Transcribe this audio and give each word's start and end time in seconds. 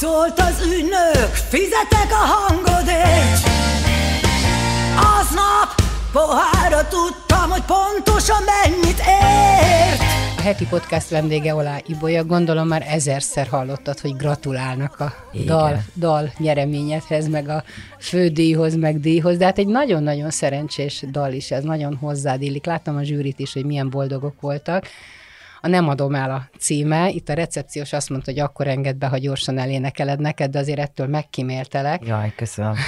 Szólt 0.00 0.38
az 0.38 0.66
ügynök, 0.66 1.34
fizetek 1.48 2.10
a 2.10 2.26
hangodért. 2.26 3.42
Aznap 4.96 5.68
pohára 6.12 6.88
tudtam, 6.88 7.50
hogy 7.50 7.62
pontosan 7.62 8.42
mennyit 8.44 8.98
ért. 8.98 10.00
A 10.36 10.40
heti 10.40 10.66
podcast 10.66 11.08
vendége 11.08 11.54
Olá 11.54 11.78
Ibolya, 11.86 12.24
gondolom 12.24 12.68
már 12.68 12.84
ezerszer 12.88 13.46
hallottad, 13.46 14.00
hogy 14.00 14.16
gratulálnak 14.16 15.00
a 15.00 15.14
dal, 15.44 15.82
dal 15.94 16.32
nyereményedhez, 16.38 17.28
meg 17.28 17.48
a 17.48 17.62
fődíjhoz, 17.98 18.74
meg 18.76 19.00
díjhoz, 19.00 19.36
de 19.36 19.44
hát 19.44 19.58
egy 19.58 19.66
nagyon-nagyon 19.66 20.30
szerencsés 20.30 21.04
dal 21.10 21.32
is, 21.32 21.50
ez 21.50 21.62
nagyon 21.62 21.96
hozzád 21.96 22.42
illik. 22.42 22.66
Láttam 22.66 22.96
a 22.96 23.02
zsűrit 23.02 23.38
is, 23.38 23.52
hogy 23.52 23.64
milyen 23.64 23.90
boldogok 23.90 24.40
voltak. 24.40 24.86
A 25.60 25.68
Nem 25.68 25.88
adom 25.88 26.14
el 26.14 26.30
a 26.30 26.48
címe, 26.58 27.08
itt 27.10 27.28
a 27.28 27.32
recepciós 27.32 27.92
azt 27.92 28.08
mondta, 28.10 28.30
hogy 28.30 28.40
akkor 28.40 28.66
engedd 28.66 28.98
be, 28.98 29.06
ha 29.06 29.18
gyorsan 29.18 29.58
elénekeled 29.58 30.20
neked, 30.20 30.50
de 30.50 30.58
azért 30.58 30.78
ettől 30.78 31.06
megkíméltelek. 31.06 32.06
Jaj, 32.06 32.32
köszönöm. 32.36 32.74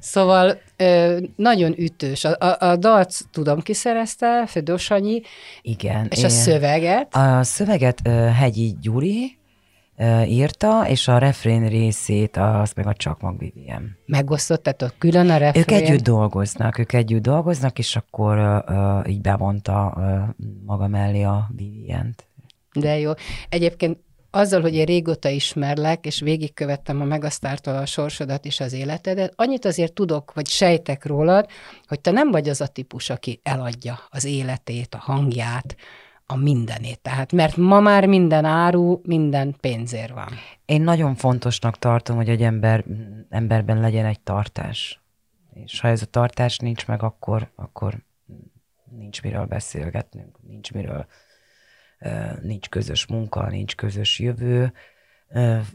Szóval 0.00 0.60
ö, 0.76 1.18
nagyon 1.36 1.74
ütős. 1.78 2.24
A, 2.24 2.36
a, 2.38 2.66
a 2.70 2.76
dalt 2.76 3.14
tudom 3.32 3.60
kiszerezte, 3.60 4.46
Födő 4.46 4.76
Sanyi, 4.76 5.20
Igen. 5.62 6.06
és 6.10 6.18
a 6.18 6.22
én- 6.22 6.28
szöveget. 6.28 7.14
A 7.14 7.42
szöveget 7.42 8.00
ö, 8.04 8.10
Hegyi 8.10 8.76
Gyuri 8.80 9.38
írta, 10.26 10.88
és 10.88 11.08
a 11.08 11.18
refrén 11.18 11.68
részét 11.68 12.36
azt 12.36 12.76
meg 12.76 12.86
a 12.86 12.92
Csakmag 12.92 13.38
Vivien. 13.38 13.96
Megosztottatok 14.06 14.94
külön 14.98 15.30
a 15.30 15.36
refrén. 15.36 15.62
Ők 15.62 15.70
együtt 15.70 16.04
dolgoznak, 16.04 16.78
ők 16.78 16.92
együtt 16.92 17.22
dolgoznak, 17.22 17.78
és 17.78 17.96
akkor 17.96 18.38
ö, 18.66 19.00
így 19.08 19.20
bevonta 19.20 19.94
ö, 19.96 20.44
maga 20.64 20.86
mellé 20.86 21.22
a 21.22 21.48
Vivient. 21.56 22.26
De 22.72 22.98
jó. 22.98 23.12
Egyébként 23.48 23.98
azzal, 24.30 24.60
hogy 24.60 24.74
én 24.74 24.84
régóta 24.84 25.28
ismerlek, 25.28 26.06
és 26.06 26.20
végigkövettem 26.20 27.00
a 27.00 27.04
Megasztártól 27.04 27.76
a 27.76 27.86
sorsodat 27.86 28.44
és 28.44 28.60
az 28.60 28.72
életedet, 28.72 29.32
annyit 29.36 29.64
azért 29.64 29.92
tudok, 29.92 30.32
vagy 30.34 30.48
sejtek 30.48 31.04
rólad, 31.04 31.46
hogy 31.86 32.00
te 32.00 32.10
nem 32.10 32.30
vagy 32.30 32.48
az 32.48 32.60
a 32.60 32.66
típus, 32.66 33.10
aki 33.10 33.40
eladja 33.42 33.98
az 34.10 34.24
életét, 34.24 34.94
a 34.94 34.98
hangját, 34.98 35.76
a 36.26 36.36
mindenét. 36.36 37.00
Tehát, 37.00 37.32
mert 37.32 37.56
ma 37.56 37.80
már 37.80 38.06
minden 38.06 38.44
áru, 38.44 39.00
minden 39.02 39.56
pénzér 39.60 40.12
van. 40.12 40.28
Én 40.64 40.82
nagyon 40.82 41.14
fontosnak 41.14 41.78
tartom, 41.78 42.16
hogy 42.16 42.28
egy 42.28 42.42
ember, 42.42 42.84
emberben 43.28 43.80
legyen 43.80 44.06
egy 44.06 44.20
tartás. 44.20 45.02
És 45.52 45.80
ha 45.80 45.88
ez 45.88 46.02
a 46.02 46.06
tartás 46.06 46.58
nincs 46.58 46.86
meg, 46.86 47.02
akkor, 47.02 47.50
akkor 47.54 47.94
nincs 48.90 49.22
miről 49.22 49.44
beszélgetnünk, 49.44 50.38
nincs 50.46 50.72
miről, 50.72 51.06
nincs 52.42 52.68
közös 52.68 53.06
munka, 53.06 53.48
nincs 53.48 53.76
közös 53.76 54.18
jövő. 54.18 54.72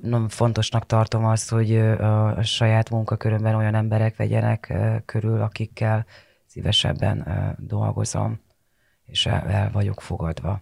Nagyon 0.01 0.29
fontosnak 0.29 0.85
tartom 0.85 1.25
azt, 1.25 1.49
hogy 1.49 1.77
a, 1.77 2.43
saját 2.43 2.89
munkakörömben 2.89 3.55
olyan 3.55 3.75
emberek 3.75 4.15
vegyenek 4.15 4.73
körül, 5.05 5.41
akikkel 5.41 6.05
szívesebben 6.45 7.27
dolgozom, 7.59 8.39
és 9.11 9.25
el, 9.25 9.47
el 9.47 9.69
vagyok 9.71 10.01
fogadva. 10.01 10.61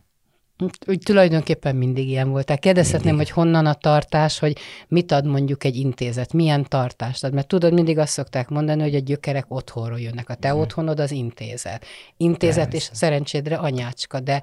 Úgy 0.87 0.99
tulajdonképpen 1.03 1.75
mindig 1.75 2.07
ilyen 2.07 2.29
voltál. 2.29 2.57
Kérdezhetném, 2.57 3.15
Mindig. 3.15 3.33
hogy 3.33 3.43
honnan 3.43 3.65
a 3.65 3.73
tartás, 3.73 4.39
hogy 4.39 4.57
mit 4.87 5.11
ad 5.11 5.25
mondjuk 5.25 5.63
egy 5.63 5.75
intézet, 5.75 6.33
milyen 6.33 6.63
tartást 6.63 7.23
ad. 7.23 7.33
Mert 7.33 7.47
tudod, 7.47 7.73
mindig 7.73 7.97
azt 7.97 8.11
szokták 8.11 8.49
mondani, 8.49 8.81
hogy 8.81 8.95
a 8.95 8.99
gyökerek 8.99 9.45
otthonról 9.47 9.99
jönnek. 9.99 10.29
A 10.29 10.35
te 10.35 10.51
Mhm. 10.51 10.59
otthonod 10.59 10.99
az 10.99 11.11
intézet. 11.11 11.85
Intézet 12.17 12.73
és 12.73 12.89
szerencsédre 12.93 13.55
anyácska, 13.55 14.19
de, 14.19 14.41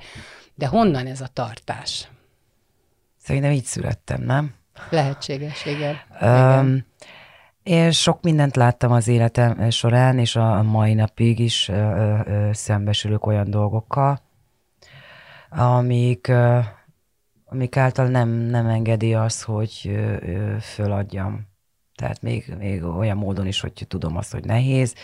de 0.54 0.66
honnan 0.66 1.06
ez 1.06 1.20
a 1.20 1.28
tartás? 1.32 2.08
Szerintem 3.18 3.50
így 3.50 3.64
születtem, 3.64 4.22
nem? 4.22 4.54
Lehetséges, 4.90 5.66
igen. 5.66 5.96
igen. 6.20 6.86
Én 7.64 7.90
sok 7.90 8.22
mindent 8.22 8.56
láttam 8.56 8.92
az 8.92 9.08
életem 9.08 9.70
során, 9.70 10.18
és 10.18 10.36
a 10.36 10.62
mai 10.62 10.94
napig 10.94 11.38
is 11.38 11.68
ö, 11.68 11.74
ö, 12.26 12.50
szembesülök 12.52 13.26
olyan 13.26 13.50
dolgokkal, 13.50 14.20
amik, 15.50 16.28
ö, 16.28 16.58
amik 17.44 17.76
által 17.76 18.06
nem, 18.08 18.28
nem 18.28 18.66
engedi 18.66 19.14
az, 19.14 19.42
hogy 19.42 19.80
ö, 19.84 20.16
ö, 20.20 20.56
föladjam. 20.60 21.46
Tehát 21.94 22.22
még, 22.22 22.54
még 22.58 22.84
olyan 22.84 23.16
módon 23.16 23.46
is, 23.46 23.60
hogy 23.60 23.84
tudom 23.88 24.16
azt, 24.16 24.32
hogy 24.32 24.44
nehéz, 24.44 24.94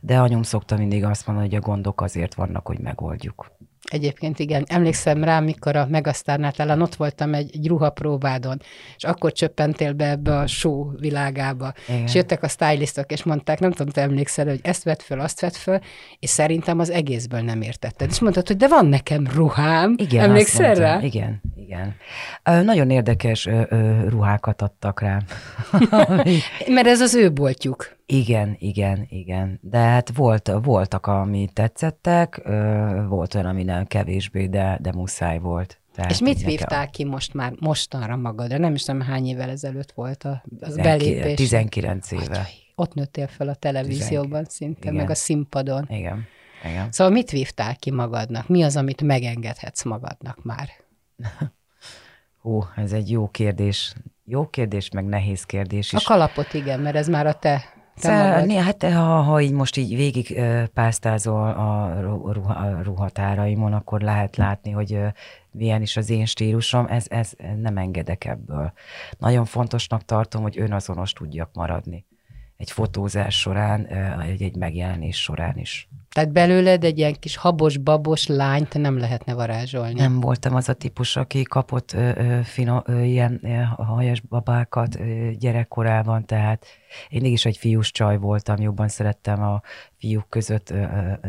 de 0.00 0.18
anyum 0.20 0.42
szokta 0.42 0.76
mindig 0.76 1.04
azt 1.04 1.26
mondani, 1.26 1.48
hogy 1.48 1.56
a 1.56 1.66
gondok 1.66 2.00
azért 2.00 2.34
vannak, 2.34 2.66
hogy 2.66 2.78
megoldjuk. 2.78 3.52
Egyébként 3.90 4.38
igen, 4.38 4.64
emlékszem 4.68 5.24
rá, 5.24 5.40
mikor 5.40 5.76
a 5.76 5.86
Megasztárnál 5.90 6.52
talán 6.52 6.82
ott 6.82 6.94
voltam 6.94 7.34
egy, 7.34 7.50
egy 7.54 7.66
ruhapróbádon, 7.66 8.60
és 8.96 9.04
akkor 9.04 9.32
csöppentél 9.32 9.92
be 9.92 10.10
ebbe 10.10 10.38
a 10.38 10.46
show 10.46 10.98
világába. 10.98 11.72
Igen. 11.88 12.02
És 12.02 12.14
jöttek 12.14 12.42
a 12.42 12.48
stylistok, 12.48 13.12
és 13.12 13.22
mondták, 13.22 13.58
nem 13.58 13.70
tudom, 13.70 13.92
te 13.92 14.00
emlékszel, 14.00 14.46
hogy 14.46 14.60
ezt 14.62 14.84
vett 14.84 15.02
föl, 15.02 15.20
azt 15.20 15.40
vett 15.40 15.56
föl, 15.56 15.78
és 16.18 16.30
szerintem 16.30 16.78
az 16.78 16.90
egészből 16.90 17.40
nem 17.40 17.62
értetted. 17.62 18.10
És 18.10 18.20
mondtad, 18.20 18.46
hogy 18.46 18.56
de 18.56 18.68
van 18.68 18.86
nekem 18.86 19.26
ruhám. 19.34 19.94
Igen, 19.96 20.24
Emlékszel 20.24 20.74
rá? 20.74 21.00
Igen, 21.00 21.42
igen. 21.56 21.94
Ö, 22.42 22.62
nagyon 22.62 22.90
érdekes 22.90 23.46
ö, 23.46 23.60
ö, 23.68 24.08
ruhákat 24.08 24.62
adtak 24.62 25.00
rám. 25.00 25.22
Mert 26.74 26.86
ez 26.86 27.00
az 27.00 27.14
ő 27.14 27.32
boltjuk. 27.32 27.96
Igen, 28.06 28.56
igen, 28.58 29.06
igen. 29.08 29.58
De 29.62 29.78
hát 29.78 30.10
volt, 30.14 30.50
voltak, 30.62 31.06
ami 31.06 31.48
tetszettek, 31.52 32.40
ö, 32.44 32.86
volt 33.08 33.34
olyan, 33.34 33.46
ami 33.46 33.62
nem 33.62 33.73
kevésbé, 33.86 34.46
de, 34.46 34.78
de 34.80 34.92
muszáj 34.92 35.38
volt. 35.38 35.78
Tehát 35.94 36.10
és 36.10 36.20
mit 36.20 36.42
vívtál 36.42 36.90
ki 36.90 37.04
most 37.04 37.34
már, 37.34 37.52
mostanra 37.60 38.16
magadra? 38.16 38.58
Nem 38.58 38.74
is 38.74 38.82
tudom, 38.84 39.00
hány 39.00 39.26
évvel 39.26 39.50
ezelőtt 39.50 39.92
volt 39.92 40.24
a, 40.24 40.42
a 40.60 40.66
19 40.66 40.82
belépés. 40.82 41.34
19 41.36 42.10
éve. 42.10 42.22
Atyai, 42.22 42.44
Ott 42.74 42.94
nőttél 42.94 43.26
fel 43.26 43.48
a 43.48 43.54
televízióban 43.54 44.44
szinte, 44.44 44.80
Igen. 44.80 44.94
meg 44.94 45.10
a 45.10 45.14
színpadon. 45.14 45.86
Igen, 45.88 46.26
igen. 46.64 46.92
Szóval 46.92 47.12
mit 47.12 47.30
vívtál 47.30 47.76
ki 47.76 47.90
magadnak? 47.90 48.48
Mi 48.48 48.62
az, 48.62 48.76
amit 48.76 49.02
megengedhetsz 49.02 49.82
magadnak 49.82 50.44
már? 50.44 50.68
Hú, 52.40 52.64
ez 52.76 52.92
egy 52.92 53.10
jó 53.10 53.28
kérdés. 53.28 53.94
Jó 54.24 54.46
kérdés, 54.46 54.90
meg 54.90 55.04
nehéz 55.04 55.44
kérdés 55.44 55.92
A 55.92 55.96
is. 55.96 56.04
kalapot 56.04 56.54
igen, 56.54 56.80
mert 56.80 56.96
ez 56.96 57.08
már 57.08 57.26
a 57.26 57.32
te, 57.32 57.64
magad. 58.02 58.46
né- 58.46 58.62
hát 58.62 58.82
ha, 58.82 59.20
ha 59.20 59.40
így 59.40 59.52
most 59.52 59.76
így 59.76 59.96
végig 59.96 60.40
pásztázol 60.74 61.48
a, 61.50 62.00
ru- 62.00 62.32
ruha, 62.32 62.52
a 62.52 62.82
ruhatáraimon, 62.82 63.72
akkor 63.72 64.00
lehet 64.00 64.36
látni, 64.36 64.70
hogy 64.70 64.98
milyen 65.50 65.82
is 65.82 65.96
az 65.96 66.10
én 66.10 66.26
stílusom, 66.26 66.86
ez, 66.86 67.06
ez 67.08 67.32
nem 67.56 67.76
engedek 67.76 68.24
ebből. 68.24 68.72
Nagyon 69.18 69.44
fontosnak 69.44 70.04
tartom, 70.04 70.42
hogy 70.42 70.58
önazonos 70.58 71.12
tudjak 71.12 71.50
maradni. 71.52 72.04
Egy 72.56 72.70
fotózás 72.70 73.38
során, 73.38 73.86
egy, 74.20 74.42
egy 74.42 74.56
megjelenés 74.56 75.22
során 75.22 75.58
is. 75.58 75.88
Tehát 76.14 76.32
belőled 76.32 76.84
egy 76.84 76.98
ilyen 76.98 77.14
kis 77.20 77.36
habos-babos 77.36 78.26
lányt 78.26 78.74
nem 78.74 78.98
lehetne 78.98 79.34
varázsolni. 79.34 79.92
Nem 79.94 80.20
voltam 80.20 80.54
az 80.54 80.68
a 80.68 80.72
típus, 80.72 81.16
aki 81.16 81.42
kapott 81.42 81.92
ö, 81.92 82.10
ö, 82.16 82.40
fino, 82.42 82.80
ö, 82.84 83.00
ilyen 83.00 83.40
ö, 83.42 83.62
hajas 83.82 84.20
babákat 84.20 85.00
ö, 85.00 85.30
gyerekkorában, 85.38 86.26
tehát 86.26 86.66
én 87.08 87.20
mégis 87.20 87.44
egy 87.44 87.56
fiús 87.56 87.90
csaj 87.90 88.18
voltam, 88.18 88.60
jobban 88.60 88.88
szerettem 88.88 89.42
a 89.42 89.60
fiúk 89.98 90.28
között 90.28 90.70
ö, 90.70 90.84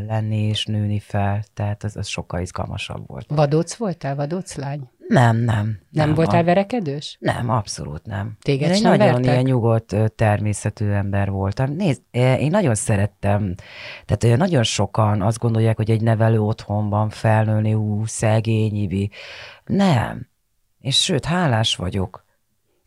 lenni 0.08 0.38
és 0.38 0.66
nőni 0.66 1.00
fel, 1.00 1.44
tehát 1.54 1.84
az, 1.84 1.96
az 1.96 2.08
sokkal 2.08 2.42
izgalmasabb 2.42 3.08
volt. 3.08 3.26
Vadóc 3.28 3.76
voltál, 3.76 4.16
vadóc 4.16 4.56
lány? 4.56 4.90
Nem, 5.08 5.38
nem. 5.38 5.80
Nem, 5.90 6.14
voltál 6.14 6.42
a, 6.42 6.44
verekedős? 6.44 7.18
Nem, 7.20 7.50
abszolút 7.50 8.06
nem. 8.06 8.38
Téged 8.42 8.70
én 8.70 8.76
egy 8.76 8.82
nagyon 8.82 8.98
vertek? 8.98 9.26
ilyen 9.26 9.44
nyugodt, 9.44 9.96
természetű 10.16 10.90
ember 10.90 11.30
voltam. 11.30 11.72
Nézd, 11.72 12.02
én 12.12 12.50
nagyon 12.50 12.76
szerettem, 12.76 13.56
tehát 14.06 14.38
nagyon 14.38 14.64
sokan 14.64 15.22
azt 15.22 15.40
gondolják, 15.40 15.76
hogy 15.76 15.92
egy 15.92 16.02
nevelő 16.02 16.42
otthonban 16.42 17.10
felnőni, 17.10 17.74
ú, 17.74 18.06
szegény, 18.06 18.76
ibi. 18.76 19.10
Nem. 19.66 20.28
És 20.82 21.04
sőt, 21.04 21.26
hálás 21.26 21.76
vagyok. 21.76 22.25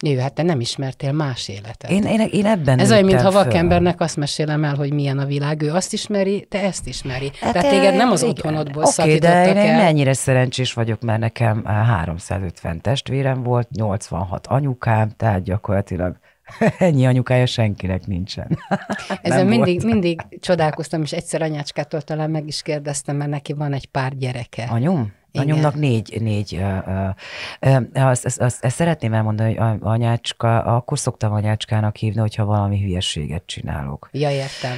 Jó, 0.06 0.20
hát 0.20 0.32
te 0.32 0.42
nem 0.42 0.60
ismertél 0.60 1.12
más 1.12 1.48
életet. 1.48 1.90
Én, 1.90 2.02
én, 2.02 2.28
én 2.32 2.46
ebben 2.46 2.78
Ez 2.78 2.90
olyan, 2.90 3.04
mintha 3.04 3.30
vakembernek 3.30 4.00
azt 4.00 4.16
mesélem 4.16 4.64
el, 4.64 4.74
hogy 4.74 4.92
milyen 4.92 5.18
a 5.18 5.24
világ. 5.24 5.62
Ő 5.62 5.72
azt 5.72 5.92
ismeri, 5.92 6.46
te 6.48 6.62
ezt 6.62 6.86
ismeri. 6.86 7.30
Hát 7.40 7.52
Tehát 7.52 7.70
téged 7.70 7.94
nem 7.94 8.10
az 8.10 8.22
igen. 8.22 8.30
otthonodból 8.34 8.82
Oké, 8.82 8.90
szakítottak 8.92 9.54
de 9.54 9.64
én 9.64 9.70
el. 9.70 9.82
mennyire 9.82 10.12
szerencsés 10.12 10.72
vagyok, 10.72 11.00
mert 11.00 11.20
nekem 11.20 11.62
eh, 11.66 11.72
350 11.72 12.80
testvérem 12.80 13.42
volt, 13.42 13.68
86 13.70 14.46
anyukám, 14.46 15.10
tehát 15.16 15.42
gyakorlatilag 15.42 16.16
ennyi 16.78 17.06
anyukája 17.06 17.46
senkinek 17.46 18.06
nincsen. 18.06 18.58
Ezen 19.22 19.46
mindig, 19.46 19.80
volt. 19.80 19.92
mindig 19.92 20.20
csodálkoztam, 20.40 21.02
és 21.02 21.12
egyszer 21.12 21.42
anyácskától 21.42 22.02
talán 22.02 22.30
meg 22.30 22.46
is 22.46 22.62
kérdeztem, 22.62 23.16
mert 23.16 23.30
neki 23.30 23.52
van 23.52 23.72
egy 23.72 23.86
pár 23.86 24.16
gyereke. 24.16 24.66
Anyum? 24.70 25.12
Anyumnak 25.38 25.74
négy, 25.74 26.20
négy 26.20 26.54
ö, 26.54 27.08
ö, 27.60 27.76
azt, 27.94 28.24
azt, 28.24 28.40
azt, 28.40 28.70
szeretném 28.70 29.12
elmondani, 29.12 29.54
hogy 29.54 29.78
anyácska, 29.80 30.62
akkor 30.62 30.98
szoktam 30.98 31.32
anyácskának 31.32 31.96
hívni, 31.96 32.20
hogyha 32.20 32.44
valami 32.44 32.80
hülyeséget 32.80 33.42
csinálok. 33.46 34.08
Ja, 34.12 34.30
értem. 34.30 34.76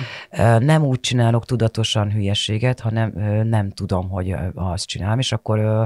Nem 0.59 0.85
úgy 0.85 1.01
csinálok 1.01 1.45
tudatosan 1.45 2.11
hülyeséget, 2.11 2.81
hanem 2.81 3.13
nem 3.49 3.71
tudom, 3.71 4.09
hogy 4.09 4.35
azt 4.55 4.87
csinálom, 4.87 5.19
és 5.19 5.33
akkor 5.33 5.59
ö, 5.59 5.85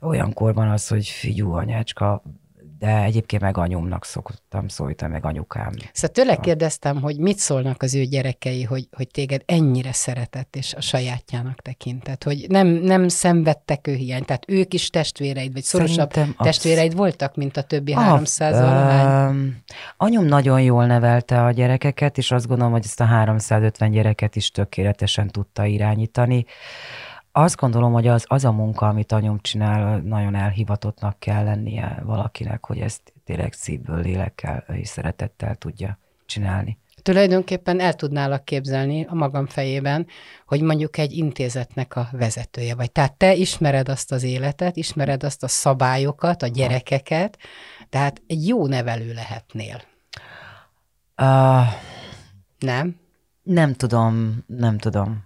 olyankor 0.00 0.54
van 0.54 0.68
az, 0.68 0.88
hogy 0.88 1.08
figyú 1.08 1.52
anyácska, 1.52 2.22
de 2.78 3.02
egyébként 3.02 3.42
meg 3.42 3.58
anyumnak 3.58 4.04
szoktam 4.04 4.68
szólítani, 4.68 5.12
meg 5.12 5.24
anyukám. 5.24 5.72
Szóval 5.92 6.10
tőle 6.10 6.36
kérdeztem, 6.36 7.00
hogy 7.00 7.18
mit 7.18 7.38
szólnak 7.38 7.82
az 7.82 7.94
ő 7.94 8.04
gyerekei, 8.04 8.62
hogy, 8.62 8.88
hogy 8.92 9.08
téged 9.08 9.42
ennyire 9.46 9.92
szeretett, 9.92 10.56
és 10.56 10.74
a 10.74 10.80
sajátjának 10.80 11.62
tekintett, 11.62 12.22
hogy 12.22 12.44
nem, 12.48 12.66
nem 12.66 13.08
szenvedtek 13.08 13.86
ő 13.86 13.94
hiányt, 13.94 14.26
tehát 14.26 14.44
ők 14.48 14.74
is 14.74 14.90
testvéreid, 14.90 15.52
vagy 15.52 15.62
szorosabb 15.62 16.12
Szerintem 16.12 16.44
testvéreid 16.46 16.94
voltak, 16.96 17.34
mint 17.36 17.56
a 17.56 17.62
többi 17.62 17.92
Ah, 17.92 18.04
300 18.04 18.60
valahány. 18.60 19.62
Anyum 19.96 20.24
nagyon 20.24 20.62
jól 20.62 20.86
nevelte 20.86 21.44
a 21.44 21.50
gyerekeket, 21.50 22.18
és 22.18 22.30
azt 22.30 22.46
gondolom, 22.46 22.72
hogy 22.72 22.84
ezt 22.84 23.00
a 23.00 23.04
350 23.04 23.90
gyereket 23.90 24.36
is 24.36 24.50
tökéletesen 24.50 25.28
tudta 25.28 25.64
irányítani. 25.64 26.44
Azt 27.38 27.56
gondolom, 27.56 27.92
hogy 27.92 28.06
az, 28.06 28.24
az 28.26 28.44
a 28.44 28.52
munka, 28.52 28.88
amit 28.88 29.12
anyum 29.12 29.40
csinál, 29.40 29.98
nagyon 29.98 30.34
elhivatottnak 30.34 31.18
kell 31.18 31.44
lennie 31.44 32.02
valakinek, 32.04 32.66
hogy 32.66 32.78
ezt 32.78 33.12
tényleg 33.24 33.52
szívből, 33.52 34.00
lélekkel 34.00 34.64
és 34.72 34.88
szeretettel 34.88 35.54
tudja 35.54 35.98
csinálni. 36.26 36.78
Tulajdonképpen 37.02 37.80
el 37.80 37.94
tudnálak 37.94 38.44
képzelni 38.44 39.06
a 39.08 39.14
magam 39.14 39.46
fejében, 39.46 40.06
hogy 40.46 40.60
mondjuk 40.60 40.98
egy 40.98 41.12
intézetnek 41.12 41.96
a 41.96 42.08
vezetője 42.12 42.74
vagy. 42.74 42.92
Tehát 42.92 43.12
te 43.12 43.34
ismered 43.34 43.88
azt 43.88 44.12
az 44.12 44.22
életet, 44.22 44.76
ismered 44.76 45.22
azt 45.22 45.42
a 45.42 45.48
szabályokat, 45.48 46.42
a 46.42 46.46
gyerekeket, 46.46 47.38
tehát 47.88 48.22
egy 48.26 48.46
jó 48.46 48.66
nevelő 48.66 49.12
lehetnél. 49.12 49.82
Uh, 51.22 51.66
Nem? 52.58 52.96
nem 53.42 53.72
tudom, 53.74 54.44
nem 54.46 54.78
tudom. 54.78 55.25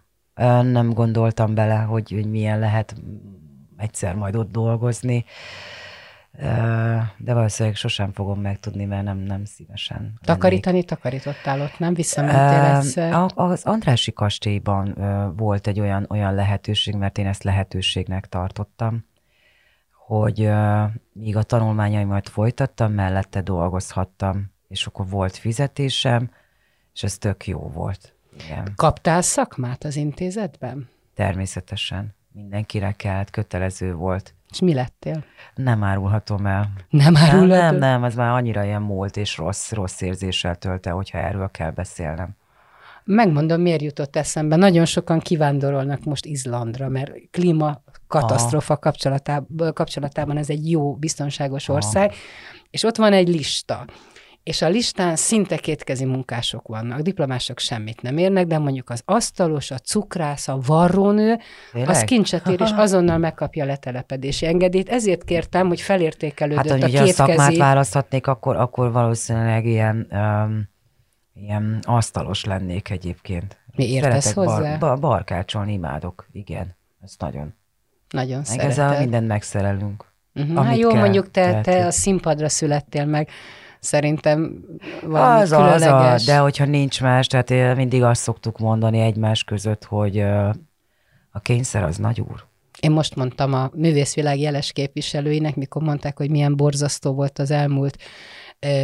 Nem 0.62 0.92
gondoltam 0.92 1.54
bele, 1.54 1.76
hogy, 1.76 2.10
hogy 2.10 2.30
milyen 2.30 2.58
lehet 2.58 2.94
egyszer 3.76 4.14
majd 4.14 4.36
ott 4.36 4.50
dolgozni. 4.50 5.24
De 7.16 7.34
valószínűleg 7.34 7.76
sosem 7.76 8.12
fogom 8.12 8.40
megtudni, 8.40 8.84
mert 8.84 9.04
nem, 9.04 9.18
nem 9.18 9.44
szívesen. 9.44 9.96
lennék. 9.98 10.18
Takarítani 10.20 10.84
takarítottál 10.84 11.60
ott, 11.60 11.78
nem? 11.78 11.94
Visszamentél 11.94 12.76
egyszer? 12.76 13.26
Az 13.34 13.64
Andrási 13.64 14.12
kastélyban 14.12 14.94
volt 15.36 15.66
egy 15.66 15.80
olyan, 15.80 16.06
olyan 16.08 16.34
lehetőség, 16.34 16.94
mert 16.94 17.18
én 17.18 17.26
ezt 17.26 17.42
lehetőségnek 17.42 18.26
tartottam, 18.26 19.04
hogy 20.06 20.50
míg 21.12 21.36
a 21.36 21.42
tanulmányaimat 21.42 22.28
folytattam, 22.28 22.92
mellette 22.92 23.40
dolgozhattam, 23.40 24.52
és 24.68 24.86
akkor 24.86 25.08
volt 25.08 25.36
fizetésem, 25.36 26.30
és 26.94 27.02
ez 27.02 27.18
tök 27.18 27.46
jó 27.46 27.58
volt. 27.58 28.14
Igen, 28.44 28.72
Kaptál 28.76 29.22
szakmát 29.22 29.84
az 29.84 29.96
intézetben? 29.96 30.88
természetesen. 31.14 32.14
Mindenkinek 32.32 32.96
kellett, 32.96 33.30
kötelező 33.30 33.94
volt. 33.94 34.34
És 34.50 34.60
mi 34.60 34.74
lettél? 34.74 35.24
Nem 35.54 35.82
árulhatom 35.84 36.46
el. 36.46 36.70
Nem 36.88 37.12
Nem, 37.12 37.22
árulod? 37.22 37.48
nem, 37.48 37.76
nem, 37.76 38.02
az 38.02 38.14
már 38.14 38.30
annyira 38.30 38.64
ilyen 38.64 38.82
múlt 38.82 39.16
és 39.16 39.36
rossz, 39.36 39.72
rossz 39.72 40.00
érzéssel 40.00 40.54
tölt 40.54 40.86
el, 40.86 40.94
hogyha 40.94 41.18
erről 41.18 41.50
kell 41.50 41.70
beszélnem. 41.70 42.28
Megmondom, 43.04 43.60
miért 43.60 43.82
jutott 43.82 44.16
eszembe. 44.16 44.56
Nagyon 44.56 44.84
sokan 44.84 45.18
kivándorolnak 45.18 46.04
most 46.04 46.24
Izlandra, 46.24 46.88
mert 46.88 47.12
klíma 47.30 47.82
katasztrofa 48.06 48.76
kapcsolatában, 48.76 49.72
kapcsolatában 49.72 50.36
ez 50.36 50.50
egy 50.50 50.70
jó, 50.70 50.94
biztonságos 50.94 51.68
ország, 51.68 52.12
és 52.70 52.82
ott 52.84 52.96
van 52.96 53.12
egy 53.12 53.28
lista. 53.28 53.84
És 54.42 54.62
a 54.62 54.68
listán 54.68 55.16
szinte 55.16 55.56
kétkezi 55.56 56.04
munkások 56.04 56.68
vannak. 56.68 57.00
Diplomások 57.00 57.58
semmit 57.58 58.02
nem 58.02 58.18
érnek, 58.18 58.46
de 58.46 58.58
mondjuk 58.58 58.90
az 58.90 59.02
asztalos, 59.04 59.70
a 59.70 59.78
cukrász, 59.78 60.48
a 60.48 60.58
varrónő, 60.66 61.38
Tényleg? 61.72 61.90
az 61.90 62.04
kincset 62.04 62.48
ér, 62.48 62.60
és 62.60 62.70
azonnal 62.86 63.18
megkapja 63.18 63.64
a 63.64 63.66
letelepedési 63.66 64.46
engedélyt. 64.46 64.88
Ezért 64.88 65.24
kértem, 65.24 65.66
hogy 65.66 65.80
felértékelődött 65.80 66.80
Hát, 66.80 66.94
a 66.94 67.02
a 67.02 67.06
szakmát 67.06 67.36
kétkezi... 67.36 67.58
választhatnék, 67.58 68.26
akkor, 68.26 68.56
akkor 68.56 68.92
valószínűleg 68.92 69.66
ilyen, 69.66 70.06
um, 70.10 70.68
ilyen 71.34 71.78
asztalos 71.86 72.44
lennék 72.44 72.90
egyébként. 72.90 73.58
Mi 73.76 73.90
értesz 73.90 74.24
Szeretek 74.24 74.54
hozzá? 74.54 74.76
Bar, 74.76 74.98
barkácsolni 74.98 75.72
imádok, 75.72 76.26
igen. 76.32 76.76
Ez 77.02 77.14
nagyon. 77.18 77.54
Nagyon 78.10 78.36
Meg 78.36 78.46
szeretem. 78.46 78.70
ezzel 78.70 78.98
mindent 79.00 79.26
megszerelünk. 79.26 80.04
Uh-huh. 80.34 80.64
Hát 80.64 80.76
jó, 80.76 80.88
kell. 80.88 81.00
mondjuk 81.00 81.30
te, 81.30 81.60
te 81.60 81.86
a 81.86 81.90
színpadra 81.90 82.48
születtél 82.48 83.04
meg. 83.04 83.28
Szerintem 83.80 84.64
valami 85.02 85.40
Az, 85.40 85.52
az, 85.52 85.58
különleges. 85.58 86.24
de 86.24 86.36
hogyha 86.36 86.64
nincs 86.64 87.00
más, 87.00 87.26
tehát 87.26 87.50
eh, 87.50 87.76
mindig 87.76 88.02
azt 88.02 88.22
szoktuk 88.22 88.58
mondani 88.58 89.00
egymás 89.00 89.44
között, 89.44 89.84
hogy 89.84 90.18
ö, 90.18 90.48
a 91.30 91.40
kényszer 91.40 91.82
az 91.82 91.96
nagy 91.96 92.20
úr. 92.20 92.44
Én 92.80 92.90
most 92.90 93.14
mondtam 93.16 93.54
a 93.54 93.70
művészvilág 93.74 94.38
jeles 94.38 94.72
képviselőinek, 94.72 95.56
mikor 95.56 95.82
mondták, 95.82 96.16
hogy 96.16 96.30
milyen 96.30 96.56
borzasztó 96.56 97.12
volt 97.12 97.38
az 97.38 97.50
elmúlt 97.50 97.96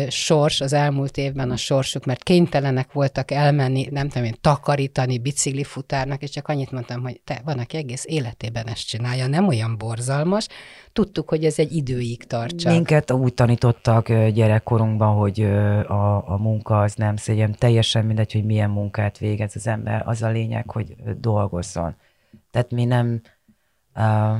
sors, 0.08 0.60
az 0.60 0.72
elmúlt 0.72 1.16
évben 1.16 1.50
a 1.50 1.56
sorsuk, 1.56 2.04
mert 2.04 2.22
kénytelenek 2.22 2.92
voltak 2.92 3.30
elmenni, 3.30 3.88
nem 3.90 4.08
tudom 4.08 4.24
én, 4.26 4.34
takarítani, 4.40 5.18
biciklifutárnak, 5.18 6.22
és 6.22 6.30
csak 6.30 6.48
annyit 6.48 6.70
mondtam, 6.70 7.02
hogy 7.02 7.20
te, 7.24 7.40
van, 7.44 7.58
aki 7.58 7.76
egész 7.76 8.04
életében 8.08 8.66
ezt 8.66 8.86
csinálja, 8.86 9.26
nem 9.26 9.48
olyan 9.48 9.78
borzalmas. 9.78 10.46
Tudtuk, 10.92 11.28
hogy 11.28 11.44
ez 11.44 11.58
egy 11.58 11.72
időig 11.72 12.24
tart. 12.24 12.64
Minket 12.64 13.10
úgy 13.10 13.34
tanítottak 13.34 14.12
gyerekkorunkban, 14.12 15.16
hogy 15.16 15.40
a, 15.40 16.30
a 16.30 16.36
munka 16.36 16.80
az 16.80 16.94
nem 16.94 17.16
szégyen, 17.16 17.56
teljesen 17.58 18.04
mindegy, 18.04 18.32
hogy 18.32 18.44
milyen 18.44 18.70
munkát 18.70 19.18
végez 19.18 19.52
az 19.54 19.66
ember, 19.66 20.02
az 20.06 20.22
a 20.22 20.28
lényeg, 20.28 20.70
hogy 20.70 20.94
dolgozzon. 21.20 21.94
Tehát 22.50 22.70
mi 22.70 22.84
nem, 22.84 23.20
uh, 23.94 24.36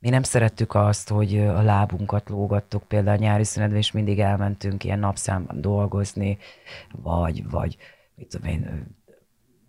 mi 0.00 0.08
nem 0.08 0.22
szerettük 0.22 0.74
azt, 0.74 1.08
hogy 1.08 1.38
a 1.38 1.62
lábunkat 1.62 2.28
lógattuk, 2.28 2.82
például 2.82 3.16
a 3.16 3.20
nyári 3.20 3.44
szünetben 3.44 3.78
is 3.78 3.92
mindig 3.92 4.20
elmentünk 4.20 4.84
ilyen 4.84 4.98
napszámban 4.98 5.60
dolgozni, 5.60 6.38
vagy, 7.02 7.50
vagy 7.50 7.76
mit 8.14 8.28
tudom 8.28 8.50
én, 8.50 8.96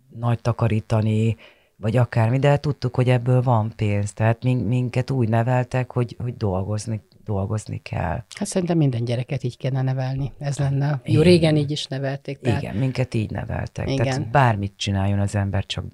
nagy 0.08 0.40
takarítani, 0.40 1.36
vagy 1.76 1.96
akármi, 1.96 2.38
de 2.38 2.58
tudtuk, 2.58 2.94
hogy 2.94 3.08
ebből 3.08 3.42
van 3.42 3.72
pénz. 3.76 4.12
Tehát 4.12 4.42
min- 4.42 4.66
minket 4.66 5.10
úgy 5.10 5.28
neveltek, 5.28 5.92
hogy, 5.92 6.16
hogy 6.18 6.36
dolgozni, 6.36 7.00
dolgozni 7.32 7.78
kell. 7.78 8.24
Hát 8.36 8.48
szerintem 8.48 8.76
minden 8.76 9.04
gyereket 9.04 9.42
így 9.42 9.56
kéne 9.56 9.82
nevelni. 9.82 10.32
Ez 10.38 10.58
lenne. 10.58 11.00
Jó, 11.04 11.12
Igen. 11.20 11.22
régen 11.22 11.56
így 11.56 11.70
is 11.70 11.86
nevelték. 11.86 12.38
Tehát 12.40 12.62
Igen, 12.62 12.76
minket 12.76 13.14
így 13.14 13.30
neveltek. 13.30 13.90
Igen. 13.90 14.04
Tehát 14.04 14.30
bármit 14.30 14.72
csináljon 14.76 15.18
az 15.18 15.34
ember, 15.34 15.66
csak 15.66 15.84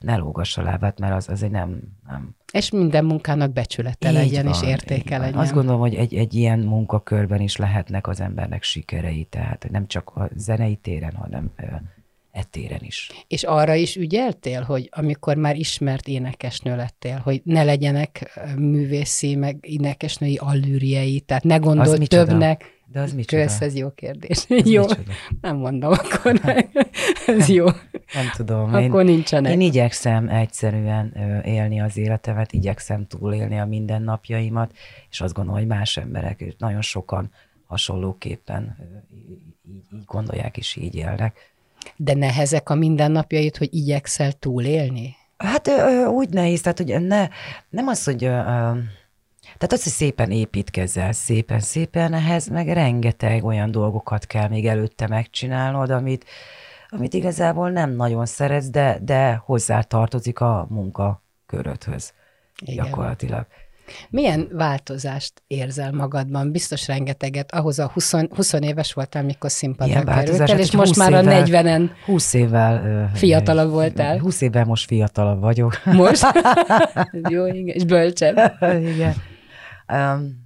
ne 0.00 0.16
lógassa 0.16 0.62
lábát, 0.62 0.98
mert 0.98 1.14
az, 1.14 1.28
az 1.28 1.42
egy 1.42 1.50
nem, 1.50 1.80
nem. 2.08 2.34
És 2.52 2.70
minden 2.70 3.04
munkának 3.04 3.52
becsülete 3.52 4.08
Így 4.08 4.14
legyen, 4.14 4.46
és 4.46 4.60
van, 4.60 4.68
értéke 4.68 4.96
így 4.96 5.08
van. 5.08 5.20
legyen. 5.20 5.38
Azt 5.38 5.52
gondolom, 5.52 5.80
hogy 5.80 5.94
egy, 5.94 6.14
egy 6.14 6.34
ilyen 6.34 6.58
munkakörben 6.58 7.40
is 7.40 7.56
lehetnek 7.56 8.06
az 8.08 8.20
embernek 8.20 8.62
sikerei, 8.62 9.24
tehát 9.24 9.66
nem 9.70 9.86
csak 9.86 10.16
a 10.16 10.28
zenei 10.36 10.76
téren, 10.76 11.14
hanem 11.14 11.50
ö, 12.36 12.38
e 12.38 12.42
téren 12.50 12.80
is. 12.80 13.10
És 13.28 13.42
arra 13.42 13.74
is 13.74 13.96
ügyeltél, 13.96 14.62
hogy 14.62 14.88
amikor 14.92 15.36
már 15.36 15.56
ismert 15.56 16.08
énekesnő 16.08 16.76
lettél, 16.76 17.20
hogy 17.24 17.40
ne 17.44 17.62
legyenek 17.62 18.40
művészi, 18.56 19.34
meg 19.34 19.58
énekesnői 19.60 20.36
allűrjei, 20.36 21.20
tehát 21.20 21.44
ne 21.44 21.58
micsoda? 21.58 22.24
többnek. 22.24 22.74
De 22.92 23.00
az 23.00 23.12
micsoda? 23.12 23.42
Kösz, 23.42 23.60
ez 23.60 23.74
jó 23.74 23.90
kérdés. 23.90 24.44
Ez 24.48 24.70
jó, 24.70 24.82
micsoda? 24.82 25.02
nem 25.40 25.56
mondom, 25.56 25.92
akkor 25.92 26.40
ez 27.26 27.48
jó. 27.48 27.64
Nem 28.14 28.30
tudom. 28.36 28.74
Akkor 28.74 29.04
nincsenek. 29.04 29.52
Én 29.52 29.60
igyekszem 29.60 30.28
egyszerűen 30.28 31.12
élni 31.44 31.80
az 31.80 31.96
életemet, 31.96 32.52
igyekszem 32.52 33.06
túlélni 33.06 33.60
a 33.60 33.64
mindennapjaimat, 33.64 34.72
és 35.10 35.20
azt 35.20 35.34
gondolom, 35.34 35.60
hogy 35.60 35.68
más 35.68 35.96
emberek, 35.96 36.40
és 36.40 36.54
nagyon 36.58 36.82
sokan 36.82 37.30
hasonlóképpen 37.66 38.76
így, 39.14 39.42
így 39.72 40.04
gondolják 40.04 40.56
és 40.56 40.76
így 40.76 40.94
élnek. 40.94 41.54
De 41.96 42.14
nehezek 42.14 42.70
a 42.70 42.74
mindennapjait, 42.74 43.56
hogy 43.56 43.74
igyekszel 43.74 44.32
túlélni? 44.32 45.16
Hát 45.36 45.70
úgy 46.08 46.28
nehéz, 46.28 46.60
tehát 46.60 46.78
hogy 46.78 47.06
ne, 47.06 47.28
nem 47.68 47.86
az, 47.86 48.04
hogy 48.04 48.18
Tehát 49.58 49.72
az, 49.72 49.82
hogy 49.82 49.92
szépen 49.92 50.30
építkezel, 50.30 51.12
szépen, 51.12 51.60
szépen, 51.60 52.14
ehhez 52.14 52.48
meg 52.48 52.68
rengeteg 52.68 53.44
olyan 53.44 53.70
dolgokat 53.70 54.26
kell 54.26 54.48
még 54.48 54.66
előtte 54.66 55.08
megcsinálnod, 55.08 55.90
amit, 55.90 56.24
amit 56.88 57.14
igazából 57.14 57.70
nem 57.70 57.90
nagyon 57.90 58.26
szeretsz, 58.26 58.68
de, 58.68 58.98
de 59.02 59.42
hozzá 59.44 59.80
tartozik 59.80 60.40
a 60.40 60.66
munkakörödhöz 60.70 62.12
Igen. 62.62 62.84
gyakorlatilag. 62.84 63.46
Milyen 64.10 64.48
változást 64.52 65.42
érzel 65.46 65.92
magadban? 65.92 66.50
Biztos 66.52 66.86
rengeteget. 66.86 67.52
Ahhoz 67.52 67.78
a 67.78 67.90
20, 67.92 68.12
20 68.30 68.52
éves 68.52 68.92
voltál, 68.92 69.22
mikor 69.22 69.50
színpadra 69.50 70.04
kerültél, 70.04 70.58
és 70.58 70.68
hát 70.68 70.72
most 70.72 70.94
20 70.94 70.96
már 70.96 71.12
a 71.12 71.20
évvel- 71.20 71.46
40-en 71.46 71.90
20 72.04 72.34
évvel... 72.34 73.10
Fiatalabb 73.14 73.70
voltál. 73.70 74.18
20 74.18 74.40
évvel 74.40 74.64
most 74.64 74.86
fiatalabb 74.86 75.40
vagyok. 75.40 75.84
most. 75.84 76.26
Jó, 77.30 77.46
igen, 77.46 77.74
és 77.74 77.84
bölcsebb. 77.84 78.36
Igen. 78.94 79.14
Um, 79.92 80.44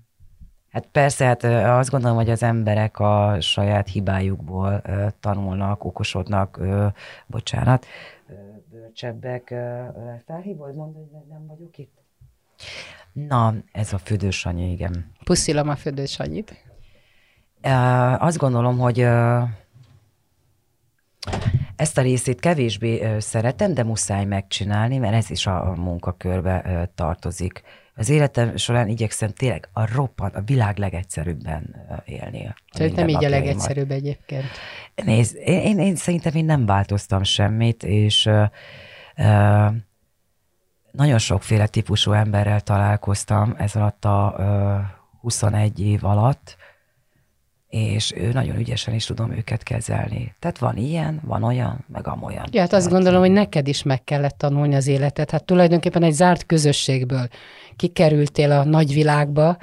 hát 0.70 0.86
persze, 0.92 1.24
hát 1.24 1.44
azt 1.78 1.90
gondolom, 1.90 2.16
hogy 2.16 2.30
az 2.30 2.42
emberek 2.42 2.98
a 2.98 3.36
saját 3.40 3.88
hibájukból 3.88 4.82
tanulnak, 5.20 5.84
okosodnak, 5.84 6.60
bocsánat, 7.26 7.86
bölcsebbek. 8.70 9.54
Felhívod, 10.26 10.74
mondod, 10.74 11.08
hogy 11.12 11.26
nem 11.28 11.46
vagyok 11.46 11.78
itt? 11.78 11.98
Na, 13.12 13.54
ez 13.72 13.92
a 13.92 13.98
fürdős 13.98 14.38
Sanyi, 14.38 14.70
igen. 14.70 15.12
Puszilom 15.24 15.68
a 15.68 15.76
födős 15.76 16.18
annyit. 16.18 16.64
Uh, 17.62 18.22
azt 18.22 18.36
gondolom, 18.36 18.78
hogy 18.78 19.06
ezt 21.76 21.98
a 21.98 22.02
részét 22.02 22.40
kevésbé 22.40 23.18
szeretem, 23.18 23.74
de 23.74 23.84
muszáj 23.84 24.24
megcsinálni, 24.24 24.98
mert 24.98 25.14
ez 25.14 25.30
is 25.30 25.46
a 25.46 25.74
munkakörbe 25.76 26.90
tartozik. 26.94 27.62
Az 27.94 28.08
életem 28.08 28.56
során 28.56 28.88
igyekszem 28.88 29.30
tényleg 29.30 29.68
a 29.72 29.94
roppant, 29.94 30.34
a 30.34 30.40
világ 30.40 30.78
legegyszerűbben 30.78 31.76
élni. 32.04 32.46
a 32.46 32.54
Szerintem 32.72 33.08
így 33.08 33.24
a 33.24 33.28
legegyszerűbb 33.28 33.90
egyébként. 33.90 34.44
Nézd, 34.94 35.36
én, 35.44 35.60
én, 35.60 35.78
én 35.78 35.96
szerintem 35.96 36.34
én 36.34 36.44
nem 36.44 36.66
változtam 36.66 37.22
semmit, 37.22 37.82
és 37.82 38.26
uh, 38.26 38.44
uh, 39.16 39.74
nagyon 40.92 41.18
sokféle 41.18 41.66
típusú 41.66 42.12
emberrel 42.12 42.60
találkoztam 42.60 43.54
ez 43.58 43.76
alatt 43.76 44.04
a 44.04 44.34
uh, 44.38 44.98
21 45.20 45.80
év 45.80 46.04
alatt, 46.04 46.56
és 47.68 48.12
ő 48.16 48.32
nagyon 48.32 48.56
ügyesen 48.56 48.94
is 48.94 49.04
tudom 49.04 49.32
őket 49.32 49.62
kezelni. 49.62 50.34
Tehát 50.38 50.58
van 50.58 50.76
ilyen, 50.76 51.20
van 51.24 51.42
olyan, 51.42 51.84
meg 51.86 52.06
amolyan. 52.06 52.46
Ja, 52.50 52.60
hát 52.60 52.72
azt 52.72 52.86
Tehát, 52.86 52.92
gondolom, 52.92 53.20
hogy 53.20 53.30
neked 53.30 53.68
is 53.68 53.82
meg 53.82 54.04
kellett 54.04 54.38
tanulni 54.38 54.74
az 54.74 54.86
életet. 54.86 55.30
Hát 55.30 55.44
tulajdonképpen 55.44 56.02
egy 56.02 56.12
zárt 56.12 56.46
közösségből 56.46 57.28
kikerültél 57.76 58.50
a 58.50 58.64
nagyvilágba. 58.64 59.56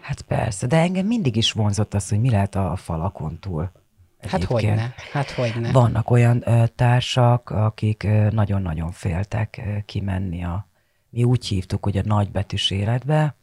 Hát 0.00 0.22
persze, 0.22 0.66
de 0.66 0.76
engem 0.76 1.06
mindig 1.06 1.36
is 1.36 1.52
vonzott 1.52 1.94
az, 1.94 2.08
hogy 2.08 2.20
mi 2.20 2.30
lehet 2.30 2.54
a 2.54 2.76
falakon 2.76 3.38
túl. 3.40 3.70
Hát 4.28 4.44
hogyne, 4.44 4.94
hát 5.12 5.30
hogyne. 5.30 5.72
Vannak 5.72 6.10
olyan 6.10 6.42
ö, 6.46 6.64
társak, 6.76 7.50
akik 7.50 8.02
ö, 8.02 8.28
nagyon-nagyon 8.30 8.90
féltek 8.90 9.62
ö, 9.66 9.78
kimenni 9.84 10.44
a, 10.44 10.66
mi 11.14 11.24
úgy 11.24 11.46
hívtuk, 11.46 11.84
hogy 11.84 11.96
a 11.96 12.02
nagybetűs 12.04 12.70
életbe, 12.70 13.34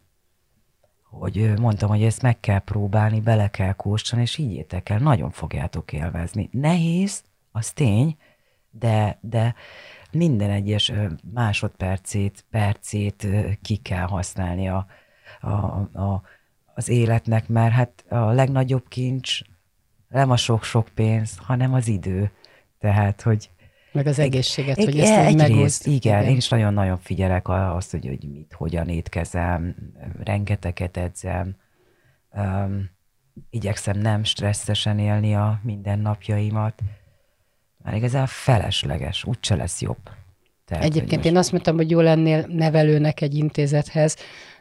hogy 1.09 1.53
mondtam, 1.59 1.89
hogy 1.89 2.03
ezt 2.03 2.21
meg 2.21 2.39
kell 2.39 2.59
próbálni, 2.59 3.19
bele 3.19 3.49
kell 3.49 3.73
kóstolni, 3.73 4.25
és 4.25 4.37
így 4.37 4.53
értek 4.53 4.89
el, 4.89 4.99
nagyon 4.99 5.29
fogjátok 5.29 5.93
élvezni. 5.93 6.49
Nehéz, 6.51 7.23
az 7.51 7.71
tény, 7.71 8.17
de, 8.69 9.17
de 9.21 9.55
minden 10.11 10.49
egyes 10.49 10.91
másodpercét, 11.33 12.45
percét 12.49 13.27
ki 13.61 13.75
kell 13.75 14.05
használni 14.05 14.69
a, 14.69 14.85
a, 15.41 15.49
a, 15.49 16.21
az 16.75 16.89
életnek, 16.89 17.47
mert 17.47 17.73
hát 17.73 18.05
a 18.09 18.31
legnagyobb 18.31 18.87
kincs 18.87 19.39
nem 20.07 20.31
a 20.31 20.37
sok-sok 20.37 20.87
pénz, 20.87 21.37
hanem 21.37 21.73
az 21.73 21.87
idő. 21.87 22.31
Tehát, 22.79 23.21
hogy 23.21 23.49
Meg 23.91 24.07
az 24.07 24.19
egészséget, 24.19 24.77
egy- 24.77 24.85
hogy 24.85 24.99
ezt 24.99 25.11
egyrészt, 25.11 25.37
megúszd. 25.37 25.87
igen, 25.87 26.23
én 26.23 26.35
is 26.35 26.49
nagyon-nagyon 26.49 26.97
figyelek 26.97 27.47
azt, 27.47 27.91
hogy, 27.91 28.05
hogy 28.05 28.29
mit, 28.31 28.53
hogyan 28.53 28.89
étkezem, 28.89 29.75
rengeteget 30.23 30.97
edzem, 30.97 31.55
um, 32.33 32.89
igyekszem 33.49 33.97
nem 33.97 34.23
stresszesen 34.23 34.99
élni 34.99 35.35
a 35.35 35.59
mindennapjaimat, 35.63 36.81
mert 37.83 37.95
igazából 37.97 38.27
felesleges, 38.27 39.23
úgyse 39.23 39.55
lesz 39.55 39.81
jobb. 39.81 40.09
Tehát, 40.71 40.85
Egyébként 40.85 41.15
most- 41.15 41.25
én 41.25 41.37
azt 41.37 41.51
mondtam, 41.51 41.75
hogy 41.75 41.89
jó 41.89 41.99
lennél 41.99 42.45
nevelőnek 42.49 43.21
egy 43.21 43.35
intézethez, 43.35 44.15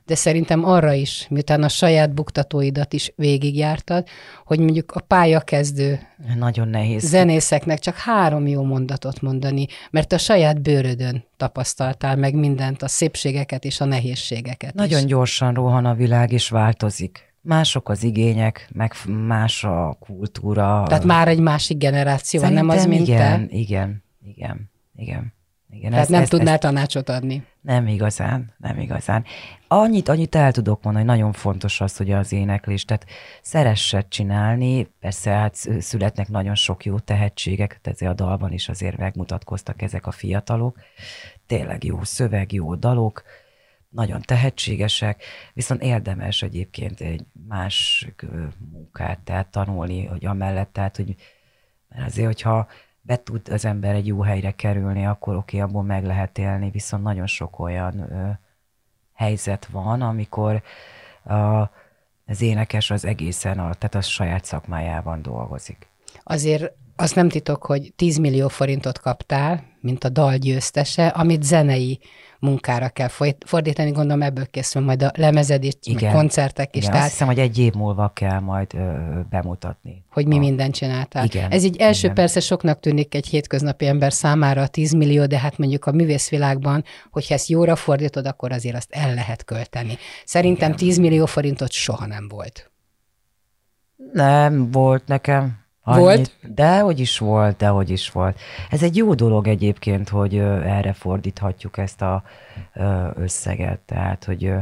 de 0.07 0.14
szerintem 0.14 0.64
arra 0.64 0.93
is, 0.93 1.26
miután 1.31 1.62
a 1.62 1.69
saját 1.69 2.14
buktatóidat 2.14 2.93
is 2.93 3.12
végigjártad, 3.17 4.07
hogy 4.45 4.59
mondjuk 4.59 4.93
a 4.93 5.00
pályakezdő 5.00 5.99
Nagyon 6.38 6.69
nehéz. 6.69 7.02
zenészeknek 7.09 7.79
csak 7.79 7.97
három 7.97 8.47
jó 8.47 8.62
mondatot 8.62 9.21
mondani, 9.21 9.67
mert 9.90 10.12
a 10.12 10.19
saját 10.19 10.61
bőrödön 10.62 11.25
tapasztaltál 11.37 12.17
meg 12.17 12.35
mindent, 12.35 12.83
a 12.83 12.88
szépségeket 12.88 13.64
és 13.64 13.81
a 13.81 13.85
nehézségeket 13.85 14.75
Nagyon 14.75 14.99
is. 14.99 15.05
gyorsan 15.05 15.55
rohan 15.55 15.85
a 15.85 15.95
világ, 15.95 16.33
és 16.33 16.49
változik. 16.49 17.29
Mások 17.40 17.88
az 17.88 18.02
igények, 18.02 18.69
meg 18.73 18.93
más 19.26 19.64
a 19.64 19.97
kultúra. 20.00 20.85
Tehát 20.88 21.05
már 21.05 21.29
egy 21.29 21.40
másik 21.40 21.79
generáció 21.79 22.40
van, 22.40 22.52
nem 22.52 22.69
az, 22.69 22.87
mint 22.87 23.09
igen, 23.09 23.49
te. 23.49 23.57
igen, 23.57 24.02
igen, 24.25 24.71
igen. 24.97 25.33
Igen. 25.73 25.91
Tehát 25.91 26.03
ezt- 26.03 26.11
nem 26.11 26.23
ezt- 26.23 26.31
tudnál 26.31 26.53
ezt- 26.53 26.62
tanácsot 26.62 27.09
adni. 27.09 27.45
Nem 27.61 27.87
igazán, 27.87 28.55
nem 28.59 28.79
igazán. 28.79 29.25
Annyit, 29.69 30.09
annyit 30.09 30.35
el 30.35 30.53
tudok 30.53 30.83
mondani, 30.83 31.07
hogy 31.07 31.17
nagyon 31.17 31.33
fontos 31.33 31.81
az, 31.81 31.97
hogy 31.97 32.11
az 32.12 32.33
éneklés, 32.33 32.85
tehát 32.85 33.07
szeressed 33.43 34.09
csinálni, 34.09 34.83
persze 35.00 35.31
hát 35.31 35.55
szü- 35.55 35.83
születnek 35.83 36.29
nagyon 36.29 36.55
sok 36.55 36.85
jó 36.85 36.99
tehetségek, 36.99 37.69
tehát 37.69 38.00
ezért 38.00 38.21
a 38.21 38.25
dalban 38.25 38.53
is 38.53 38.69
azért 38.69 38.97
megmutatkoztak 38.97 39.83
ezek 39.83 40.07
a 40.07 40.11
fiatalok. 40.11 40.79
Tényleg 41.47 41.85
jó 41.85 42.03
szöveg, 42.03 42.53
jó 42.53 42.75
dalok, 42.75 43.23
nagyon 43.89 44.21
tehetségesek, 44.23 45.23
viszont 45.53 45.83
érdemes 45.83 46.43
egyébként 46.43 47.00
egy 47.00 47.25
más 47.49 48.07
munkát, 48.73 49.19
tehát 49.19 49.47
tanulni, 49.47 50.05
hogy 50.07 50.25
amellett, 50.27 50.73
tehát, 50.73 50.97
hogy 50.97 51.15
mert 51.89 52.07
azért, 52.07 52.27
hogyha 52.27 52.67
be 53.11 53.23
tud 53.23 53.49
az 53.49 53.64
ember 53.64 53.95
egy 53.95 54.07
jó 54.07 54.23
helyre 54.23 54.50
kerülni, 54.50 55.07
akkor 55.07 55.37
oké, 55.37 55.57
okay, 55.57 55.69
abból 55.69 55.83
meg 55.83 56.05
lehet 56.05 56.38
élni, 56.38 56.71
viszont 56.71 57.02
nagyon 57.02 57.26
sok 57.26 57.59
olyan 57.59 57.99
ö, 57.99 58.31
helyzet 59.14 59.67
van, 59.67 60.02
amikor 60.02 60.62
a, 61.25 61.35
az 62.26 62.40
énekes 62.40 62.90
az 62.90 63.05
egészen, 63.05 63.59
a, 63.59 63.75
tehát 63.75 63.95
a 63.95 64.00
saját 64.00 64.45
szakmájában 64.45 65.23
dolgozik. 65.23 65.88
Azért 66.23 66.73
az 66.97 67.12
nem 67.12 67.29
titok, 67.29 67.64
hogy 67.64 67.93
10 67.97 68.19
millió 68.19 68.49
forintot 68.49 68.99
kaptál, 68.99 69.64
mint 69.81 70.05
a 70.05 70.09
dal 70.09 70.37
győztese, 70.37 71.07
amit 71.07 71.43
zenei 71.43 72.00
munkára 72.40 72.88
kell 72.88 73.09
fordítani, 73.47 73.90
gondolom 73.90 74.23
ebből 74.23 74.47
készül 74.47 74.82
majd 74.82 75.02
a 75.02 75.11
lemezed 75.16 75.64
is, 75.64 75.73
meg 75.87 75.97
Igen. 75.97 76.12
koncertek 76.12 76.76
is, 76.76 76.80
Igen, 76.82 76.90
tehát 76.90 77.02
azt 77.06 77.12
hiszem, 77.12 77.28
hogy 77.28 77.38
egy 77.38 77.59
év 77.59 77.73
múlva 77.73 78.09
kell 78.14 78.38
majd 78.40 78.75
ö, 78.75 78.78
bemutatni. 79.30 80.04
hogy 80.11 80.26
mi 80.26 80.37
a- 80.37 80.38
mindent 80.38 80.75
csináltál. 80.75 81.25
Igen, 81.25 81.50
Ez 81.50 81.64
így 81.64 81.76
első 81.76 82.02
igen. 82.02 82.14
persze 82.14 82.40
soknak 82.40 82.80
tűnik 82.80 83.14
egy 83.14 83.26
hétköznapi 83.26 83.87
ember 83.87 84.12
számára 84.12 84.62
a 84.62 84.66
10 84.66 84.92
millió, 84.92 85.26
de 85.26 85.38
hát 85.38 85.59
mondjuk 85.59 85.85
a 85.87 85.92
művészvilágban, 85.92 86.85
hogyha 87.11 87.35
ezt 87.35 87.49
jóra 87.49 87.76
fordítod, 87.76 88.26
akkor 88.26 88.52
azért 88.52 88.76
azt 88.76 88.90
el 88.92 89.14
lehet 89.14 89.44
költeni. 89.44 89.97
Szerintem 90.25 90.66
Igen. 90.73 90.78
10 90.80 90.99
millió 90.99 91.26
forintot 91.26 91.70
soha 91.73 92.06
nem 92.06 92.28
volt. 92.28 92.70
Nem 94.12 94.70
volt 94.70 95.06
nekem. 95.06 95.59
Volt? 95.85 96.37
De 96.55 96.81
hogy 96.81 97.01
is 97.01 97.19
volt, 97.19 97.57
de 97.57 97.69
hogy 97.69 97.91
is 97.91 98.11
volt. 98.11 98.41
Ez 98.71 98.83
egy 98.83 98.97
jó 98.97 99.15
dolog 99.15 99.47
egyébként, 99.47 100.09
hogy 100.09 100.39
erre 100.39 100.93
fordíthatjuk 100.93 101.79
ezt 101.79 102.03
a 102.03 102.23
összeget. 103.15 103.79
Tehát, 103.79 104.25
hogy 104.25 104.53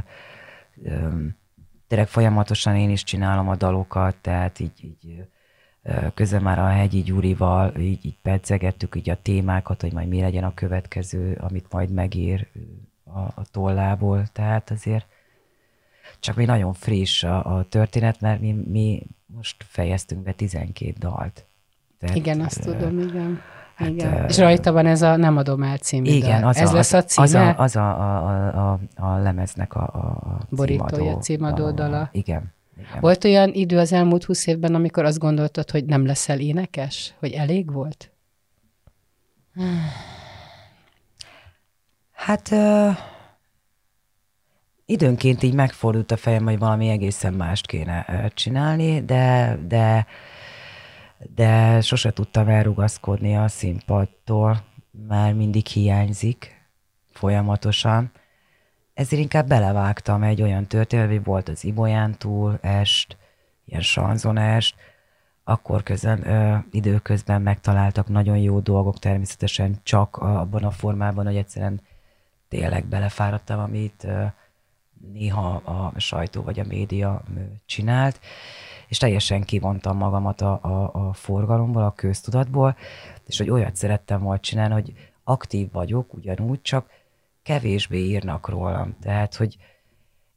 tényleg 1.89 2.09
folyamatosan 2.09 2.77
én 2.77 2.91
is 2.91 3.05
csinálom 3.05 3.49
a 3.49 3.57
dalokat, 3.57 4.17
tehát 4.17 4.61
így, 4.61 4.85
így 4.85 5.25
közben 6.15 6.43
már 6.43 6.59
a 6.59 6.67
Hegyi 6.67 7.03
Gyurival 7.03 7.75
így, 7.77 8.07
így 8.07 8.19
pedzegettük 8.23 8.97
így 8.97 9.11
a 9.11 9.23
témákat, 9.23 9.81
hogy 9.81 9.93
majd 9.93 10.09
mi 10.09 10.21
legyen 10.21 10.45
a 10.45 10.55
következő, 10.55 11.39
amit 11.41 11.73
majd 11.73 11.91
megír 11.91 12.47
a, 13.05 13.19
a 13.19 13.43
tollából. 13.51 14.27
Tehát 14.33 14.71
azért 14.71 15.07
csak 16.21 16.37
még 16.37 16.47
nagyon 16.47 16.73
friss 16.73 17.23
a, 17.23 17.57
a 17.57 17.65
történet, 17.65 18.21
mert 18.21 18.41
mi, 18.41 18.53
mi 18.53 19.07
most 19.35 19.65
fejeztünk 19.69 20.23
be 20.23 20.33
12 20.33 20.93
dalt. 20.99 21.47
Tehát, 21.99 22.17
Igen, 22.17 22.41
azt 22.41 22.67
ö, 22.67 22.71
tudom, 22.73 22.99
igen. 22.99 23.41
hát, 23.75 23.89
igen. 23.89 24.23
ö, 24.23 24.27
És 24.27 24.39
rajta 24.39 24.73
van 24.73 24.87
ez 24.87 25.03
a 25.03 25.17
Nem 25.17 25.37
adom 25.37 25.63
el 25.63 25.77
című 25.77 26.11
Igen, 26.11 26.41
dal. 26.41 26.49
az 26.49 26.57
Ez 26.57 26.71
a, 26.71 26.75
lesz 26.75 26.93
a 26.93 27.05
címe? 27.05 27.25
az, 27.27 27.35
a, 27.35 27.59
az 27.63 27.77
a, 27.77 27.91
a, 27.91 28.73
a, 28.73 28.79
a, 28.97 29.17
lemeznek 29.17 29.75
a, 29.75 29.83
a 29.83 30.39
Borítója, 30.51 31.17
címadó 31.17 31.71
dala. 31.71 32.09
Igen. 32.13 32.53
igen. 32.77 33.01
Volt 33.01 33.25
olyan 33.25 33.53
idő 33.53 33.79
az 33.79 33.93
elmúlt 33.93 34.25
húsz 34.25 34.47
évben, 34.47 34.75
amikor 34.75 35.05
azt 35.05 35.19
gondoltad, 35.19 35.71
hogy 35.71 35.85
nem 35.85 36.07
leszel 36.07 36.41
énekes? 36.41 37.15
Hogy 37.19 37.33
elég 37.33 37.73
volt? 37.73 38.11
Hát 42.13 42.53
ö, 42.53 42.89
időnként 44.89 45.43
így 45.43 45.55
megfordult 45.55 46.11
a 46.11 46.17
fejem, 46.17 46.45
hogy 46.45 46.59
valami 46.59 46.89
egészen 46.89 47.35
mást 47.35 47.67
kéne 47.67 48.31
csinálni, 48.35 49.05
de, 49.05 49.59
de, 49.67 50.07
de 51.35 51.81
sose 51.81 52.13
tudtam 52.13 52.49
elrugaszkodni 52.49 53.37
a 53.37 53.49
színpadtól, 53.49 54.65
mert 55.09 55.37
mindig 55.37 55.67
hiányzik 55.67 56.67
folyamatosan. 57.13 58.11
Ezért 58.95 59.23
inkább 59.23 59.49
belevágtam 59.49 60.23
egy 60.23 60.43
olyan 60.43 60.67
történetbe, 60.67 61.21
volt 61.25 61.49
az 61.49 61.65
Ibolyán 61.65 62.19
túl 62.19 62.59
est, 62.63 63.17
ilyen 63.65 63.83
sanzonest, 63.83 64.75
akkor 65.45 65.83
közben, 65.83 66.29
ö, 66.29 66.57
időközben 66.71 67.43
megtaláltak 67.43 68.09
nagyon 68.09 68.39
jó 68.39 68.61
dolgok, 68.61 68.99
természetesen 68.99 69.81
csak 69.83 70.17
abban 70.17 70.65
a 70.65 70.71
formában, 70.71 71.25
hogy 71.25 71.37
egyszerűen 71.37 71.81
tényleg 72.49 72.87
belefáradtam, 72.87 73.59
amit 73.59 74.05
ö, 74.05 74.25
néha 75.13 75.55
a 75.55 75.93
sajtó 75.97 76.43
vagy 76.43 76.61
a 76.61 76.65
média 76.69 77.23
csinált, 77.67 78.21
és 78.89 78.99
teljesen 78.99 79.43
kivontam 79.43 79.97
magamat 79.97 80.41
a, 80.41 80.59
a, 80.63 81.09
a 81.09 81.13
forgalomból, 81.13 81.83
a 81.83 81.93
köztudatból, 81.93 82.77
és 83.27 83.39
hogy 83.39 83.51
olyat 83.51 83.77
szerettem 83.77 84.21
volna 84.21 84.41
csinálni, 84.41 84.73
hogy 84.75 84.93
aktív 85.25 85.73
vagyok 85.73 86.15
ugyanúgy, 86.15 86.63
csak 86.63 86.91
kevésbé 87.43 87.99
írnak 87.99 88.49
rólam. 88.49 88.97
Tehát, 89.01 89.35
hogy 89.35 89.57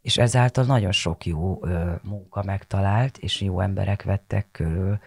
és 0.02 0.18
ezáltal 0.18 0.66
nagyon 0.66 0.92
sok 0.92 1.26
jó 1.26 1.60
ö, 1.62 1.92
munka 2.02 2.44
megtalált, 2.44 3.18
és 3.18 3.42
jó 3.42 3.60
emberek 3.60 4.04
vettek 4.04 4.48
körül. 4.52 5.00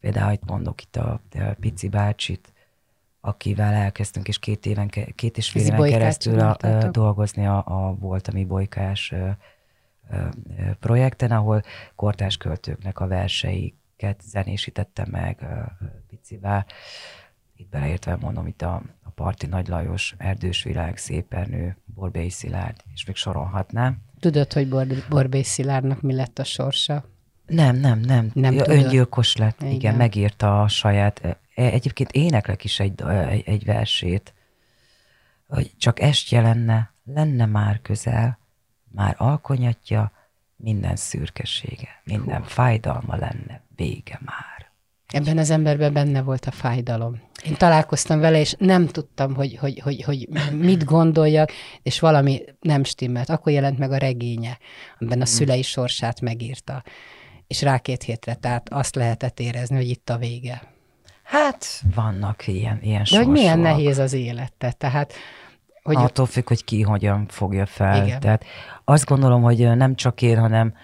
Például 0.00 0.32
itt 0.32 0.44
mondok 0.44 0.82
itt 0.82 0.96
a, 0.96 1.20
a 1.34 1.54
Pici 1.60 1.88
bácsit, 1.88 2.52
akivel 3.20 3.72
elkezdtünk, 3.72 4.28
és 4.28 4.38
két, 4.38 4.66
éven, 4.66 4.88
két 5.14 5.36
és 5.36 5.50
fél 5.50 5.62
éven 5.62 5.90
keresztül 5.90 6.40
a, 6.40 6.56
a, 6.60 6.90
dolgozni 6.90 7.46
a, 7.46 7.62
a 7.66 7.94
Voltami 7.94 8.44
Bolykás 8.44 9.12
ö, 9.12 9.28
ö, 10.10 10.26
projekten, 10.80 11.30
ahol 11.30 11.62
kortás 11.94 12.36
költőknek 12.36 13.00
a 13.00 13.06
verseiket 13.06 14.20
zenésítette 14.22 15.06
meg 15.10 15.38
ö, 15.40 15.86
Picivel. 16.08 16.66
Itt 17.56 17.68
beleértve 17.68 18.16
mondom, 18.16 18.46
itt 18.46 18.62
a, 18.62 18.82
a 19.02 19.10
Parti 19.10 19.46
Nagy 19.46 19.68
Lajos, 19.68 20.14
Erdős 20.18 20.62
Világ, 20.62 20.96
Szépernő, 20.96 21.76
Borbély 21.84 22.28
Szilárd, 22.28 22.82
és 22.94 23.04
még 23.04 23.16
sorolhatnám. 23.16 23.98
Tudod, 24.20 24.52
hogy 24.52 24.68
Bor- 24.68 25.08
Borbély 25.08 25.42
Szilárdnak 25.42 26.00
mi 26.00 26.14
lett 26.14 26.38
a 26.38 26.44
sorsa? 26.44 27.04
Nem, 27.50 27.76
nem, 27.76 27.98
nem. 27.98 28.30
nem 28.34 28.54
ja, 28.54 28.64
öngyilkos 28.68 29.36
lett, 29.36 29.60
igen. 29.60 29.72
igen, 29.72 29.94
megírta 29.94 30.62
a 30.62 30.68
saját. 30.68 31.20
E, 31.24 31.38
egyébként 31.54 32.10
éneklek 32.12 32.64
is 32.64 32.80
egy, 32.80 33.02
egy, 33.44 33.64
versét, 33.64 34.34
hogy 35.48 35.70
csak 35.76 36.00
est 36.00 36.30
jelenne, 36.30 36.92
lenne 37.04 37.46
már 37.46 37.80
közel, 37.82 38.38
már 38.92 39.14
alkonyatja, 39.18 40.12
minden 40.56 40.96
szürkesége, 40.96 41.88
minden 42.04 42.40
Hú. 42.40 42.46
fájdalma 42.46 43.16
lenne, 43.16 43.62
vége 43.76 44.20
már. 44.24 44.70
Ebben 45.06 45.38
az 45.38 45.50
emberben 45.50 45.92
benne 45.92 46.22
volt 46.22 46.46
a 46.46 46.50
fájdalom. 46.50 47.20
Én 47.44 47.54
találkoztam 47.56 48.20
vele, 48.20 48.40
és 48.40 48.54
nem 48.58 48.86
tudtam, 48.86 49.34
hogy, 49.34 49.56
hogy, 49.56 49.80
hogy, 49.80 50.02
hogy 50.02 50.28
mit 50.52 50.84
gondoljak, 50.84 51.50
és 51.82 52.00
valami 52.00 52.42
nem 52.60 52.84
stimmelt. 52.84 53.28
Akkor 53.28 53.52
jelent 53.52 53.78
meg 53.78 53.92
a 53.92 53.96
regénye, 53.96 54.58
amiben 54.98 55.20
a 55.20 55.24
hmm. 55.24 55.34
szülei 55.34 55.62
sorsát 55.62 56.20
megírta. 56.20 56.82
És 57.50 57.62
rá 57.62 57.78
két 57.78 58.02
hétre, 58.02 58.34
tehát 58.34 58.68
azt 58.72 58.94
lehetett 58.94 59.40
érezni, 59.40 59.76
hogy 59.76 59.88
itt 59.88 60.10
a 60.10 60.16
vége. 60.16 60.62
Hát, 61.22 61.82
vannak 61.94 62.46
ilyen, 62.46 62.78
ilyen 62.82 63.04
De 63.10 63.16
hogy 63.16 63.26
milyen 63.26 63.58
nehéz 63.58 63.98
az 63.98 64.12
élete, 64.12 64.72
tehát... 64.72 65.12
Hogy 65.82 65.96
Attól 65.96 66.26
függ, 66.26 66.48
hogy 66.48 66.64
ki 66.64 66.82
hogyan 66.82 67.26
fogja 67.28 67.66
fel. 67.66 68.06
Igen. 68.06 68.20
Tehát 68.20 68.44
azt 68.84 69.04
gondolom, 69.04 69.42
hogy 69.42 69.76
nem 69.76 69.94
csak 69.94 70.22
én, 70.22 70.38
hanem 70.38 70.74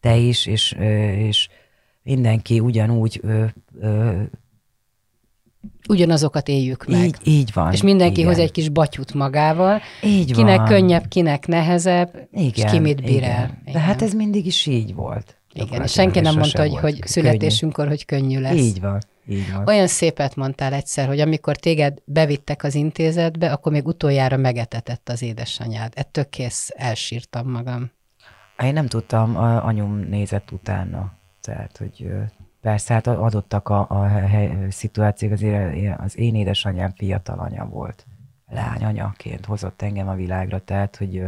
te 0.00 0.16
is, 0.16 0.46
és, 0.46 0.72
és 1.16 1.48
mindenki 2.02 2.60
ugyanúgy 2.60 3.20
ö, 3.22 3.44
ö, 3.80 4.22
ugyanazokat 5.88 6.48
éljük 6.48 6.86
meg. 6.86 7.04
Így, 7.04 7.16
így 7.24 7.50
van. 7.52 7.72
És 7.72 7.82
mindenki 7.82 8.22
hoz 8.22 8.38
egy 8.38 8.50
kis 8.50 8.68
batyut 8.68 9.14
magával. 9.14 9.80
Így 10.02 10.32
kinek 10.32 10.58
van. 10.58 10.66
könnyebb, 10.66 11.08
kinek 11.08 11.46
nehezebb, 11.46 12.28
igen, 12.32 12.50
és 12.54 12.64
ki 12.70 12.78
mit 12.78 13.02
bír 13.02 13.16
igen. 13.16 13.30
el. 13.30 13.58
Igen. 13.62 13.72
De 13.72 13.78
hát 13.78 14.02
ez 14.02 14.12
mindig 14.12 14.46
is 14.46 14.66
így 14.66 14.94
volt. 14.94 15.39
Igen, 15.52 15.82
és 15.82 15.92
senki 15.92 16.20
nem 16.20 16.34
mondta, 16.34 16.60
hogy, 16.60 16.76
hogy 16.76 17.00
születésünkkor, 17.04 17.88
hogy 17.88 18.04
könnyű 18.04 18.40
lesz. 18.40 18.54
Így 18.54 18.80
van. 18.80 18.98
Így 19.28 19.52
van. 19.52 19.66
Olyan 19.66 19.86
szépet 19.86 20.36
mondtál 20.36 20.72
egyszer, 20.72 21.06
hogy 21.06 21.20
amikor 21.20 21.56
téged 21.56 21.98
bevittek 22.04 22.64
az 22.64 22.74
intézetbe, 22.74 23.52
akkor 23.52 23.72
még 23.72 23.86
utoljára 23.86 24.36
megetetett 24.36 25.08
az 25.08 25.22
édesanyád. 25.22 25.92
Ettől 25.96 26.28
kész 26.28 26.70
elsírtam 26.76 27.50
magam. 27.50 27.90
Én 28.62 28.72
nem 28.72 28.86
tudtam, 28.86 29.36
anyum 29.36 29.98
nézett 29.98 30.50
utána. 30.50 31.12
Tehát, 31.40 31.76
hogy 31.76 32.10
persze, 32.60 32.94
hát 32.94 33.06
adottak 33.06 33.68
a, 33.68 33.86
a 33.88 34.06
hely, 34.06 34.66
szituációk, 34.70 35.32
azért 35.32 36.00
az 36.00 36.18
én 36.18 36.34
édesanyám 36.34 36.92
fiatal 36.96 37.38
anya 37.38 37.64
volt. 37.64 38.06
Lányanyaként 38.48 39.46
hozott 39.46 39.82
engem 39.82 40.08
a 40.08 40.14
világra, 40.14 40.58
tehát, 40.64 40.96
hogy 40.96 41.22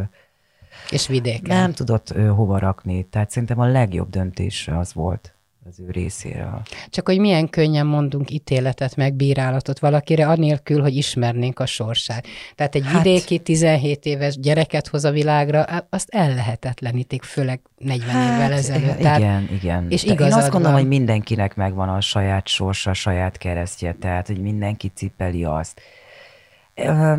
és 0.90 1.06
vidéken. 1.06 1.56
Nem 1.56 1.72
tudott 1.72 2.12
hova 2.12 2.58
rakni, 2.58 3.02
tehát 3.02 3.30
szerintem 3.30 3.61
a 3.61 3.66
legjobb 3.66 4.11
döntés 4.11 4.68
az 4.68 4.92
volt 4.92 5.35
az 5.68 5.80
ő 5.80 5.90
részéről. 5.90 6.62
Csak 6.88 7.06
hogy 7.06 7.18
milyen 7.18 7.48
könnyen 7.48 7.87
mondunk 7.87 8.30
ítéletet, 8.30 8.96
meg 8.96 9.14
bírálatot 9.14 9.78
valakire, 9.78 10.28
anélkül, 10.28 10.80
hogy 10.80 10.96
ismernénk 10.96 11.58
a 11.58 11.66
sorsát. 11.66 12.26
Tehát 12.54 12.74
egy 12.74 12.85
hát, 12.85 13.02
vidéki 13.02 13.38
17 13.38 14.04
éves 14.04 14.38
gyereket 14.38 14.87
hoz 14.87 15.04
a 15.04 15.11
világra, 15.11 15.62
azt 15.90 16.08
ellehetetlenítik, 16.11 17.22
főleg 17.22 17.61
40 17.78 18.08
hát, 18.08 18.35
évvel 18.35 18.52
ezelőtt. 18.52 18.98
Tehát, 18.98 19.18
igen, 19.18 19.48
igen. 19.52 19.87
És 19.90 20.04
Én 20.04 20.20
azt 20.20 20.50
gondolom, 20.50 20.62
van. 20.62 20.72
hogy 20.72 20.88
mindenkinek 20.88 21.54
megvan 21.54 21.88
a 21.88 22.00
saját 22.00 22.48
sorsa, 22.48 22.90
a 22.90 22.94
saját 22.94 23.38
keresztje, 23.38 23.96
tehát, 24.00 24.26
hogy 24.26 24.40
mindenki 24.40 24.90
cipeli 24.94 25.44
azt. 25.44 25.80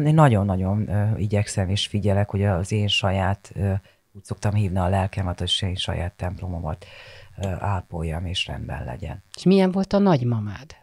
Én 0.06 0.14
nagyon-nagyon 0.14 0.90
igyekszem 1.18 1.70
és 1.70 1.88
figyelek, 1.88 2.30
hogy 2.30 2.44
az 2.44 2.72
én 2.72 2.88
saját, 2.88 3.54
úgy 4.12 4.24
szoktam 4.24 4.54
hívni 4.54 4.78
a 4.78 4.88
lelkemet, 4.88 5.42
az 5.42 5.58
én 5.62 5.76
saját 5.76 6.14
templomomat 6.14 6.86
ápoljam 7.60 8.26
és 8.26 8.48
rendben 8.48 8.84
legyen. 8.84 9.24
És 9.36 9.44
milyen 9.44 9.72
volt 9.72 9.94
a 9.94 9.98
nagymamád? 9.98 10.76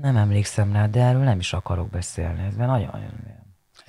Nem 0.00 0.16
emlékszem 0.16 0.72
rá, 0.72 0.86
de 0.86 1.02
erről 1.02 1.22
nem 1.22 1.38
is 1.38 1.52
akarok 1.52 1.90
beszélni. 1.90 2.42
Ez 2.42 2.54
nagyon, 2.54 2.90
nagyon 2.92 3.39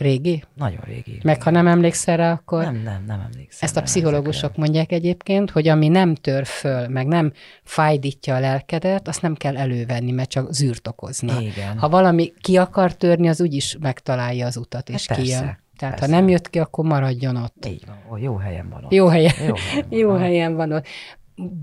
Régi? 0.01 0.43
Nagyon 0.55 0.81
régi. 0.85 1.19
Meg 1.23 1.35
régi. 1.35 1.39
ha 1.43 1.49
nem 1.49 1.67
emlékszel 1.67 2.17
rá, 2.17 2.31
akkor... 2.31 2.63
Nem, 2.63 2.75
nem, 2.75 3.03
nem 3.07 3.19
emlékszem. 3.19 3.59
Ezt 3.61 3.77
a 3.77 3.81
pszichológusok 3.81 4.43
ezekre. 4.43 4.61
mondják 4.61 4.91
egyébként, 4.91 5.51
hogy 5.51 5.67
ami 5.67 5.87
nem 5.87 6.15
tör 6.15 6.45
föl, 6.45 6.87
meg 6.87 7.07
nem 7.07 7.31
fájdítja 7.63 8.35
a 8.35 8.39
lelkedet, 8.39 9.07
azt 9.07 9.21
nem 9.21 9.35
kell 9.35 9.57
elővenni, 9.57 10.11
mert 10.11 10.29
csak 10.29 10.53
zűrt 10.53 10.87
okozna. 10.87 11.41
Igen. 11.41 11.77
Ha 11.77 11.89
valami 11.89 12.33
ki 12.41 12.57
akar 12.57 12.95
törni, 12.95 13.27
az 13.27 13.41
úgyis 13.41 13.77
megtalálja 13.79 14.45
az 14.45 14.57
utat, 14.57 14.89
és 14.89 15.07
hát 15.07 15.17
kijön. 15.17 15.59
Tehát 15.77 15.99
Persze. 15.99 16.13
ha 16.13 16.19
nem 16.19 16.29
jött 16.29 16.49
ki, 16.49 16.59
akkor 16.59 16.85
maradjon 16.85 17.35
ott. 17.35 17.65
Így 17.65 17.83
van, 17.87 17.97
ó, 18.11 18.17
jó 18.17 18.35
helyen 18.35 18.69
van 18.69 18.83
ott. 18.83 18.91
Jó 18.91 19.07
helyen, 19.07 19.33
jó 19.47 19.55
helyen, 19.55 19.87
van, 19.89 19.97
jó 19.99 20.13
helyen 20.13 20.55
van 20.55 20.71
ott. 20.71 20.85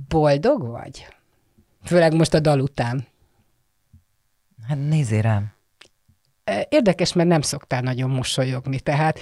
Boldog 0.09 0.67
vagy? 0.67 1.07
Főleg 1.85 2.15
most 2.15 2.35
a 2.35 2.41
dal 2.41 2.61
után. 2.61 3.07
Hát 4.69 4.89
nézzél 4.89 5.23
rám. 5.23 5.57
Érdekes, 6.69 7.13
mert 7.13 7.29
nem 7.29 7.41
szoktál 7.41 7.81
nagyon 7.81 8.11
mosolyogni, 8.11 8.81
tehát 8.81 9.19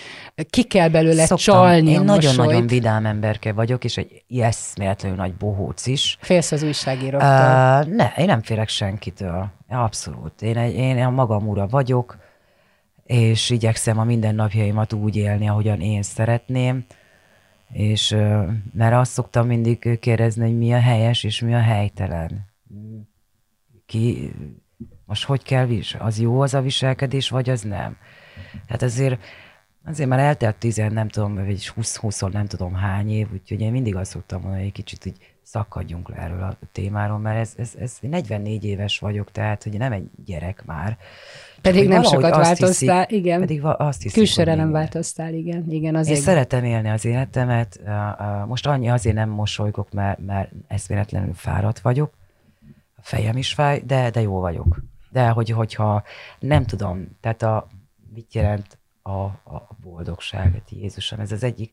ki 0.50 0.62
kell 0.62 0.88
belőle 0.88 1.26
Szoktam. 1.26 1.54
csalni 1.54 1.90
Én 1.90 2.00
nagyon-nagyon 2.00 2.66
vidám 2.66 3.06
emberke 3.06 3.52
vagyok, 3.52 3.84
és 3.84 3.96
egy 3.96 4.24
eszméletlenül 4.40 5.16
nagy 5.16 5.34
bohóc 5.34 5.86
is. 5.86 6.18
Félsz 6.20 6.52
az 6.52 6.62
újságíróktól? 6.62 7.28
Uh, 7.28 7.94
ne, 7.94 8.12
én 8.16 8.26
nem 8.26 8.42
félek 8.42 8.68
senkitől. 8.68 9.48
Abszolút. 9.68 10.42
Én, 10.42 10.56
egy, 10.56 10.74
én 10.74 11.04
a 11.04 11.10
magam 11.10 11.48
ura 11.48 11.66
vagyok, 11.66 12.16
és 13.04 13.50
igyekszem 13.50 13.98
a 13.98 14.04
mindennapjaimat 14.04 14.92
úgy 14.92 15.16
élni, 15.16 15.48
ahogyan 15.48 15.80
én 15.80 16.02
szeretném, 16.02 16.84
és 17.72 18.10
mert 18.72 18.94
azt 18.94 19.12
szoktam 19.12 19.46
mindig 19.46 19.98
kérdezni, 19.98 20.42
hogy 20.42 20.58
mi 20.58 20.74
a 20.74 20.80
helyes 20.80 21.24
és 21.24 21.40
mi 21.40 21.54
a 21.54 21.60
helytelen. 21.60 22.46
Ki, 23.86 24.32
most 25.06 25.24
hogy 25.24 25.42
kell 25.42 25.66
vis? 25.66 25.94
Az 25.94 26.20
jó 26.20 26.40
az 26.40 26.54
a 26.54 26.60
viselkedés, 26.60 27.28
vagy 27.28 27.50
az 27.50 27.62
nem? 27.62 27.96
Hát 28.68 28.82
azért, 28.82 29.20
azért 29.84 30.08
már 30.08 30.18
eltelt 30.18 30.56
tizen, 30.56 30.92
nem 30.92 31.08
tudom, 31.08 31.34
vagy 31.34 31.72
20-20 31.76 32.32
nem 32.32 32.46
tudom 32.46 32.74
hány 32.74 33.10
év, 33.10 33.26
úgyhogy 33.32 33.60
én 33.60 33.72
mindig 33.72 33.96
azt 33.96 34.10
szoktam 34.10 34.40
mondani, 34.40 34.58
hogy 34.62 34.68
egy 34.68 34.84
kicsit 34.84 35.04
így 35.04 35.16
szakadjunk 35.42 36.08
le 36.08 36.16
erről 36.16 36.42
a 36.42 36.56
témáról, 36.72 37.18
mert 37.18 37.38
ez, 37.38 37.52
ez, 37.56 37.72
ez 37.78 37.98
44 38.00 38.64
éves 38.64 38.98
vagyok, 38.98 39.30
tehát 39.30 39.62
hogy 39.62 39.78
nem 39.78 39.92
egy 39.92 40.10
gyerek 40.24 40.64
már, 40.64 40.98
pedig 41.62 41.88
nem 41.88 42.02
sokat 42.02 42.34
változtál, 42.36 43.06
hiszik, 43.06 43.24
igen. 43.24 43.40
Pedig 43.40 43.64
azt 43.64 44.02
hiszik, 44.02 44.18
Külsőre 44.18 44.54
nem 44.54 44.70
változtál, 44.70 45.34
igen. 45.34 45.64
igen 45.68 45.94
azért. 45.94 46.16
Én 46.16 46.22
szeretem 46.22 46.64
élni 46.64 46.88
az 46.88 47.04
életemet. 47.04 47.80
Most 48.46 48.66
annyi 48.66 48.88
azért 48.88 49.14
nem 49.14 49.28
mosolygok, 49.28 49.92
mert, 49.92 50.18
mert 50.26 50.52
eszméletlenül 50.66 51.34
fáradt 51.34 51.80
vagyok. 51.80 52.12
A 52.96 53.00
fejem 53.02 53.36
is 53.36 53.52
fáj, 53.52 53.82
de, 53.86 54.10
de 54.10 54.20
jó 54.20 54.40
vagyok. 54.40 54.82
De 55.16 55.28
hogy, 55.28 55.50
hogyha 55.50 56.02
nem 56.38 56.64
tudom, 56.64 57.16
tehát 57.20 57.42
a, 57.42 57.66
mit 58.14 58.34
jelent 58.34 58.78
a, 59.02 59.10
a 59.10 59.68
boldogság. 59.82 60.62
Jézusom, 60.68 61.20
ez 61.20 61.32
az 61.32 61.42
egyik 61.42 61.72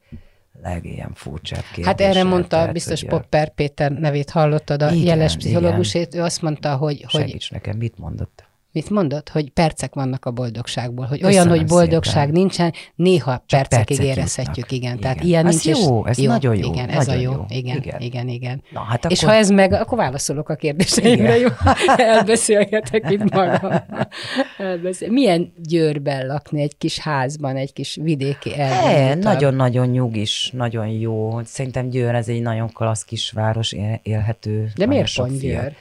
legilyen 0.61 1.11
furcsább 1.13 1.63
kérdés. 1.63 1.85
Hát 1.85 2.01
erre 2.01 2.23
mondta, 2.23 2.47
tehát, 2.47 2.73
biztos 2.73 2.99
hogy 2.99 3.09
Popper 3.09 3.49
Péter 3.53 3.91
nevét 3.91 4.29
hallottad, 4.29 4.81
a 4.81 4.91
igen, 4.91 5.05
jeles 5.05 5.37
pszichológusét, 5.37 6.15
ő 6.15 6.21
azt 6.21 6.41
mondta, 6.41 6.75
hogy... 6.75 7.05
Segíts 7.07 7.49
hogy, 7.49 7.57
nekem, 7.57 7.77
mit 7.77 7.97
mondott? 7.97 8.45
Mit 8.73 8.89
mondott? 8.89 9.29
Hogy 9.29 9.49
percek 9.49 9.93
vannak 9.93 10.25
a 10.25 10.31
boldogságból. 10.31 11.05
Hogy 11.05 11.19
Köszönöm 11.19 11.47
olyan, 11.47 11.57
hogy 11.57 11.67
boldogság 11.67 12.13
szépen. 12.13 12.29
nincsen, 12.29 12.73
néha 12.95 13.43
Csak 13.45 13.59
percekig 13.59 13.99
érezhetjük, 13.99 14.71
igen. 14.71 14.89
igen. 14.89 14.99
Tehát 14.99 15.23
ilyen 15.23 15.45
ez 15.45 15.63
nincs. 15.63 15.77
jó, 15.77 16.05
ez 16.05 16.17
jó, 16.17 16.27
nagyon 16.27 16.55
jó. 16.55 16.71
Igen, 16.71 16.89
ez 16.89 17.07
nagyon 17.07 17.21
a 17.21 17.23
jó. 17.23 17.31
jó. 17.31 17.45
Igen, 17.47 17.77
igen, 17.77 18.01
igen. 18.01 18.27
igen. 18.27 18.63
Na, 18.71 18.79
hát 18.79 18.97
akkor... 18.97 19.11
És 19.11 19.23
ha 19.23 19.33
ez 19.33 19.49
meg, 19.49 19.73
akkor 19.73 19.97
válaszolok 19.97 20.49
a 20.49 20.55
kérdéseimre, 20.55 21.37
jó? 21.37 21.47
Elbeszélgetek 21.97 23.11
itt 23.11 23.33
magam. 23.33 23.71
Elbeszél. 24.57 25.11
Milyen 25.11 25.53
Győrben 25.57 26.27
lakni, 26.27 26.61
egy 26.61 26.77
kis 26.77 26.99
házban, 26.99 27.55
egy 27.55 27.73
kis 27.73 27.97
vidéki 28.01 28.59
elvonultabb? 28.59 29.23
Nagyon-nagyon 29.23 29.87
nyugis, 29.87 30.51
nagyon 30.53 30.87
jó. 30.87 31.39
Szerintem 31.43 31.89
Győr 31.89 32.15
ez 32.15 32.27
egy 32.27 32.41
nagyon 32.41 32.69
klassz 32.71 33.03
kisváros, 33.03 33.75
élhető. 34.03 34.71
De 34.75 34.85
miért 34.85 35.15
pont 35.15 35.39
Győr? 35.39 35.63
Én 35.63 35.75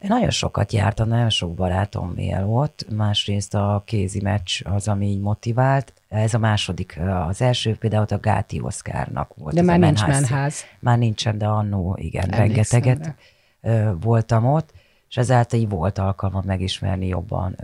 nagyon 0.00 0.30
sokat 0.30 0.72
jártam, 0.72 1.08
nagyon 1.08 1.30
sok 1.30 1.54
barátom 1.54 2.12
él 2.16 2.44
ott, 2.48 2.86
másrészt 2.96 3.54
a 3.54 3.82
kézi 3.86 4.20
meccs 4.22 4.60
az, 4.64 4.88
ami 4.88 5.06
így 5.06 5.20
motivált. 5.20 5.92
Ez 6.08 6.34
a 6.34 6.38
második, 6.38 7.00
az 7.28 7.42
első 7.42 7.76
például 7.76 8.06
a 8.08 8.18
Gáti 8.18 8.60
Oszkárnak 8.60 9.34
volt. 9.34 9.54
De 9.54 9.62
már 9.62 9.78
nincs 9.78 10.06
menház. 10.06 10.64
Már 10.80 10.98
nincsen, 10.98 11.38
de 11.38 11.46
annó 11.46 11.96
igen, 12.00 12.30
Emlékszem 12.30 12.80
rengeteget 12.80 13.14
de. 13.60 13.92
voltam 14.00 14.44
ott 14.44 14.72
és 15.08 15.16
ezáltal 15.16 15.58
így 15.58 15.68
volt 15.68 15.98
alkalma 15.98 16.42
megismerni 16.46 17.06
jobban 17.06 17.56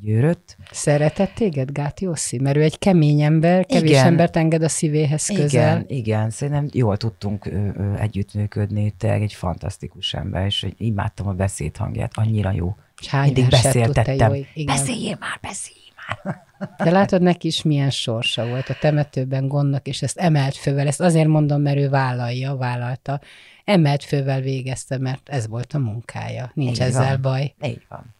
Győröt. 0.00 0.56
Szeretett 0.70 1.34
téged 1.34 1.72
Gáti 1.72 2.06
Oszi? 2.06 2.38
Mert 2.38 2.56
ő 2.56 2.62
egy 2.62 2.78
kemény 2.78 3.20
ember, 3.20 3.66
kevés 3.66 3.90
igen. 3.90 4.06
embert 4.06 4.36
enged 4.36 4.62
a 4.62 4.68
szívéhez 4.68 5.26
közel. 5.26 5.76
Igen, 5.76 5.84
igen, 5.98 6.30
szerintem 6.30 6.68
jól 6.72 6.96
tudtunk 6.96 7.46
ö, 7.46 7.68
ö, 7.76 7.94
együttműködni, 7.96 8.90
te 8.90 9.12
egy 9.12 9.32
fantasztikus 9.32 10.14
ember, 10.14 10.44
és 10.44 10.66
imádtam 10.76 11.26
a 11.26 11.32
beszédhangját, 11.32 12.12
annyira 12.14 12.52
jó. 12.52 12.76
És 13.00 13.06
hány 13.06 13.32
Mindig 13.32 13.48
beszéltettem. 13.48 14.34
Jó, 14.34 14.42
igen. 14.54 14.76
Beszéljél 14.76 15.16
már, 15.20 15.38
beszéljél 15.40 15.92
már. 16.06 16.46
De 16.84 16.90
látod, 16.90 17.22
neki 17.22 17.46
is 17.46 17.62
milyen 17.62 17.90
sorsa 17.90 18.46
volt 18.46 18.68
a 18.68 18.76
temetőben 18.80 19.48
gondnak, 19.48 19.86
és 19.86 20.02
ezt 20.02 20.18
emelt 20.18 20.56
fővel. 20.56 20.86
Ezt 20.86 21.00
azért 21.00 21.28
mondom, 21.28 21.60
mert 21.60 21.76
ő 21.76 21.88
vállalja, 21.88 22.56
vállalta 22.56 23.20
emelt 23.68 24.04
fővel 24.04 24.40
végezte, 24.40 24.98
mert 24.98 25.28
ez 25.28 25.48
volt 25.48 25.74
a 25.74 25.78
munkája. 25.78 26.50
Nincs 26.54 26.78
Így 26.78 26.84
ezzel 26.84 27.18
van. 27.18 27.20
baj. 27.20 27.54
Így 27.62 27.86
van. 27.88 28.14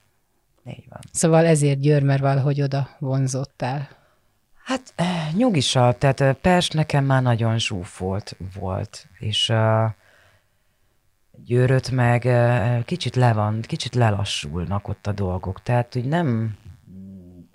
Így 0.65 0.85
van. 0.89 1.01
Szóval 1.13 1.47
ezért 1.47 1.81
Győr, 1.81 2.03
mert 2.03 2.21
valahogy 2.21 2.63
oda 2.63 2.89
vonzottál. 2.99 3.89
Hát 4.65 4.93
eh, 4.95 5.33
nyugisabb, 5.33 5.99
tehát 5.99 6.21
eh, 6.21 6.35
Pest 6.35 6.75
nekem 6.75 7.05
már 7.05 7.23
nagyon 7.23 7.59
zsúfolt 7.59 8.37
volt, 8.59 9.07
és 9.19 9.49
uh, 9.49 9.91
Győröt 11.45 11.91
meg 11.91 12.23
uh, 12.25 12.85
kicsit 12.85 13.17
le 13.17 13.33
van, 13.33 13.61
kicsit 13.61 13.95
lelassulnak 13.95 14.89
ott 14.89 15.07
a 15.07 15.13
dolgok, 15.13 15.63
tehát 15.63 15.93
hogy 15.93 16.05
nem, 16.05 16.57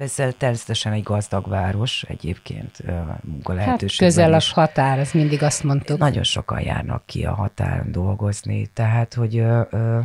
Persze 0.04 0.32
természetesen 0.32 0.94
egy 0.94 1.04
gazdag 1.04 1.48
város 1.48 2.04
egyébként 2.08 2.84
munka. 3.22 3.56
Hát 3.56 3.96
közel 3.98 4.34
a 4.34 4.40
határ, 4.54 5.00
ez 5.00 5.12
mindig 5.12 5.44
azt 5.44 5.64
mondtuk. 5.64 5.98
Nagyon 5.98 6.24
sokan 6.24 6.62
járnak 6.62 7.06
ki 7.06 7.26
a 7.26 7.34
határon 7.34 7.92
dolgozni, 7.92 8.68
tehát 8.74 9.14
hogy 9.14 9.38
ö, 9.38 9.62
ö, 9.70 10.00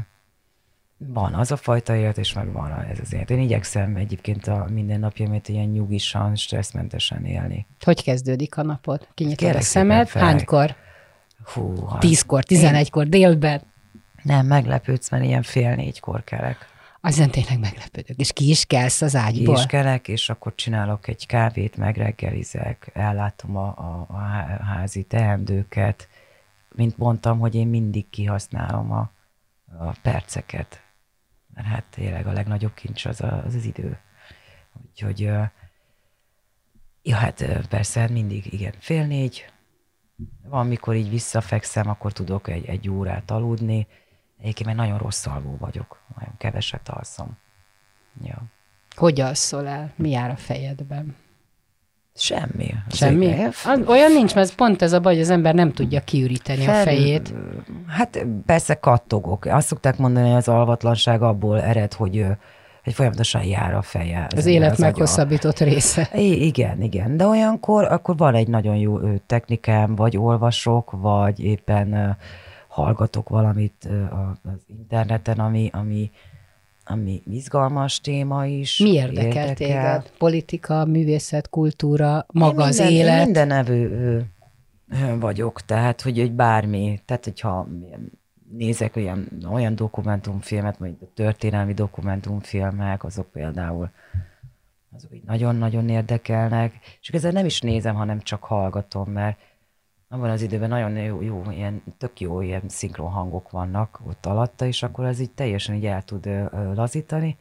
van 0.96 1.34
az 1.34 1.50
a 1.50 1.56
fajta 1.56 1.94
élet, 1.94 2.18
és 2.18 2.32
meg 2.32 2.52
van 2.52 2.72
ez 2.72 2.98
az 3.02 3.12
élet. 3.12 3.30
Én 3.30 3.38
igyekszem 3.38 3.96
egyébként 3.96 4.46
a 4.46 4.66
mindennapjaimat 4.72 5.48
ilyen 5.48 5.68
nyugisan, 5.68 6.36
stresszmentesen 6.36 7.24
élni. 7.24 7.66
Hogy 7.80 8.02
kezdődik 8.02 8.56
a 8.56 8.62
napod? 8.62 9.08
Kinyitod 9.14 9.54
a 9.54 9.60
szemed? 9.60 10.08
Fel. 10.08 10.22
Hánykor? 10.22 10.74
Hú, 11.44 11.88
Tízkor, 11.98 12.44
tizenegykor, 12.44 13.06
délben? 13.06 13.60
Nem, 14.22 14.46
meglepődsz, 14.46 15.10
mert 15.10 15.24
ilyen 15.24 15.42
fél 15.42 15.74
négykor 15.74 16.24
kelek. 16.24 16.76
Azon 17.00 17.30
tényleg 17.30 17.58
meglepődök. 17.58 18.16
És 18.16 18.32
ki 18.32 18.48
is 18.48 18.64
kelsz 18.64 19.02
az 19.02 19.16
ágyból? 19.16 19.54
Ki 19.54 19.60
is 19.60 19.66
kelek, 19.66 20.08
és 20.08 20.28
akkor 20.28 20.54
csinálok 20.54 21.08
egy 21.08 21.26
kávét, 21.26 21.76
megreggelizek, 21.76 22.90
ellátom 22.94 23.56
a, 23.56 23.66
a, 23.66 24.06
a 24.08 24.16
házi 24.64 25.02
teendőket. 25.02 26.08
Mint 26.74 26.96
mondtam, 26.96 27.38
hogy 27.38 27.54
én 27.54 27.66
mindig 27.66 28.10
kihasználom 28.10 28.92
a, 28.92 29.10
a 29.78 29.90
perceket. 30.02 30.82
Mert 31.54 31.66
hát 31.66 31.84
tényleg 31.90 32.26
a 32.26 32.32
legnagyobb 32.32 32.74
kincs 32.74 33.04
az 33.04 33.20
a, 33.20 33.42
az, 33.46 33.54
az 33.54 33.64
idő. 33.64 33.98
Úgyhogy, 34.86 35.20
ja, 37.02 37.16
hát 37.16 37.66
persze 37.68 38.00
hát 38.00 38.10
mindig, 38.10 38.52
igen, 38.52 38.74
fél 38.78 39.06
négy, 39.06 39.50
van, 40.42 40.66
mikor 40.66 40.94
így 40.94 41.10
visszafekszem, 41.10 41.88
akkor 41.88 42.12
tudok 42.12 42.48
egy, 42.48 42.66
egy 42.66 42.88
órát 42.88 43.30
aludni, 43.30 43.86
Egyébként 44.40 44.74
nagyon 44.76 44.98
rossz 44.98 45.26
alvó 45.26 45.56
vagyok, 45.58 45.98
nagyon 46.18 46.34
keveset 46.38 46.88
alszom. 46.88 47.36
Ja. 48.24 48.42
Hogy 48.96 49.20
alszol 49.20 49.66
el? 49.66 49.92
Mi 49.96 50.10
jár 50.10 50.30
a 50.30 50.36
fejedben? 50.36 51.16
Semmi. 52.14 52.74
Semmi? 52.90 53.46
Olyan 53.86 54.12
nincs, 54.12 54.34
mert 54.34 54.54
pont 54.54 54.82
ez 54.82 54.92
a 54.92 55.00
baj, 55.00 55.12
hogy 55.12 55.22
az 55.22 55.30
ember 55.30 55.54
nem 55.54 55.72
tudja 55.72 56.00
kiüríteni 56.00 56.64
Fel, 56.64 56.80
a 56.80 56.82
fejét. 56.82 57.34
Hát 57.86 58.26
persze 58.46 58.74
kattogok. 58.74 59.44
Azt 59.44 59.66
szokták 59.66 59.98
mondani, 59.98 60.28
hogy 60.28 60.36
az 60.36 60.48
alvatlanság 60.48 61.22
abból 61.22 61.62
ered, 61.62 61.92
hogy 61.92 62.26
hogy 62.84 62.96
folyamatosan 62.96 63.44
jár 63.44 63.74
a 63.74 63.82
feje. 63.82 64.26
Az, 64.30 64.38
az 64.38 64.46
élet 64.46 64.70
az 64.70 64.78
meghosszabbított 64.78 65.60
agya. 65.60 65.70
része. 65.70 66.08
I- 66.14 66.46
igen, 66.46 66.82
igen. 66.82 67.16
De 67.16 67.26
olyankor 67.26 67.84
akkor 67.84 68.16
van 68.16 68.34
egy 68.34 68.48
nagyon 68.48 68.76
jó 68.76 68.98
technikám, 69.26 69.94
vagy 69.94 70.16
olvasok, 70.16 70.90
vagy 70.90 71.40
éppen 71.40 72.16
hallgatok 72.78 73.28
valamit 73.28 73.88
az 74.42 74.60
interneten, 74.66 75.38
ami, 75.38 75.70
ami, 75.72 76.10
ami 76.84 77.22
izgalmas 77.30 78.00
téma 78.00 78.46
is. 78.46 78.78
Mi 78.78 78.92
érdekel, 78.92 79.26
érdekel. 79.26 79.54
téged? 79.54 80.12
Politika, 80.18 80.84
művészet, 80.84 81.48
kultúra, 81.48 82.26
maga 82.32 82.62
én 82.62 82.68
az 82.68 82.78
minden, 82.78 82.94
élet? 82.94 83.18
Én 83.18 83.24
minden 83.24 83.50
evő 83.50 84.24
vagyok, 85.18 85.60
tehát 85.60 86.00
hogy, 86.00 86.18
hogy 86.18 86.32
bármi, 86.32 87.00
tehát 87.04 87.24
hogyha 87.24 87.68
nézek 88.56 88.96
olyan, 88.96 89.28
olyan 89.50 89.74
dokumentumfilmet, 89.74 90.76
vagy 90.76 90.94
történelmi 91.14 91.74
dokumentumfilmek, 91.74 93.04
azok 93.04 93.30
például 93.30 93.90
azok 94.96 95.14
így 95.14 95.24
nagyon-nagyon 95.24 95.88
érdekelnek, 95.88 96.74
és 97.00 97.08
ezzel 97.08 97.30
nem 97.30 97.46
is 97.46 97.60
nézem, 97.60 97.94
hanem 97.94 98.20
csak 98.20 98.44
hallgatom, 98.44 99.10
mert 99.10 99.38
abban 100.08 100.30
az 100.30 100.42
időben 100.42 100.68
nagyon 100.68 100.96
jó, 100.96 101.22
jó, 101.22 101.42
ilyen, 101.50 101.82
tök 101.98 102.20
jó 102.20 102.40
ilyen 102.40 102.62
szinkron 102.66 103.10
hangok 103.10 103.50
vannak 103.50 104.00
ott 104.06 104.26
alatta, 104.26 104.66
és 104.66 104.82
akkor 104.82 105.04
ez 105.04 105.20
így 105.20 105.30
teljesen 105.30 105.74
így 105.74 105.86
el 105.86 106.04
tud 106.04 106.26
ö, 106.26 106.46
lazítani, 106.74 107.36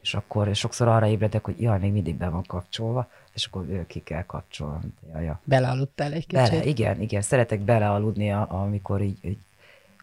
és 0.00 0.14
akkor 0.14 0.56
sokszor 0.56 0.88
arra 0.88 1.06
ébredek, 1.06 1.44
hogy 1.44 1.60
jaj, 1.60 1.78
még 1.78 1.92
mindig 1.92 2.14
be 2.14 2.28
van 2.28 2.44
kapcsolva, 2.46 3.08
és 3.32 3.46
akkor 3.46 3.86
ki 3.86 4.00
kell 4.00 4.24
kapcsolni. 4.24 4.92
Ja. 5.12 5.40
Belealudtál 5.44 6.12
egy 6.12 6.26
kicsit? 6.26 6.50
Bele, 6.50 6.64
igen, 6.64 7.00
igen, 7.00 7.20
szeretek 7.20 7.60
belealudni, 7.60 8.30
amikor 8.32 9.02
így, 9.02 9.18
így 9.22 9.38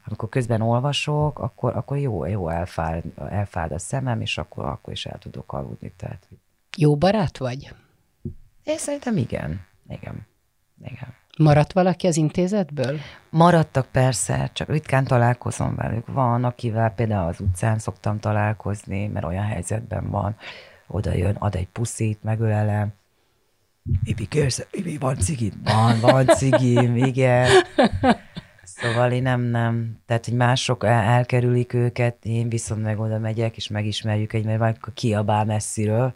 amikor 0.06 0.30
közben 0.30 0.62
olvasok, 0.62 1.40
akkor, 1.40 1.76
akkor 1.76 1.98
jó, 1.98 2.26
jó 2.26 2.50
elfád, 2.50 3.04
elfád 3.30 3.72
a 3.72 3.80
szemem, 3.80 4.22
és 4.22 4.38
akkor, 4.38 4.66
akkor 4.66 4.94
is 4.94 5.06
el 5.06 5.18
tudok 5.18 5.54
aludni. 5.54 5.92
Tehát, 5.98 6.28
jó 6.78 6.98
barát 6.98 7.38
vagy? 7.38 7.76
Én 8.64 8.78
szerintem 8.78 9.18
igen. 9.18 9.66
Igen. 9.90 10.26
Igen. 10.84 11.16
Maradt 11.40 11.74
valaki 11.74 12.08
az 12.08 12.18
intézetből? 12.18 12.98
Maradtak 13.30 13.88
persze, 13.92 14.50
csak 14.54 14.70
ritkán 14.70 15.04
találkozom 15.04 15.76
velük. 15.76 16.08
Van, 16.08 16.44
akivel 16.44 16.90
például 16.90 17.28
az 17.28 17.40
utcán 17.40 17.80
szoktam 17.80 18.20
találkozni, 18.20 19.08
mert 19.08 19.26
olyan 19.26 19.44
helyzetben 19.44 20.10
van, 20.10 20.36
oda 20.88 21.14
jön, 21.14 21.36
ad 21.36 21.56
egy 21.56 21.68
puszit, 21.68 22.24
megölelem. 22.24 22.94
Ibi, 24.04 24.28
kérsz, 24.28 24.68
Ibi, 24.72 24.98
van 24.98 25.16
cigid? 25.16 25.54
Van, 25.64 26.00
van 26.00 26.26
cigim, 26.26 26.96
igen. 26.96 27.50
Szóval 28.64 29.12
én 29.12 29.22
nem, 29.22 29.42
nem. 29.42 29.98
Tehát, 30.06 30.26
hogy 30.26 30.34
mások 30.34 30.84
el- 30.84 31.04
elkerülik 31.04 31.74
őket, 31.74 32.26
én 32.26 32.50
viszont 32.50 32.84
meg 32.84 33.00
oda 33.00 33.20
megyek, 33.20 33.58
és 33.58 33.68
megismerjük 33.68 34.34
egy, 34.34 34.46
mert 34.46 34.80
kiabál 34.94 35.46
messziről, 35.46 36.14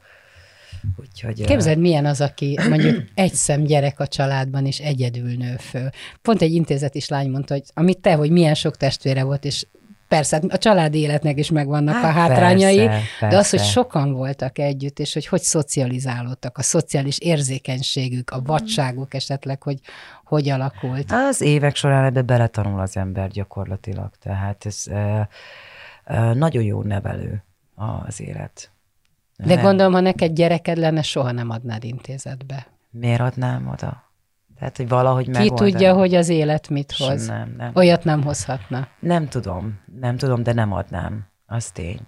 Úgyhogy, 0.97 1.45
Képzeld, 1.45 1.79
milyen 1.79 2.05
az, 2.05 2.21
aki 2.21 2.59
mondjuk 2.69 3.03
egy 3.13 3.33
szem 3.33 3.63
gyerek 3.63 3.99
a 3.99 4.07
családban, 4.07 4.65
és 4.65 4.79
egyedül 4.79 5.35
nő 5.35 5.55
föl. 5.59 5.89
Pont 6.21 6.41
egy 6.41 6.53
intézet 6.53 6.95
is 6.95 7.07
lány 7.07 7.29
mondta, 7.29 7.53
hogy 7.53 7.63
amit 7.73 7.99
te, 7.99 8.13
hogy 8.13 8.31
milyen 8.31 8.53
sok 8.53 8.77
testvére 8.77 9.23
volt, 9.23 9.45
és 9.45 9.65
persze, 10.07 10.35
hát 10.35 10.45
a 10.51 10.57
családi 10.57 10.99
életnek 10.99 11.37
is 11.37 11.51
megvannak 11.51 11.95
hát, 11.95 12.03
a 12.03 12.07
hátrányai, 12.07 12.75
persze, 12.75 12.99
persze. 13.19 13.27
de 13.27 13.37
az, 13.37 13.49
hogy 13.49 13.59
sokan 13.59 14.11
voltak 14.11 14.57
együtt, 14.59 14.99
és 14.99 15.13
hogy 15.13 15.25
hogy 15.25 15.41
szocializálódtak, 15.41 16.57
a 16.57 16.61
szociális 16.61 17.19
érzékenységük, 17.19 18.29
a 18.29 18.41
vadságuk 18.41 19.13
esetleg, 19.13 19.63
hogy 19.63 19.79
hogy 20.23 20.49
alakult. 20.49 21.11
Az 21.11 21.41
évek 21.41 21.75
során 21.75 22.03
ebbe 22.03 22.21
beletanul 22.21 22.79
az 22.79 22.97
ember 22.97 23.29
gyakorlatilag, 23.29 24.11
tehát 24.21 24.65
ez 24.65 24.83
e, 24.87 25.29
e, 26.03 26.33
nagyon 26.33 26.63
jó 26.63 26.81
nevelő 26.81 27.43
az 27.75 28.21
élet 28.21 28.72
De 29.45 29.55
Nem. 29.55 29.63
gondolom, 29.63 29.93
ha 29.93 29.99
neked 29.99 30.31
gyereked 30.33 30.77
lenne, 30.77 31.01
soha 31.01 31.31
nem 31.31 31.49
adnád 31.49 31.83
intézetbe. 31.83 32.67
Miért 32.91 33.21
adnám 33.21 33.67
oda? 33.67 34.03
Tehát, 34.59 34.77
hogy 34.77 34.87
valahogy 34.87 35.25
Ki 35.25 35.31
megoldani. 35.31 35.71
tudja, 35.71 35.93
hogy 35.93 36.15
az 36.15 36.29
élet 36.29 36.69
mit 36.69 36.91
hoz. 36.91 37.27
Nem, 37.27 37.53
nem. 37.57 37.71
Olyat 37.75 38.03
nem 38.03 38.23
hozhatna. 38.23 38.87
Nem 38.99 39.27
tudom, 39.27 39.79
nem 39.99 40.17
tudom, 40.17 40.43
de 40.43 40.53
nem 40.53 40.73
adnám. 40.73 41.25
Az 41.45 41.71
tény. 41.71 41.99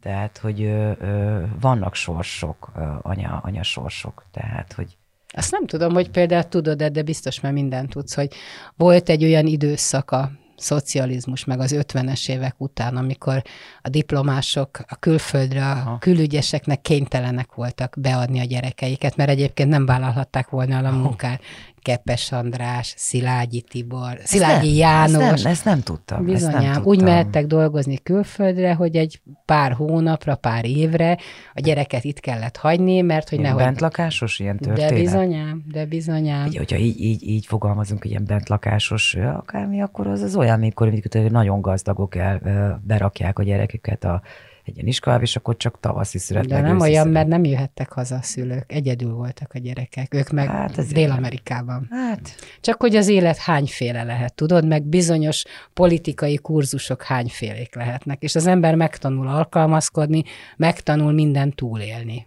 Tehát, 0.00 0.38
hogy 0.38 0.62
ö, 0.62 0.92
ö, 1.00 1.42
vannak 1.60 1.94
sorsok, 1.94 2.72
ö, 2.76 2.82
anya, 3.02 3.40
anya 3.42 3.62
sorsok, 3.62 4.24
tehát, 4.32 4.72
hogy 4.72 4.96
Azt 5.28 5.50
nem 5.50 5.66
tudom, 5.66 5.92
hogy 5.92 6.10
például 6.10 6.42
tudod 6.42 6.82
de 6.82 7.02
biztos 7.02 7.40
már 7.40 7.52
mindent 7.52 7.90
tudsz, 7.90 8.14
hogy 8.14 8.32
volt 8.76 9.08
egy 9.08 9.24
olyan 9.24 9.46
időszak 9.46 10.10
a 10.10 10.30
szocializmus, 10.56 11.44
meg 11.44 11.60
az 11.60 11.74
50-es 11.78 12.28
évek 12.28 12.54
után, 12.58 12.96
amikor 12.96 13.42
a 13.82 13.88
diplomások 13.88 14.78
a 14.88 14.94
külföldre, 14.94 15.66
a 15.66 15.70
Aha. 15.70 15.98
külügyeseknek 15.98 16.80
kénytelenek 16.80 17.54
voltak 17.54 17.94
beadni 17.98 18.40
a 18.40 18.44
gyerekeiket, 18.44 19.16
mert 19.16 19.30
egyébként 19.30 19.68
nem 19.68 19.86
vállalhatták 19.86 20.48
volna 20.48 20.78
a 20.78 20.90
munkát. 20.90 21.42
Kepes 21.86 22.32
András, 22.32 22.94
Szilágyi 22.96 23.60
Tibor, 23.60 24.18
Szilágyi 24.24 24.68
ezt 24.68 24.78
János. 24.78 25.10
Nem, 25.10 25.34
ezt 25.34 25.42
nem, 25.42 25.52
ezt 25.52 25.64
nem 25.64 25.80
tudtam. 25.80 26.18
ezt 26.18 26.26
nem 26.26 26.34
Bizonyám, 26.34 26.72
tudtam. 26.72 26.84
úgy 26.84 27.02
mehettek 27.02 27.46
dolgozni 27.46 28.02
külföldre, 28.02 28.74
hogy 28.74 28.96
egy 28.96 29.20
pár 29.44 29.72
hónapra, 29.72 30.34
pár 30.34 30.64
évre 30.64 31.18
a 31.54 31.60
gyereket 31.60 32.04
itt 32.04 32.20
kellett 32.20 32.56
hagyni, 32.56 33.00
mert 33.00 33.28
hogy 33.28 33.40
nehogy... 33.40 33.62
bentlakásos 33.62 34.38
ilyen 34.38 34.56
De 34.60 34.66
történet? 34.66 34.94
bizonyám, 34.94 35.64
de 35.72 35.86
bizonyám. 35.86 36.46
Ugye, 36.46 36.58
hogyha 36.58 36.76
így, 36.76 37.00
így, 37.00 37.28
így 37.28 37.46
fogalmazunk, 37.46 38.02
hogy 38.02 38.10
ilyen 38.10 38.24
bentlakásos 38.26 39.14
akármi, 39.14 39.82
akkor 39.82 40.06
az, 40.06 40.20
az 40.22 40.36
olyan, 40.36 40.58
mikor 40.58 40.90
mikor 40.90 41.30
nagyon 41.30 41.60
gazdagok 41.60 42.14
el, 42.14 42.40
berakják 42.84 43.38
a 43.38 43.42
gyereküket 43.42 44.04
a, 44.04 44.22
egy 44.66 44.74
ilyen 44.76 44.86
iskolába, 44.86 45.22
és 45.22 45.36
akkor 45.36 45.56
csak 45.56 45.80
tavaszi 45.80 46.18
szület, 46.18 46.46
De 46.46 46.60
nem 46.60 46.80
olyan, 46.80 47.00
szület. 47.06 47.12
mert 47.12 47.28
nem 47.28 47.44
jöhettek 47.44 47.92
haza 47.92 48.14
a 48.16 48.22
szülők, 48.22 48.72
egyedül 48.72 49.12
voltak 49.12 49.52
a 49.54 49.58
gyerekek, 49.58 50.14
ők 50.14 50.30
meg 50.30 50.48
Hát 50.48 50.86
Dél-Amerikában. 50.92 51.88
Hát, 51.90 52.34
Csak 52.60 52.80
hogy 52.80 52.96
az 52.96 53.08
élet 53.08 53.36
hányféle 53.36 54.02
lehet, 54.02 54.34
tudod, 54.34 54.66
meg 54.66 54.82
bizonyos 54.82 55.44
politikai 55.72 56.36
kurzusok 56.36 57.02
hányfélék 57.02 57.74
lehetnek, 57.74 58.22
és 58.22 58.34
az 58.34 58.46
ember 58.46 58.74
megtanul 58.74 59.28
alkalmazkodni, 59.28 60.22
megtanul 60.56 61.12
minden 61.12 61.50
túlélni. 61.50 62.26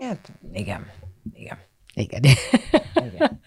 hát 0.00 0.32
igen, 0.52 0.86
igen. 1.34 1.58
Igen. 1.94 2.22
igen. 3.14 3.40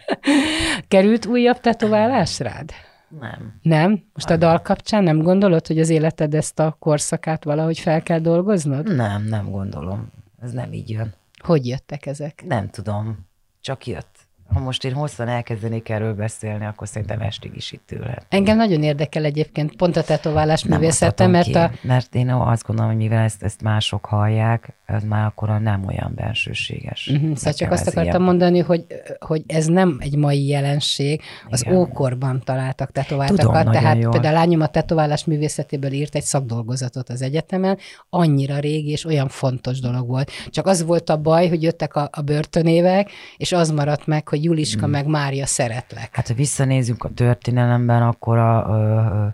Került 0.87 1.25
újabb 1.25 1.59
tetoválás 1.59 2.39
rád? 2.39 2.71
Nem. 3.19 3.59
Nem? 3.61 4.03
Most 4.13 4.29
a 4.29 4.37
dal 4.37 4.61
kapcsán 4.61 5.03
nem 5.03 5.21
gondolod, 5.21 5.67
hogy 5.67 5.79
az 5.79 5.89
életed 5.89 6.33
ezt 6.33 6.59
a 6.59 6.75
korszakát 6.79 7.43
valahogy 7.43 7.79
fel 7.79 8.03
kell 8.03 8.19
dolgoznod? 8.19 8.95
Nem, 8.95 9.23
nem 9.23 9.51
gondolom. 9.51 10.11
Ez 10.41 10.51
nem 10.51 10.73
így 10.73 10.89
jön. 10.89 11.13
Hogy 11.43 11.67
jöttek 11.67 12.05
ezek? 12.05 12.43
Nem 12.47 12.69
tudom. 12.69 13.27
Csak 13.61 13.87
jött. 13.87 14.12
Ha 14.53 14.59
most 14.59 14.83
én 14.83 14.93
hosszan 14.93 15.27
elkezdenék 15.27 15.89
erről 15.89 16.13
beszélni, 16.13 16.65
akkor 16.65 16.87
szerintem 16.87 17.21
estig 17.21 17.51
is 17.55 17.71
itt 17.71 17.91
ülhet. 17.91 18.25
Engem 18.29 18.57
nagyon 18.57 18.83
érdekel 18.83 19.25
egyébként 19.25 19.75
pont 19.75 19.95
a 19.95 20.03
tetoválás 20.03 20.65
művészete, 20.65 21.27
mert 21.27 21.45
ki, 21.45 21.53
a, 21.53 21.71
mert 21.81 22.15
én 22.15 22.29
azt 22.29 22.65
gondolom, 22.65 22.91
hogy 22.91 22.99
mivel 23.01 23.23
ezt, 23.23 23.43
ezt 23.43 23.61
mások 23.61 24.05
hallják, 24.05 24.73
ez 24.85 25.03
már 25.03 25.25
akkor 25.25 25.61
nem 25.61 25.85
olyan 25.87 26.11
bensőséges. 26.15 27.07
Uh-huh, 27.07 27.35
szóval 27.35 27.53
csak 27.53 27.71
azt 27.71 27.87
akartam 27.87 28.03
ilyen. 28.03 28.21
mondani, 28.21 28.59
hogy, 28.59 28.85
hogy 29.19 29.43
ez 29.47 29.65
nem 29.65 29.97
egy 29.99 30.15
mai 30.15 30.47
jelenség, 30.47 31.21
az 31.49 31.61
Igen. 31.65 31.75
ókorban 31.75 32.41
találtak 32.45 32.91
tetováltakat, 32.91 33.57
Tudom, 33.57 33.71
tehát 33.71 33.97
jól. 34.01 34.11
például 34.11 34.35
a 34.35 34.37
lányom 34.37 34.61
a 34.61 34.67
tetoválás 34.67 35.25
művészetéből 35.25 35.91
írt 35.91 36.15
egy 36.15 36.23
szakdolgozatot 36.23 37.09
az 37.09 37.21
egyetemen, 37.21 37.77
annyira 38.09 38.59
régi 38.59 38.89
és 38.89 39.05
olyan 39.05 39.27
fontos 39.27 39.79
dolog 39.79 40.07
volt. 40.07 40.31
Csak 40.49 40.67
az 40.67 40.83
volt 40.83 41.09
a 41.09 41.17
baj, 41.17 41.49
hogy 41.49 41.63
jöttek 41.63 41.95
a, 41.95 42.09
a 42.11 42.21
börtönévek, 42.21 43.09
és 43.37 43.51
az 43.51 43.71
maradt 43.71 44.07
meg, 44.07 44.27
hogy 44.27 44.42
Juliska 44.43 44.87
meg 44.87 45.07
Mária 45.07 45.45
szeretlek. 45.45 46.15
Hát, 46.15 46.27
ha 46.27 46.33
visszanézünk 46.33 47.03
a 47.03 47.09
történelemben, 47.09 48.01
akkor 48.01 48.37
a, 48.37 48.65
ö, 48.69 49.27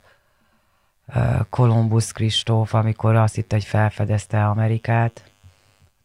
ö, 1.20 1.36
Kolumbusz 1.50 2.12
Kristóf, 2.12 2.74
amikor 2.74 3.16
azt 3.16 3.36
hitte, 3.36 3.56
hogy 3.56 3.66
felfedezte 3.66 4.46
Amerikát, 4.46 5.32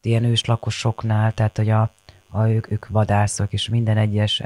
ilyen 0.03 0.25
őslakosoknál, 0.25 1.33
tehát 1.33 1.57
hogy 1.57 1.71
a, 1.71 1.93
a 2.29 2.47
ők, 2.47 2.71
ők 2.71 2.89
vadászok, 2.89 3.53
és 3.53 3.69
minden 3.69 3.97
egyes 3.97 4.43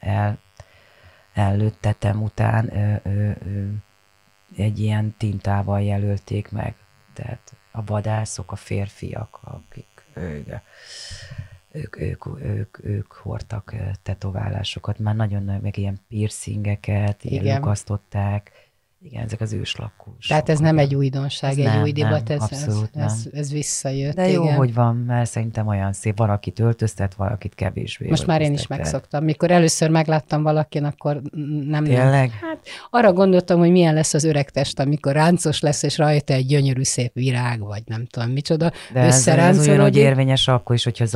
el, 0.00 0.38
ellőtt 1.32 1.80
tetem 1.80 2.22
után 2.22 2.76
ö, 2.76 3.10
ö, 3.10 3.30
ö, 3.44 3.66
egy 4.56 4.78
ilyen 4.78 5.14
tintával 5.18 5.80
jelölték 5.80 6.50
meg. 6.50 6.74
Tehát 7.12 7.52
a 7.70 7.84
vadászok, 7.84 8.52
a 8.52 8.56
férfiak, 8.56 9.38
akik 9.42 10.04
ők, 10.14 10.48
ők, 11.72 12.00
ők, 12.00 12.26
ők, 12.40 12.84
ők 12.84 13.12
hordtak 13.12 13.72
ö, 13.72 13.76
tetoválásokat, 14.02 14.98
már 14.98 15.16
nagyon 15.16 15.42
nagy, 15.42 15.60
meg 15.60 15.78
ilyen 15.78 16.00
piercingeket, 16.08 17.24
ilyen 17.24 17.56
lukasztották. 17.56 18.69
Igen, 19.02 19.24
ezek 19.24 19.40
az 19.40 19.52
őslakósok. 19.52 20.20
Tehát 20.28 20.48
ez 20.48 20.58
nem 20.58 20.78
egy 20.78 20.94
újdonság, 20.94 21.50
Ez 21.50 21.56
egy 21.56 21.64
nem, 21.64 21.82
új 21.82 21.92
divat, 21.92 22.28
nem, 22.28 22.38
ez, 22.40 22.50
ez, 22.50 22.66
ez, 22.66 22.88
nem. 22.92 23.08
ez 23.32 23.52
visszajött. 23.52 24.14
De 24.14 24.28
jó, 24.28 24.42
igen. 24.42 24.56
hogy 24.56 24.74
van, 24.74 24.96
mert 24.96 25.30
szerintem 25.30 25.66
olyan 25.66 25.92
szép. 25.92 26.16
Van, 26.16 26.30
akit 26.30 26.58
öltöztet, 26.58 27.14
van, 27.14 27.28
akit 27.28 27.54
kevésbé 27.54 28.08
Most 28.08 28.26
már 28.26 28.40
én 28.40 28.52
is 28.52 28.66
megszoktam. 28.66 29.24
Mikor 29.24 29.50
először 29.50 29.90
megláttam 29.90 30.42
valakin, 30.42 30.84
akkor 30.84 31.20
nem... 31.66 31.84
Tényleg? 31.84 32.30
Hát 32.30 32.58
arra 32.90 33.12
gondoltam, 33.12 33.58
hogy 33.58 33.70
milyen 33.70 33.94
lesz 33.94 34.14
az 34.14 34.24
öreg 34.24 34.50
test, 34.50 34.80
amikor 34.80 35.12
ráncos 35.12 35.60
lesz, 35.60 35.82
és 35.82 35.98
rajta 35.98 36.32
egy 36.32 36.46
gyönyörű 36.46 36.82
szép 36.82 37.12
virág, 37.14 37.60
vagy 37.60 37.82
nem 37.86 38.06
tudom 38.06 38.30
micsoda. 38.30 38.72
De 38.92 39.00
ez, 39.00 39.28
ez 39.28 39.68
olyan, 39.68 39.80
hogy 39.80 39.96
érvényes 39.96 40.48
akkor 40.48 40.74
is, 40.74 40.84
hogyha 40.84 41.04
az, 41.04 41.14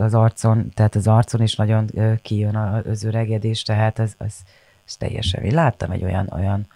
az 0.00 0.14
arcon, 0.14 0.70
tehát 0.74 0.94
az 0.94 1.06
arcon 1.06 1.42
is 1.42 1.54
nagyon 1.54 1.90
kijön 2.22 2.56
az 2.90 3.04
öregedés, 3.04 3.62
tehát 3.62 3.98
ez, 3.98 4.12
ez, 4.18 4.34
ez 4.86 4.96
teljesen. 4.96 5.42
Én 5.42 5.54
láttam 5.54 5.90
egy 5.90 6.04
olyan, 6.04 6.28
olyan 6.32 6.66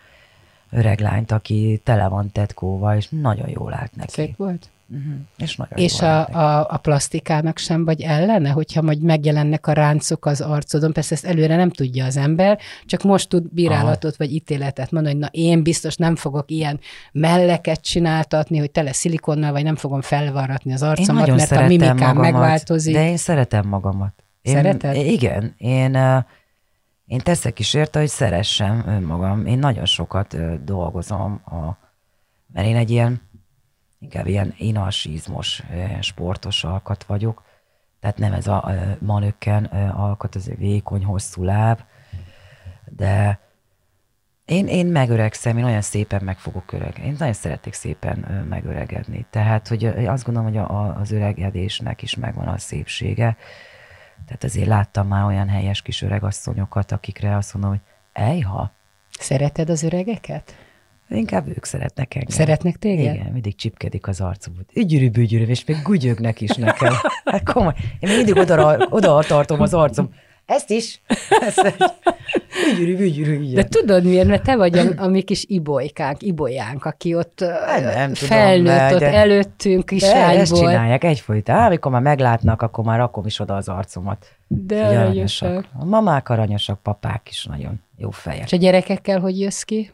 öreg 0.74 1.00
lányt, 1.00 1.32
aki 1.32 1.80
tele 1.84 2.08
van 2.08 2.32
tetkóval, 2.32 2.96
és 2.96 3.08
nagyon 3.10 3.48
jól 3.48 3.74
állt 3.74 3.96
neki. 3.96 4.10
Szép 4.10 4.36
volt. 4.36 4.68
Uh-huh. 4.88 5.14
És 5.36 5.56
nagyon 5.56 5.78
És 5.78 6.00
a, 6.00 6.06
neki. 6.18 6.32
a, 6.32 6.70
a 6.70 6.76
plastikának 6.76 7.58
sem 7.58 7.84
vagy 7.84 8.00
ellene, 8.00 8.50
hogyha 8.50 8.82
majd 8.82 9.02
megjelennek 9.02 9.66
a 9.66 9.72
ráncok 9.72 10.26
az 10.26 10.40
arcodon, 10.40 10.92
persze 10.92 11.14
ezt 11.14 11.24
előre 11.24 11.56
nem 11.56 11.70
tudja 11.70 12.04
az 12.04 12.16
ember, 12.16 12.58
csak 12.84 13.02
most 13.02 13.28
tud 13.28 13.44
bírálatot 13.52 14.16
vagy 14.16 14.32
ítéletet 14.32 14.90
mondani, 14.90 15.14
hogy 15.14 15.22
na 15.22 15.28
én 15.30 15.62
biztos 15.62 15.96
nem 15.96 16.16
fogok 16.16 16.50
ilyen 16.50 16.80
melleket 17.12 17.80
csináltatni, 17.80 18.58
hogy 18.58 18.70
tele 18.70 18.92
szilikonnal, 18.92 19.52
vagy 19.52 19.62
nem 19.62 19.76
fogom 19.76 20.00
felvarratni 20.00 20.72
az 20.72 20.82
arcomat, 20.82 21.26
mert 21.26 21.50
a 21.50 21.66
mimikám 21.66 21.96
magamat, 21.96 22.22
megváltozik. 22.22 22.94
De 22.94 23.08
én 23.08 23.16
szeretem 23.16 23.66
magamat. 23.66 24.12
Én, 24.42 24.54
Szereted? 24.54 24.96
Igen. 24.96 25.54
Én, 25.58 25.96
én 27.06 27.18
teszek 27.18 27.58
is 27.58 27.74
érte, 27.74 27.98
hogy 27.98 28.08
szeressem 28.08 28.82
önmagam. 28.86 29.46
Én 29.46 29.58
nagyon 29.58 29.84
sokat 29.84 30.64
dolgozom, 30.64 31.40
a, 31.44 31.76
mert 32.52 32.66
én 32.66 32.76
egy 32.76 32.90
ilyen, 32.90 33.20
inkább 33.98 34.26
ilyen 34.26 34.54
inalsizmos, 34.56 35.62
ilyen 35.72 36.02
sportos 36.02 36.64
alkat 36.64 37.04
vagyok. 37.04 37.42
Tehát 38.00 38.18
nem 38.18 38.32
ez 38.32 38.46
a 38.46 38.70
manökken 38.98 39.64
alkat, 39.94 40.36
ez 40.36 40.48
egy 40.48 40.58
vékony, 40.58 41.04
hosszú 41.04 41.42
láb, 41.42 41.80
de 42.84 43.42
én, 44.44 44.66
én 44.66 44.86
megöregszem, 44.86 45.58
én 45.58 45.64
olyan 45.64 45.80
szépen 45.80 46.24
meg 46.24 46.38
fogok 46.38 46.72
öregedni. 46.72 47.06
Én 47.06 47.16
nagyon 47.18 47.34
szeretek 47.34 47.72
szépen 47.72 48.46
megöregedni. 48.48 49.26
Tehát, 49.30 49.68
hogy 49.68 49.84
azt 49.84 50.24
gondolom, 50.24 50.48
hogy 50.48 50.58
a, 50.58 50.98
az 51.00 51.10
öregedésnek 51.10 52.02
is 52.02 52.14
megvan 52.14 52.48
a 52.48 52.58
szépsége. 52.58 53.36
Tehát 54.26 54.44
azért 54.44 54.66
láttam 54.66 55.06
már 55.06 55.24
olyan 55.24 55.48
helyes 55.48 55.82
kis 55.82 56.02
öregasszonyokat, 56.02 56.92
akikre 56.92 57.36
azt 57.36 57.54
mondom, 57.54 57.70
hogy 57.70 57.80
ejha, 58.12 58.72
Szereted 59.18 59.70
az 59.70 59.82
öregeket? 59.82 60.54
inkább 61.08 61.48
ők 61.48 61.64
szeretnek 61.64 62.14
engem. 62.14 62.36
Szeretnek 62.36 62.76
téged? 62.76 63.14
Igen, 63.14 63.32
mindig 63.32 63.54
csipkedik 63.54 64.06
az 64.06 64.20
arcuk. 64.20 64.54
Ügyürű, 64.74 65.10
bügyürű, 65.10 65.44
és 65.44 65.64
még 65.64 65.76
gügyögnek 65.84 66.40
is 66.40 66.50
nekem. 66.50 66.92
Hát 67.24 67.52
komoly. 67.52 67.74
Én 68.00 68.16
mindig 68.16 68.36
oda, 68.36 68.76
oda 68.90 69.22
tartom 69.22 69.60
az 69.60 69.74
arcom. 69.74 70.14
Ezt 70.46 70.70
is. 70.70 71.00
Ezt 71.28 71.74
ügyürű, 72.72 72.96
bügyürű, 72.96 73.32
igen. 73.42 73.54
De 73.54 73.64
tudod 73.64 74.04
miért? 74.04 74.26
Mert 74.28 74.42
te 74.42 74.56
vagy 74.56 74.78
a, 74.78 74.84
a 74.96 75.06
mi 75.06 75.22
kis 75.22 75.44
ibolykánk, 75.48 76.22
ibolyánk, 76.22 76.84
aki 76.84 77.14
ott 77.14 77.40
nem 77.94 78.12
tudom, 78.12 78.28
felnőtt 78.28 78.64
de- 78.66 78.92
ott 78.94 79.00
de- 79.00 79.12
előttünk 79.12 79.90
De 79.90 79.96
ezt 79.96 80.04
kislányból. 80.04 80.58
csinálják 80.58 81.04
egyfolytában. 81.04 81.64
Amikor 81.64 81.92
már 81.92 82.02
meglátnak, 82.02 82.62
akkor 82.62 82.84
már 82.84 82.98
rakom 82.98 83.26
is 83.26 83.40
oda 83.40 83.54
az 83.54 83.68
arcomat. 83.68 84.26
De 84.48 84.86
aranyosak. 84.86 85.64
A 85.78 85.84
mamák 85.84 86.28
aranyosak, 86.28 86.82
papák 86.82 87.28
is 87.28 87.44
nagyon 87.44 87.82
jó 87.96 88.10
fejek. 88.10 88.44
És 88.44 88.52
a 88.52 88.56
gyerekekkel 88.56 89.20
hogy 89.20 89.40
jössz 89.40 89.62
ki? 89.62 89.92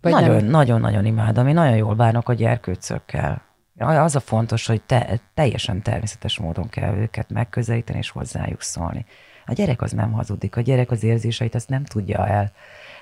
Vagy 0.00 0.12
Nagyon, 0.12 0.36
nem? 0.36 0.46
nagyon, 0.46 0.80
nagyon 0.80 1.04
imádom. 1.04 1.46
Én 1.48 1.54
nagyon 1.54 1.76
jól 1.76 1.94
bánok 1.94 2.28
a 2.28 2.32
gyerkőcökkel. 2.32 3.42
Az 3.78 4.16
a 4.16 4.20
fontos, 4.20 4.66
hogy 4.66 4.82
te, 4.82 5.20
teljesen 5.34 5.82
természetes 5.82 6.38
módon 6.38 6.68
kell 6.68 6.94
őket 6.96 7.30
megközelíteni 7.30 7.98
és 7.98 8.10
hozzájuk 8.10 8.62
szólni. 8.62 9.04
A 9.50 9.52
gyerek 9.52 9.82
az 9.82 9.92
nem 9.92 10.12
hazudik, 10.12 10.56
a 10.56 10.60
gyerek 10.60 10.90
az 10.90 11.02
érzéseit 11.02 11.54
azt 11.54 11.68
nem 11.68 11.84
tudja 11.84 12.26
el, 12.26 12.52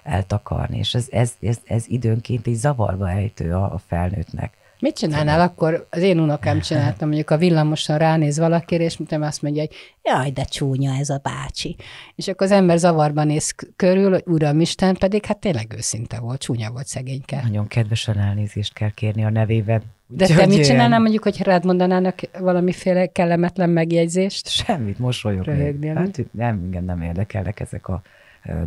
eltakarni, 0.02 0.78
és 0.78 0.94
ez, 0.94 1.06
ez, 1.11 1.34
ez, 1.40 1.58
ez 1.64 1.84
időnként 1.87 2.46
így 2.46 2.54
zavarba 2.54 3.11
ejtő 3.11 3.54
a, 3.54 3.72
a 3.72 3.78
felnőttnek. 3.87 4.56
Mit 4.80 4.96
csinálnál 4.96 5.40
akkor? 5.40 5.86
Az 5.90 6.02
én 6.02 6.20
unokám 6.20 6.60
csináltam, 6.60 7.08
mondjuk 7.08 7.30
a 7.30 7.36
villamoson 7.36 7.98
ránéz 7.98 8.38
valakire, 8.38 8.84
és 8.84 8.96
mint 8.96 9.12
azt 9.12 9.42
mondja, 9.42 9.62
hogy 9.62 9.74
jaj, 10.02 10.30
de 10.30 10.44
csúnya 10.44 10.94
ez 10.98 11.08
a 11.08 11.20
bácsi. 11.22 11.76
És 12.14 12.28
akkor 12.28 12.46
az 12.46 12.52
ember 12.52 12.78
zavarban 12.78 13.26
néz 13.26 13.54
körül, 13.76 14.10
hogy 14.10 14.22
uram 14.26 14.60
Isten, 14.60 14.94
pedig 14.94 15.24
hát 15.24 15.38
tényleg 15.38 15.74
őszinte 15.76 16.18
volt, 16.18 16.40
csúnya 16.40 16.70
volt 16.70 16.86
szegényke. 16.86 17.40
Nagyon 17.42 17.66
kedvesen 17.66 18.18
elnézést 18.18 18.72
kell 18.72 18.90
kérni 18.90 19.24
a 19.24 19.30
nevében. 19.30 19.82
De 20.06 20.26
te 20.26 20.46
mit 20.46 20.64
csinálnál 20.64 21.00
mondjuk, 21.00 21.22
hogy 21.22 21.42
rád 21.42 21.64
mondanának 21.64 22.18
valamiféle 22.38 23.06
kellemetlen 23.06 23.70
megjegyzést? 23.70 24.48
Semmit, 24.48 24.98
mosolyogni. 24.98 25.88
Hát 25.88 26.20
nem, 26.30 26.64
igen, 26.66 26.84
nem 26.84 27.02
érdekelnek 27.02 27.60
ezek 27.60 27.88
a 27.88 28.02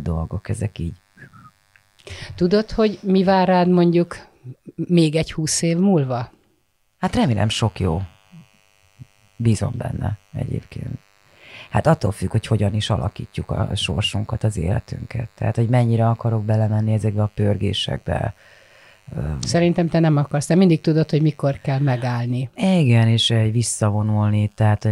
dolgok, 0.02 0.48
ezek 0.48 0.78
így. 0.78 0.94
Tudod, 2.34 2.70
hogy 2.70 2.98
mi 3.02 3.24
vár 3.24 3.48
rád 3.48 3.68
mondjuk 3.68 4.16
még 4.74 5.14
egy 5.16 5.32
húsz 5.32 5.62
év 5.62 5.76
múlva? 5.76 6.30
Hát 6.98 7.14
remélem 7.14 7.48
sok 7.48 7.80
jó. 7.80 8.02
Bízom 9.36 9.74
benne 9.76 10.18
egyébként. 10.32 10.98
Hát 11.70 11.86
attól 11.86 12.12
függ, 12.12 12.30
hogy 12.30 12.46
hogyan 12.46 12.74
is 12.74 12.90
alakítjuk 12.90 13.50
a 13.50 13.68
sorsunkat, 13.74 14.44
az 14.44 14.56
életünket. 14.56 15.28
Tehát, 15.34 15.56
hogy 15.56 15.68
mennyire 15.68 16.08
akarok 16.08 16.44
belemenni 16.44 16.92
ezekbe 16.92 17.22
a 17.22 17.30
pörgésekbe. 17.34 18.34
Szerintem 19.40 19.88
te 19.88 19.98
nem 19.98 20.16
akarsz, 20.16 20.46
te 20.46 20.54
mindig 20.54 20.80
tudod, 20.80 21.10
hogy 21.10 21.22
mikor 21.22 21.60
kell 21.60 21.78
megállni. 21.78 22.50
Igen, 22.54 23.08
és 23.08 23.30
egy 23.30 23.52
visszavonulni, 23.52 24.48
tehát 24.54 24.88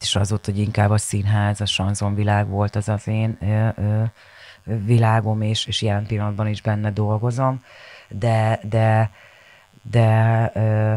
és 0.00 0.16
az 0.16 0.32
ott, 0.32 0.44
hogy 0.44 0.58
inkább 0.58 0.90
a 0.90 0.98
színház, 0.98 1.60
a 1.60 1.66
sanzonvilág 1.66 2.48
volt 2.48 2.76
az 2.76 2.88
az 2.88 3.08
én 3.08 3.38
világom, 4.84 5.42
és, 5.42 5.66
és 5.66 5.82
jelen 5.82 6.06
pillanatban 6.06 6.46
is 6.46 6.62
benne 6.62 6.90
dolgozom, 6.90 7.60
de, 8.08 8.60
de, 8.68 9.10
de 9.90 10.50
ö, 10.54 10.94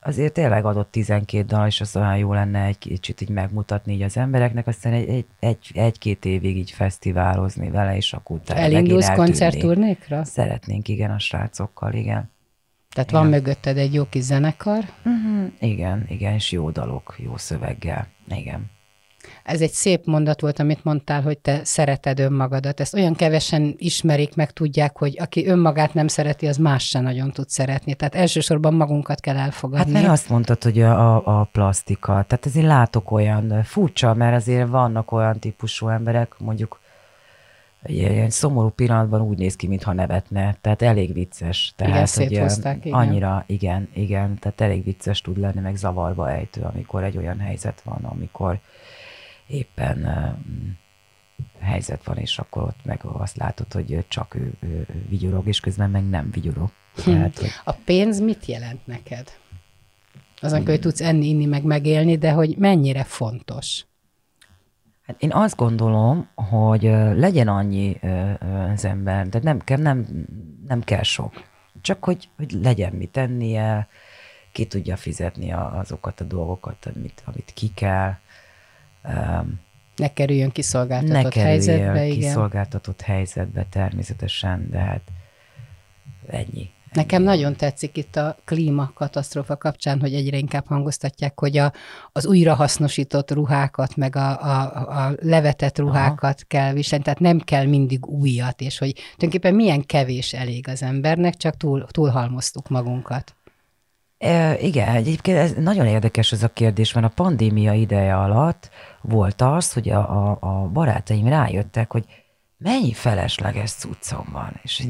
azért 0.00 0.32
tényleg 0.32 0.64
adott 0.64 0.90
12 0.90 1.44
dal, 1.44 1.66
és 1.66 1.80
az 1.80 1.96
olyan 1.96 2.16
jó 2.16 2.32
lenne 2.32 2.64
egy 2.64 2.78
kicsit 2.78 3.20
így 3.20 3.28
megmutatni 3.28 3.92
így 3.92 4.02
az 4.02 4.16
embereknek, 4.16 4.66
aztán 4.66 4.92
egy, 4.92 5.08
egy, 5.08 5.26
egy, 5.38 5.70
egy-két 5.74 6.24
évig 6.24 6.56
így 6.56 6.70
fesztiválozni 6.70 7.70
vele, 7.70 7.96
és 7.96 8.12
akkor 8.12 8.36
utána 8.36 8.60
Elindulsz 8.60 9.10
koncertturnékra? 9.10 10.24
Szeretnénk, 10.24 10.88
igen, 10.88 11.10
a 11.10 11.18
srácokkal, 11.18 11.92
igen. 11.92 12.30
Tehát 12.90 13.10
igen. 13.10 13.20
van 13.20 13.30
mögötted 13.30 13.76
egy 13.76 13.94
jó 13.94 14.04
kis 14.08 14.22
zenekar? 14.22 14.84
Uh-huh. 15.04 15.52
Igen, 15.58 16.04
igen, 16.08 16.34
és 16.34 16.52
jó 16.52 16.70
dalok, 16.70 17.16
jó 17.18 17.36
szöveggel, 17.36 18.06
igen. 18.28 18.70
Ez 19.44 19.60
egy 19.60 19.70
szép 19.70 20.06
mondat 20.06 20.40
volt, 20.40 20.58
amit 20.58 20.84
mondtál, 20.84 21.22
hogy 21.22 21.38
te 21.38 21.60
szereted 21.64 22.18
önmagadat. 22.18 22.80
Ezt 22.80 22.94
olyan 22.94 23.14
kevesen 23.14 23.74
ismerik, 23.76 24.34
meg 24.34 24.50
tudják, 24.50 24.98
hogy 24.98 25.16
aki 25.20 25.46
önmagát 25.46 25.94
nem 25.94 26.08
szereti, 26.08 26.46
az 26.46 26.56
más 26.56 26.88
se 26.88 27.00
nagyon 27.00 27.30
tud 27.30 27.48
szeretni. 27.48 27.94
Tehát 27.94 28.14
elsősorban 28.14 28.74
magunkat 28.74 29.20
kell 29.20 29.36
elfogadni. 29.36 29.92
Hát 29.92 30.02
mert 30.02 30.12
azt 30.12 30.28
mondtad, 30.28 30.62
hogy 30.62 30.80
a, 30.80 31.16
a, 31.16 31.40
a 31.40 31.48
plastika. 31.52 32.12
Tehát 32.12 32.46
azért 32.46 32.66
látok 32.66 33.10
olyan 33.10 33.62
furcsa, 33.62 34.14
mert 34.14 34.36
azért 34.36 34.68
vannak 34.68 35.12
olyan 35.12 35.38
típusú 35.38 35.88
emberek, 35.88 36.34
mondjuk 36.38 36.80
ilyen 37.84 38.30
szomorú 38.30 38.68
pillanatban 38.68 39.20
úgy 39.20 39.38
néz 39.38 39.56
ki, 39.56 39.66
mintha 39.66 39.92
nevetne, 39.92 40.56
tehát 40.60 40.82
elég 40.82 41.12
vicces. 41.12 41.72
Tehát, 41.76 42.16
igen, 42.16 42.48
hogy 42.48 42.76
igen. 42.76 42.92
Annyira, 42.92 43.44
igen, 43.46 43.88
igen, 43.94 44.38
tehát 44.38 44.60
elég 44.60 44.84
vicces 44.84 45.20
tud 45.20 45.38
lenni, 45.38 45.60
meg 45.60 45.76
zavarba 45.76 46.30
ejtő, 46.30 46.60
amikor 46.60 47.04
egy 47.04 47.16
olyan 47.16 47.38
helyzet 47.38 47.80
van, 47.84 48.04
amikor 48.04 48.58
éppen 49.50 50.04
uh, 50.04 51.64
helyzet 51.64 52.04
van, 52.04 52.16
és 52.16 52.38
akkor 52.38 52.62
ott 52.62 52.84
meg 52.84 53.00
azt 53.02 53.36
látod, 53.36 53.72
hogy 53.72 54.04
csak 54.08 54.34
ő, 54.34 54.52
ő, 54.60 54.86
vigyorog, 55.08 55.46
és 55.46 55.60
közben 55.60 55.90
meg 55.90 56.08
nem 56.08 56.30
vigyorog. 56.30 56.70
Hm. 56.94 57.10
Tehát, 57.10 57.38
hogy... 57.38 57.48
A 57.64 57.72
pénz 57.72 58.20
mit 58.20 58.46
jelent 58.46 58.86
neked? 58.86 59.30
Azon, 60.40 60.66
hogy 60.66 60.80
tudsz 60.80 61.00
enni, 61.00 61.28
inni, 61.28 61.46
meg 61.46 61.64
megélni, 61.64 62.16
de 62.16 62.32
hogy 62.32 62.56
mennyire 62.56 63.04
fontos? 63.04 63.84
Hát 65.06 65.22
én 65.22 65.32
azt 65.32 65.56
gondolom, 65.56 66.28
hogy 66.34 66.82
legyen 67.14 67.48
annyi 67.48 67.98
az 68.72 68.84
ember, 68.84 69.28
de 69.28 69.40
nem, 69.42 69.58
kell, 69.58 69.78
nem, 69.78 70.26
nem 70.66 70.80
kell 70.80 71.02
sok. 71.02 71.44
Csak 71.80 72.04
hogy, 72.04 72.28
hogy 72.36 72.52
legyen 72.52 72.92
mit 72.92 73.10
tennie, 73.10 73.88
ki 74.52 74.66
tudja 74.66 74.96
fizetni 74.96 75.52
azokat 75.52 76.20
a 76.20 76.24
dolgokat, 76.24 76.90
amit, 76.94 77.22
amit 77.24 77.52
ki 77.54 77.70
kell. 77.74 78.12
Ne 79.96 80.12
kerüljön 80.12 80.50
kiszolgáltatott 80.50 81.22
ne 81.22 81.28
kerüljön 81.28 81.48
helyzetbe, 81.48 82.06
igen. 82.06 82.18
kiszolgáltatott 82.18 83.00
helyzetbe 83.00 83.66
természetesen, 83.70 84.70
de 84.70 84.78
hát 84.78 85.02
ennyi. 86.26 86.70
Nekem 86.92 87.22
nagyon 87.22 87.56
tetszik 87.56 87.96
itt 87.96 88.16
a 88.16 88.36
klímakatasztrófa 88.44 89.56
kapcsán, 89.56 90.00
hogy 90.00 90.14
egyre 90.14 90.36
inkább 90.36 90.66
hangoztatják, 90.66 91.40
hogy 91.40 91.56
a, 91.58 91.72
az 92.12 92.26
újrahasznosított 92.26 93.30
ruhákat, 93.30 93.96
meg 93.96 94.16
a, 94.16 94.42
a, 94.42 95.06
a 95.06 95.12
levetett 95.22 95.78
ruhákat 95.78 96.22
Aha. 96.22 96.44
kell 96.48 96.72
viselni, 96.72 97.04
tehát 97.04 97.20
nem 97.20 97.38
kell 97.38 97.64
mindig 97.64 98.06
újat, 98.06 98.60
és 98.60 98.78
hogy 98.78 98.92
tulajdonképpen 98.92 99.54
milyen 99.54 99.86
kevés 99.86 100.32
elég 100.32 100.68
az 100.68 100.82
embernek, 100.82 101.36
csak 101.36 101.56
túl, 101.56 101.86
túlhalmoztuk 101.90 102.68
magunkat. 102.68 103.34
E, 104.18 104.58
igen, 104.58 104.88
egyébként 104.88 105.38
ez 105.38 105.52
nagyon 105.52 105.86
érdekes 105.86 106.32
ez 106.32 106.42
a 106.42 106.48
kérdés, 106.48 106.92
mert 106.92 107.06
a 107.06 107.12
pandémia 107.14 107.72
ideje 107.72 108.16
alatt 108.16 108.70
volt 109.00 109.40
az, 109.40 109.72
hogy 109.72 109.88
a, 109.88 110.28
a, 110.30 110.38
a 110.40 110.68
barátaim 110.68 111.28
rájöttek, 111.28 111.92
hogy 111.92 112.04
mennyi 112.56 112.92
felesleges 112.92 113.70
cuccom 113.70 114.28
van, 114.32 114.60
és 114.62 114.86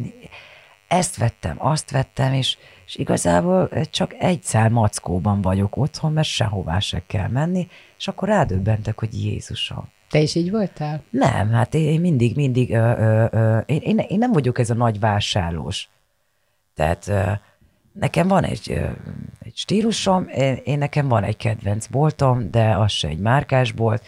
ezt 0.88 1.16
vettem, 1.16 1.56
azt 1.58 1.90
vettem, 1.90 2.32
és, 2.32 2.56
és 2.86 2.96
igazából 2.96 3.70
csak 3.90 4.14
egy 4.18 4.42
szál 4.42 4.68
mackóban 4.68 5.40
vagyok 5.40 5.76
otthon, 5.76 6.12
mert 6.12 6.28
sehová 6.28 6.78
se 6.78 7.02
kell 7.06 7.28
menni, 7.28 7.68
és 7.98 8.08
akkor 8.08 8.28
rádöbbentek, 8.28 8.98
hogy 8.98 9.24
Jézusom. 9.24 9.88
Te 10.10 10.18
is 10.20 10.34
így 10.34 10.50
voltál? 10.50 11.02
Nem, 11.10 11.50
hát 11.50 11.74
én 11.74 12.00
mindig, 12.00 12.36
mindig, 12.36 12.74
ö, 12.74 12.76
ö, 12.76 13.26
ö, 13.30 13.58
én, 13.58 13.80
én, 13.80 13.98
én 13.98 14.18
nem 14.18 14.32
vagyok 14.32 14.58
ez 14.58 14.70
a 14.70 14.74
nagy 14.74 15.00
vásárlós. 15.00 15.88
Tehát 16.74 17.10
nekem 17.92 18.28
van 18.28 18.44
egy, 18.44 18.80
egy 19.38 19.56
stílusom, 19.56 20.28
én, 20.28 20.58
én 20.64 20.78
nekem 20.78 21.08
van 21.08 21.24
egy 21.24 21.36
kedvenc 21.36 21.86
boltom, 21.86 22.50
de 22.50 22.76
az 22.76 22.90
se 22.90 23.08
egy 23.08 23.18
márkás 23.18 23.72
bolt, 23.72 24.02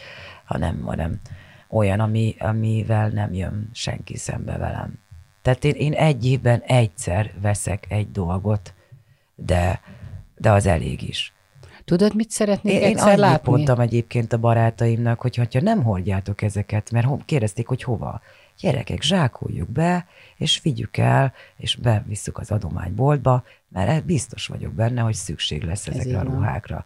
hanem, 0.45 0.83
hanem 0.83 1.21
olyan, 1.69 2.01
ami, 2.01 2.35
amivel 2.39 3.09
nem 3.09 3.33
jön 3.33 3.71
senki 3.73 4.17
szembe 4.17 4.57
velem. 4.59 4.99
Tehát 5.43 5.65
én, 5.65 5.75
én 5.75 5.93
egy 5.93 6.27
évben 6.27 6.61
egyszer 6.61 7.33
veszek 7.41 7.87
egy 7.89 8.11
dolgot, 8.11 8.75
de, 9.35 9.81
de 10.37 10.51
az 10.51 10.67
elég 10.67 11.09
is. 11.09 11.35
Tudod, 11.85 12.15
mit 12.15 12.31
szeretnék 12.31 12.75
én, 12.75 12.83
egyszer 12.83 13.13
én 13.13 13.19
látni? 13.19 13.51
mondtam 13.51 13.81
egyébként 13.81 14.33
a 14.33 14.39
barátaimnak, 14.39 15.21
hogy 15.21 15.37
ha 15.37 15.61
nem 15.61 15.83
hordjátok 15.83 16.43
ezeket, 16.43 16.91
mert 16.91 17.25
kérdezték, 17.25 17.67
hogy 17.67 17.83
hova. 17.83 18.21
Gyerekek, 18.61 19.03
zsákoljuk 19.03 19.71
be, 19.71 20.07
és 20.37 20.61
vigyük 20.63 20.97
el, 20.97 21.33
és 21.57 21.77
bevisszük 21.77 22.39
az 22.39 22.51
adományboltba, 22.51 23.45
mert 23.69 24.05
biztos 24.05 24.47
vagyok 24.47 24.73
benne, 24.73 25.01
hogy 25.01 25.15
szükség 25.15 25.63
lesz 25.63 25.87
ezekre 25.87 26.19
Ez 26.19 26.27
a 26.27 26.31
ruhákra. 26.31 26.85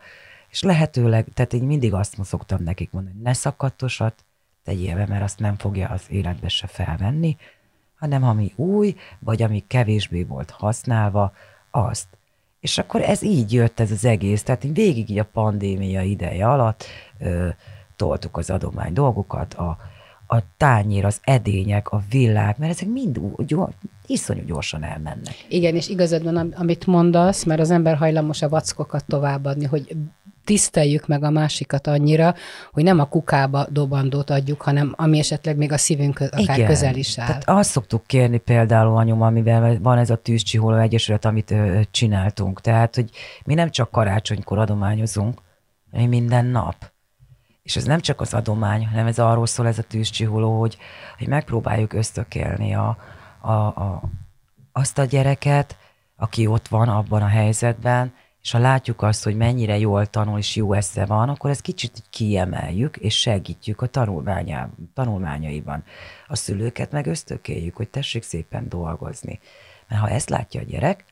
És 0.51 0.63
lehetőleg, 0.63 1.27
tehát 1.35 1.53
én 1.53 1.63
mindig 1.63 1.95
azt 1.95 2.25
szoktam 2.25 2.63
nekik 2.63 2.91
mondani, 2.91 3.21
ne 3.23 3.33
szakadtosat 3.33 4.25
tegyél 4.65 4.95
be, 4.95 5.07
mert 5.07 5.23
azt 5.23 5.39
nem 5.39 5.57
fogja 5.57 5.89
az 5.89 6.03
életbe 6.09 6.49
se 6.49 6.67
felvenni, 6.67 7.37
hanem 7.99 8.25
ami 8.25 8.53
új, 8.57 8.97
vagy 9.19 9.43
ami 9.43 9.65
kevésbé 9.67 10.23
volt 10.23 10.51
használva, 10.51 11.33
azt. 11.71 12.07
És 12.61 12.79
akkor 12.79 13.03
ez 13.03 13.23
így 13.23 13.53
jött 13.53 13.81
ez 13.81 13.91
az 13.91 14.05
egész, 14.05 14.43
tehát 14.43 14.65
így 14.65 14.75
végig 14.75 15.11
így 15.11 15.19
a 15.19 15.25
pandémia 15.25 16.03
ideje 16.03 16.49
alatt 16.49 16.85
ö, 17.19 17.49
toltuk 17.97 18.37
az 18.37 18.51
adomány 18.51 18.93
dolgokat, 18.93 19.55
a, 19.55 19.79
a 20.27 20.39
tányér, 20.57 21.05
az 21.05 21.21
edények, 21.23 21.89
a 21.89 22.03
villák, 22.11 22.59
mert 22.59 22.73
ezek 22.73 22.89
mind 22.89 23.21
gyors, 23.39 23.75
iszonyú 24.07 24.45
gyorsan 24.45 24.85
elmennek. 24.85 25.35
Igen, 25.49 25.75
és 25.75 25.89
igazad 25.89 26.23
van, 26.23 26.55
amit 26.57 26.87
mondasz, 26.87 27.45
mert 27.45 27.61
az 27.61 27.71
ember 27.71 27.97
hajlamos 27.97 28.43
a 28.43 28.49
vackokat 28.49 29.05
továbbadni, 29.07 29.65
hogy 29.65 29.97
tiszteljük 30.47 31.07
meg 31.07 31.25
a 31.25 31.31
másikat 31.31 31.87
annyira, 31.87 32.35
hogy 32.73 32.83
nem 32.83 32.99
a 33.01 33.05
kukába 33.05 33.67
dobandót 33.71 34.31
adjuk, 34.31 34.63
hanem 34.63 34.95
ami 34.97 35.19
esetleg 35.19 35.57
még 35.57 35.73
a 35.73 35.79
szívünk 35.79 36.21
akár 36.21 36.57
Igen. 36.57 36.67
közel 36.67 36.95
is 36.95 37.19
áll. 37.19 37.27
Tehát 37.27 37.49
azt 37.49 37.71
szoktuk 37.71 38.07
kérni 38.07 38.39
például 38.39 38.97
anyum, 38.97 39.23
amivel 39.23 39.79
van 39.81 39.99
ez 39.99 40.11
a 40.11 40.17
tűzcsiholó 40.17 40.77
egyesület, 40.77 41.25
amit 41.25 41.51
ö, 41.51 41.81
csináltunk. 41.91 42.61
Tehát, 42.61 42.95
hogy 42.95 43.11
mi 43.45 43.55
nem 43.55 43.71
csak 43.71 43.91
karácsonykor 43.91 44.59
adományozunk, 44.59 45.41
hanem 45.93 46.09
minden 46.09 46.47
nap. 46.47 46.95
És 47.67 47.77
ez 47.77 47.85
nem 47.85 48.01
csak 48.01 48.21
az 48.21 48.35
adomány, 48.35 48.87
hanem 48.87 49.07
ez 49.07 49.19
arról 49.19 49.47
szól 49.47 49.67
ez 49.67 49.79
a 49.79 49.83
tűzcsiholó, 49.83 50.61
hogy, 50.61 50.79
hogy 51.19 51.29
megpróbáljuk 51.29 51.93
ösztökélni 51.93 52.75
a, 52.75 52.97
a, 53.41 53.53
a, 53.53 54.03
azt 54.73 54.99
a 54.99 55.05
gyereket, 55.05 55.77
aki 56.17 56.47
ott 56.47 56.69
van 56.69 56.89
abban 56.89 57.23
a 57.23 57.27
helyzetben, 57.27 58.15
és 58.43 58.51
ha 58.51 58.59
látjuk 58.59 59.03
azt, 59.03 59.25
hogy 59.25 59.37
mennyire 59.37 59.79
jól 59.79 60.07
tanul 60.07 60.39
és 60.39 60.57
jó 60.57 60.73
esze 60.73 61.07
van, 61.07 61.29
akkor 61.29 61.51
ezt 61.51 61.61
kicsit 61.61 62.03
kiemeljük, 62.11 62.97
és 62.97 63.21
segítjük 63.21 63.81
a 63.81 63.91
tanulmányaiban. 64.95 65.85
A 66.27 66.37
szülőket 66.37 66.93
meg 66.93 67.07
ösztökéljük, 67.07 67.77
hogy 67.77 67.89
tessék 67.89 68.23
szépen 68.23 68.69
dolgozni. 68.69 69.41
Mert 69.89 70.01
ha 70.01 70.09
ezt 70.09 70.29
látja 70.29 70.61
a 70.61 70.65
gyerek, 70.65 71.05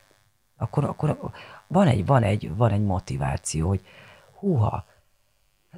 akkor, 0.57 0.83
akkor 0.83 1.31
van, 1.67 1.87
egy, 1.87 2.05
van, 2.05 2.23
egy, 2.23 2.55
van 2.55 2.71
egy 2.71 2.83
motiváció, 2.83 3.67
hogy 3.67 3.81
húha, 4.39 4.85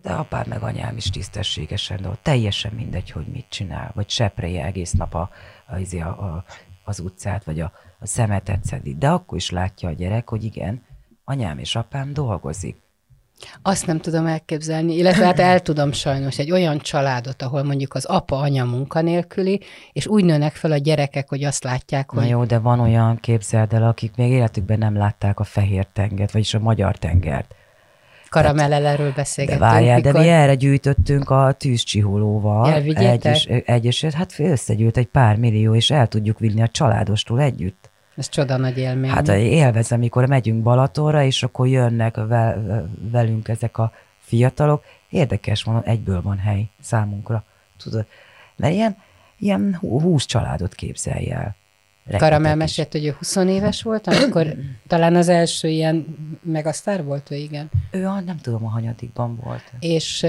de 0.02 0.12
apám 0.12 0.45
meg 0.48 0.62
anyám 0.62 0.98
is 0.98 1.10
tisztességesen, 1.10 2.02
de 2.02 2.10
teljesen 2.22 2.72
mindegy, 2.72 3.12
hogy 3.12 3.28
mit 3.28 3.45
csinál, 3.50 3.91
vagy 3.95 4.10
sepreje 4.10 4.66
egész 4.66 4.91
nap 4.91 5.14
a, 5.14 5.30
a, 5.68 5.95
a, 5.95 6.08
a, 6.08 6.43
az 6.84 7.00
utcát, 7.00 7.43
vagy 7.43 7.60
a, 7.60 7.72
a 8.00 8.06
szemetet 8.06 8.66
szedi. 8.66 8.95
De 8.95 9.10
akkor 9.10 9.38
is 9.38 9.50
látja 9.50 9.89
a 9.89 9.93
gyerek, 9.93 10.30
hogy 10.30 10.43
igen, 10.43 10.84
anyám 11.24 11.58
és 11.58 11.76
apám 11.76 12.14
dolgozik. 12.14 12.86
Azt 13.62 13.86
nem 13.86 14.00
tudom 14.00 14.26
elképzelni, 14.26 14.95
illetve 14.95 15.26
hát 15.26 15.39
el 15.39 15.60
tudom 15.60 15.91
sajnos 15.91 16.39
egy 16.39 16.52
olyan 16.52 16.78
családot, 16.78 17.41
ahol 17.41 17.64
mondjuk 17.64 17.93
az 17.93 18.06
apa, 18.06 18.38
anya 18.38 18.66
munkanélküli, 18.66 19.62
és 19.93 20.08
úgy 20.08 20.24
nőnek 20.24 20.56
fel 20.56 20.72
a 20.72 20.78
gyerekek, 20.78 21.30
hogy 21.30 21.43
azt 21.43 21.64
látják, 21.64 22.10
hogy... 22.10 22.24
Na 22.24 22.30
jó, 22.30 22.43
de 22.45 22.60
van 22.60 22.80
olyan, 22.80 23.18
képzeld 23.18 23.74
el, 23.74 23.84
akik 23.84 24.16
még 24.16 24.32
életükben 24.32 24.78
nem 24.78 24.95
látták 24.95 25.39
a 25.39 25.43
fehér 25.43 25.88
tengert, 25.93 26.32
vagyis 26.32 26.54
a 26.54 26.60
magyar 26.60 26.98
tengert. 26.98 27.56
Karamellel 28.30 28.86
erről 28.86 29.13
beszélgettünk. 29.15 29.63
De 29.63 29.69
várjál, 29.69 29.95
mikor... 29.95 30.11
de 30.11 30.19
mi 30.19 30.28
erre 30.28 30.55
gyűjtöttünk 30.55 31.30
a 31.30 31.51
tűzcsiholóval. 31.57 32.71
Elvigyétek? 32.71 33.25
Egyes, 33.25 33.45
egyesért, 33.45 34.13
hát 34.13 34.34
összegyűlt 34.38 34.97
egy 34.97 35.07
pár 35.07 35.36
millió, 35.36 35.75
és 35.75 35.91
el 35.91 36.07
tudjuk 36.07 36.39
vinni 36.39 36.61
a 36.61 36.67
családostól 36.67 37.41
együtt. 37.41 37.89
Ez 38.15 38.30
csoda 38.30 38.57
nagy 38.57 38.78
élmény. 38.78 39.09
Hát 39.09 39.28
élvezem, 39.28 39.97
amikor 39.97 40.25
megyünk 40.25 40.63
Balatonra, 40.63 41.23
és 41.23 41.43
akkor 41.43 41.67
jönnek 41.67 42.15
velünk 43.11 43.47
ezek 43.47 43.78
a 43.78 43.91
fiatalok. 44.19 44.84
Érdekes, 45.09 45.63
mondom, 45.63 45.84
egyből 45.86 46.21
van 46.21 46.38
hely 46.38 46.69
számunkra. 46.82 47.43
Tudod, 47.84 48.05
mert 48.55 48.73
ilyen, 48.73 48.97
ilyen 49.38 49.78
húsz 49.80 50.25
családot 50.25 50.75
képzelj 50.75 51.32
el. 51.32 51.55
Karamel 52.18 52.55
mesélt, 52.55 52.91
hogy 52.91 53.05
ő 53.05 53.16
20 53.18 53.36
éves 53.36 53.82
volt, 53.82 54.08
amikor 54.08 54.55
talán 54.88 55.16
az 55.16 55.28
első 55.28 55.68
ilyen 55.68 56.05
megasztár 56.41 57.03
volt, 57.03 57.32
ő 57.32 57.36
igen. 57.36 57.70
Ő 57.91 58.05
a, 58.05 58.20
nem 58.20 58.38
tudom, 58.38 58.66
a 58.66 58.70
hanyadikban 58.70 59.39
volt. 59.43 59.64
És 59.80 60.26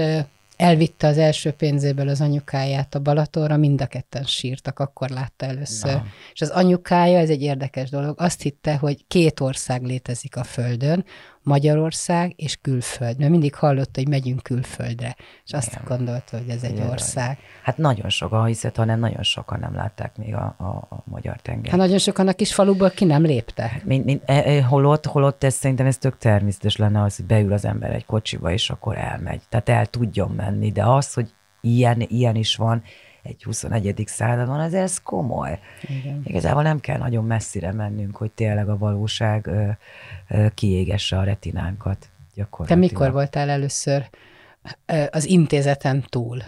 elvitte 0.59 1.07
az 1.07 1.17
első 1.17 1.51
pénzéből 1.51 2.07
az 2.07 2.21
anyukáját 2.21 2.95
a 2.95 2.99
Balatonra, 2.99 3.57
mind 3.57 3.81
a 3.81 3.85
ketten 3.85 4.23
sírtak, 4.23 4.79
akkor 4.79 5.09
látta 5.09 5.45
először. 5.45 5.93
Na. 5.93 6.05
És 6.33 6.41
az 6.41 6.49
anyukája, 6.49 7.19
ez 7.19 7.29
egy 7.29 7.41
érdekes 7.41 7.89
dolog, 7.89 8.15
azt 8.21 8.41
hitte, 8.41 8.75
hogy 8.75 9.05
két 9.07 9.39
ország 9.39 9.83
létezik 9.83 10.35
a 10.35 10.43
Földön, 10.43 11.05
Magyarország 11.43 12.33
és 12.35 12.57
külföld. 12.61 13.17
Mert 13.17 13.31
mindig 13.31 13.55
hallotta, 13.55 13.99
hogy 13.99 14.07
megyünk 14.07 14.43
külföldre. 14.43 15.15
És 15.45 15.53
azt 15.53 15.71
Igen. 15.71 15.83
gondolta, 15.87 16.37
hogy 16.37 16.49
ez 16.49 16.63
egy 16.63 16.71
Igen. 16.71 16.89
ország. 16.89 17.37
Hát 17.63 17.77
nagyon 17.77 18.09
sokan 18.09 18.45
hiszed, 18.45 18.75
hanem 18.75 18.99
nagyon 18.99 19.23
sokan 19.23 19.59
nem 19.59 19.75
látták 19.75 20.17
még 20.17 20.33
a, 20.33 20.55
a, 20.57 20.63
a 20.63 21.03
magyar 21.03 21.37
tenger. 21.41 21.71
Hát 21.71 21.79
nagyon 21.79 21.97
sokan 21.97 22.27
a 22.27 22.33
kis 22.33 22.53
faluból 22.53 22.89
ki 22.89 23.05
nem 23.05 23.23
léptek. 23.23 23.85
Mint, 23.85 24.05
mint, 24.05 24.23
e, 24.25 24.33
e, 24.33 24.63
holott, 24.63 25.05
holott 25.05 25.43
ez 25.43 25.53
szerintem 25.53 25.85
ez 25.85 25.97
tök 25.97 26.17
természetes 26.17 26.75
lenne, 26.75 27.03
az, 27.03 27.15
hogy 27.15 27.25
beül 27.25 27.53
az 27.53 27.65
ember 27.65 27.93
egy 27.93 28.05
kocsiba, 28.05 28.51
és 28.51 28.69
akkor 28.69 28.97
elmegy. 28.97 29.41
Tehát 29.49 29.69
el 29.69 29.85
tudjon 29.85 30.31
menni, 30.31 30.71
de 30.71 30.83
az, 30.83 31.13
hogy 31.13 31.29
ilyen, 31.61 32.01
ilyen 32.07 32.35
is 32.35 32.55
van, 32.55 32.83
egy 33.23 33.43
21. 33.43 34.03
században, 34.05 34.59
az 34.59 34.73
ez 34.73 35.01
komoly. 35.01 35.59
Igen. 35.81 36.21
Igazából 36.23 36.61
nem 36.63 36.79
kell 36.79 36.97
nagyon 36.97 37.25
messzire 37.25 37.71
mennünk, 37.71 38.15
hogy 38.15 38.31
tényleg 38.31 38.69
a 38.69 38.77
valóság 38.77 39.47
ö, 39.47 39.69
ö, 40.27 40.45
kiégesse 40.53 41.17
a 41.17 41.23
retinánkat. 41.23 42.09
Te 42.65 42.75
mikor 42.75 43.11
voltál 43.11 43.49
először 43.49 44.09
az 45.09 45.25
intézeten 45.25 46.05
túl? 46.09 46.41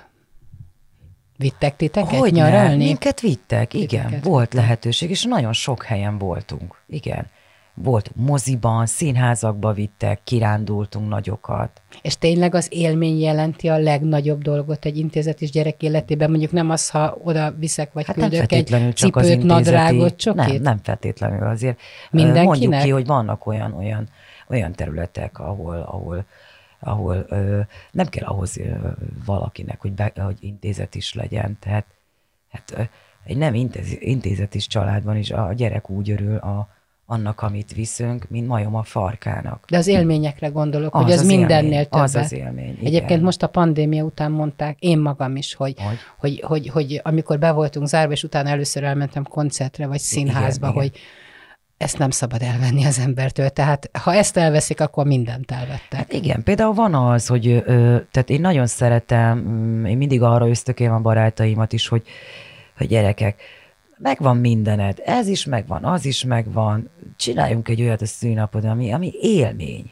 Vittek 1.37 1.75
titeket 1.75 2.19
hogy 2.19 2.33
nyaralni? 2.33 2.67
Nem, 2.67 2.77
minket 2.77 3.19
vittek, 3.19 3.73
igen. 3.73 3.87
Titeket 3.87 4.23
volt 4.23 4.53
lehetőség, 4.53 5.09
és 5.09 5.23
nagyon 5.23 5.53
sok 5.53 5.83
helyen 5.83 6.17
voltunk. 6.17 6.81
Igen 6.87 7.27
volt 7.83 8.11
moziban, 8.15 8.85
színházakba 8.85 9.73
vittek, 9.73 10.19
kirándultunk 10.23 11.09
nagyokat. 11.09 11.81
És 12.01 12.17
tényleg 12.17 12.55
az 12.55 12.67
élmény 12.69 13.19
jelenti 13.19 13.67
a 13.67 13.77
legnagyobb 13.77 14.41
dolgot 14.41 14.85
egy 14.85 14.97
intézet 14.97 15.41
és 15.41 15.51
gyerek 15.51 15.81
életében? 15.81 16.29
Mondjuk 16.29 16.51
nem 16.51 16.69
az, 16.69 16.89
ha 16.89 17.17
oda 17.23 17.53
viszek, 17.57 17.93
vagy 17.93 18.05
hát 18.05 18.15
küldök 18.15 18.51
egy 18.51 18.65
csak 18.65 18.95
cipőt, 18.95 19.15
az 19.15 19.29
intézeti, 19.29 19.45
nadrágot, 19.45 20.15
csokit? 20.15 20.45
Nem, 20.45 20.61
nem 20.61 20.79
feltétlenül 20.83 21.47
azért. 21.47 21.79
Mindenkinek? 22.11 22.45
Mondjuk 22.45 22.81
ki, 22.81 22.89
hogy 22.89 23.05
vannak 23.05 23.45
olyan, 23.45 23.73
olyan, 23.73 24.09
olyan 24.49 24.71
területek, 24.71 25.39
ahol, 25.39 25.75
ahol 25.75 26.25
ahol 26.83 27.25
ö, 27.29 27.59
nem 27.91 28.07
kell 28.07 28.25
ahhoz 28.25 28.57
ö, 28.57 28.73
valakinek, 29.25 29.81
hogy, 29.81 29.91
be, 29.91 30.11
hogy 30.15 30.37
intézet 30.39 30.95
is 30.95 31.13
legyen. 31.13 31.57
Tehát 31.59 31.85
hát, 32.51 32.73
ö, 32.75 32.81
egy 33.23 33.37
nem 33.37 33.53
intéz, 33.53 33.97
intézetis 33.99 34.67
családban 34.67 35.17
is 35.17 35.31
a 35.31 35.53
gyerek 35.53 35.89
úgy 35.89 36.11
örül 36.11 36.35
a, 36.37 36.69
annak, 37.11 37.41
amit 37.41 37.73
viszünk, 37.73 38.25
mint 38.29 38.47
majom 38.47 38.75
a 38.75 38.83
farkának. 38.83 39.65
De 39.69 39.77
az 39.77 39.87
élményekre 39.87 40.47
gondolok, 40.47 40.95
az 40.95 41.01
hogy 41.01 41.11
az, 41.11 41.19
az 41.19 41.25
mindennél 41.25 41.63
élmény, 41.63 41.83
többet. 41.89 42.03
Az 42.03 42.15
az 42.15 42.31
élmény, 42.31 42.73
igen. 42.73 42.85
Egyébként 42.85 43.21
most 43.21 43.43
a 43.43 43.47
pandémia 43.47 44.03
után 44.03 44.31
mondták, 44.31 44.79
én 44.79 44.99
magam 44.99 45.35
is, 45.35 45.53
hogy, 45.53 45.75
hogy, 45.79 45.99
hogy, 46.17 46.41
hogy, 46.43 46.67
hogy 46.67 46.99
amikor 47.03 47.39
be 47.39 47.51
voltunk 47.51 47.87
zárva, 47.87 48.11
és 48.11 48.23
utána 48.23 48.49
először 48.49 48.83
elmentem 48.83 49.23
koncertre, 49.23 49.87
vagy 49.87 49.99
színházba, 49.99 50.67
igen, 50.67 50.79
hogy 50.79 50.91
igen. 50.93 51.01
ezt 51.77 51.97
nem 51.97 52.09
szabad 52.09 52.41
elvenni 52.41 52.85
az 52.85 52.99
embertől. 52.99 53.49
Tehát 53.49 53.89
ha 53.97 54.13
ezt 54.13 54.37
elveszik, 54.37 54.81
akkor 54.81 55.05
mindent 55.05 55.51
elvettek. 55.51 55.99
Hát 55.99 56.13
igen, 56.13 56.43
például 56.43 56.73
van 56.73 56.93
az, 56.93 57.27
hogy 57.27 57.47
ö, 57.47 57.97
tehát 58.11 58.29
én 58.29 58.41
nagyon 58.41 58.67
szeretem, 58.67 59.37
mm, 59.37 59.85
én 59.85 59.97
mindig 59.97 60.21
arra 60.21 60.49
ösztökém 60.49 60.91
a 60.91 60.99
barátaimat 60.99 61.73
is, 61.73 61.87
hogy, 61.87 62.03
hogy 62.77 62.87
gyerekek, 62.87 63.41
megvan 64.01 64.37
mindened, 64.37 65.01
ez 65.05 65.27
is 65.27 65.45
megvan, 65.45 65.83
az 65.83 66.05
is 66.05 66.23
megvan, 66.23 66.89
csináljunk 67.17 67.69
egy 67.69 67.81
olyat 67.81 68.01
a 68.01 68.05
szűnapod, 68.05 68.65
ami, 68.65 68.91
ami 68.91 69.13
élmény. 69.21 69.91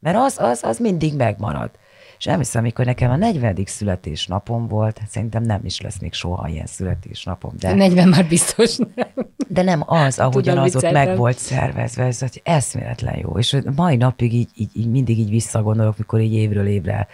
Mert 0.00 0.16
az, 0.16 0.38
az, 0.38 0.62
az 0.64 0.78
mindig 0.78 1.16
megmarad. 1.16 1.70
És 2.18 2.26
emlékszem, 2.26 2.62
amikor 2.62 2.84
nekem 2.84 3.10
a 3.10 3.16
40. 3.16 3.62
születésnapom 3.66 4.68
volt, 4.68 5.00
szerintem 5.08 5.42
nem 5.42 5.60
is 5.64 5.80
lesz 5.80 5.98
még 5.98 6.12
soha 6.12 6.48
ilyen 6.48 6.66
születésnapom. 6.66 7.52
De 7.58 7.74
40 7.74 8.08
már 8.08 8.28
biztos 8.28 8.76
nem. 8.76 9.31
De 9.52 9.62
nem 9.62 9.82
az, 9.86 10.18
ahogyan 10.18 10.54
Tudom, 10.54 10.62
az 10.62 10.76
ott 10.76 10.92
meg 10.92 11.16
volt 11.16 11.38
szervezve, 11.38 12.04
ez 12.04 12.20
hogy 12.20 12.40
eszméletlen 12.44 13.18
jó. 13.18 13.38
És 13.38 13.56
mai 13.76 13.96
napig 13.96 14.34
így, 14.34 14.48
így, 14.54 14.70
így 14.72 14.90
mindig 14.90 15.18
így 15.18 15.30
visszagondolok, 15.30 15.98
mikor 15.98 16.20
így 16.20 16.32
évről 16.32 16.66
évre. 16.66 17.06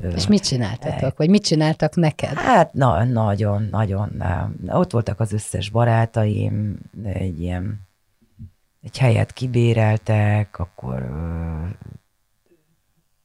Uh, 0.00 0.14
és 0.14 0.26
mit 0.26 0.44
csináltatok? 0.44 1.16
Vagy 1.16 1.28
mit 1.28 1.44
csináltak 1.44 1.94
neked? 1.94 2.34
Hát 2.34 2.72
na, 2.72 3.04
nagyon, 3.04 3.68
nagyon. 3.70 4.10
Uh, 4.66 4.78
ott 4.78 4.92
voltak 4.92 5.20
az 5.20 5.32
összes 5.32 5.70
barátaim, 5.70 6.78
egy 7.04 7.40
ilyen 7.40 7.80
egy 8.82 8.98
helyet 8.98 9.32
kibéreltek, 9.32 10.58
akkor 10.58 11.02
uh, 11.02 11.68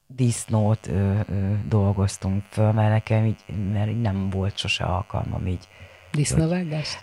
disznót 0.08 0.88
ö, 0.88 1.20
ö, 1.30 1.54
dolgoztunk 1.68 2.44
föl, 2.50 2.72
mert 2.72 2.90
nekem 2.90 3.26
így, 3.26 3.44
mert 3.74 3.90
így 3.90 4.02
nem 4.02 4.30
volt 4.30 4.58
sose 4.58 4.84
alkalmam 4.84 5.48
így. 5.48 5.68
Disznóvágást? 6.12 7.02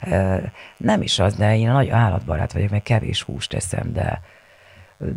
Nem 0.76 1.02
is 1.02 1.18
az, 1.18 1.34
de 1.34 1.56
én 1.56 1.70
nagy 1.70 1.88
állatbarát 1.88 2.52
vagyok, 2.52 2.70
meg 2.70 2.82
kevés 2.82 3.22
húst 3.22 3.54
eszem, 3.54 3.92
de, 3.92 4.20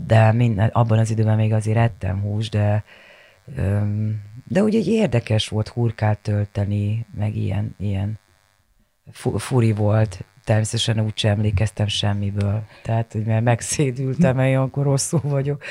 de 0.06 0.32
minden, 0.32 0.68
abban 0.68 1.00
az 1.00 1.10
időben 1.10 1.36
még 1.36 1.54
azért 1.54 1.78
ettem 1.78 2.22
húst, 2.22 2.52
de 2.52 2.84
de 4.44 4.64
úgy 4.64 4.76
egy 4.76 4.88
érdekes 4.88 5.48
volt 5.48 5.68
hurkát 5.68 6.20
tölteni, 6.20 7.06
meg 7.18 7.36
ilyen, 7.36 7.76
ilyen 7.78 8.20
furi 9.38 9.72
volt, 9.72 10.24
természetesen 10.44 11.00
úgy 11.00 11.18
sem 11.18 11.32
emlékeztem 11.32 11.88
semmiből. 11.88 12.64
Tehát, 12.84 13.12
hogy 13.12 13.26
mert 13.26 13.44
megszédültem, 13.44 14.36
mert 14.36 14.58
akkor 14.58 14.84
rosszul 14.84 15.22
vagyok. 15.24 15.64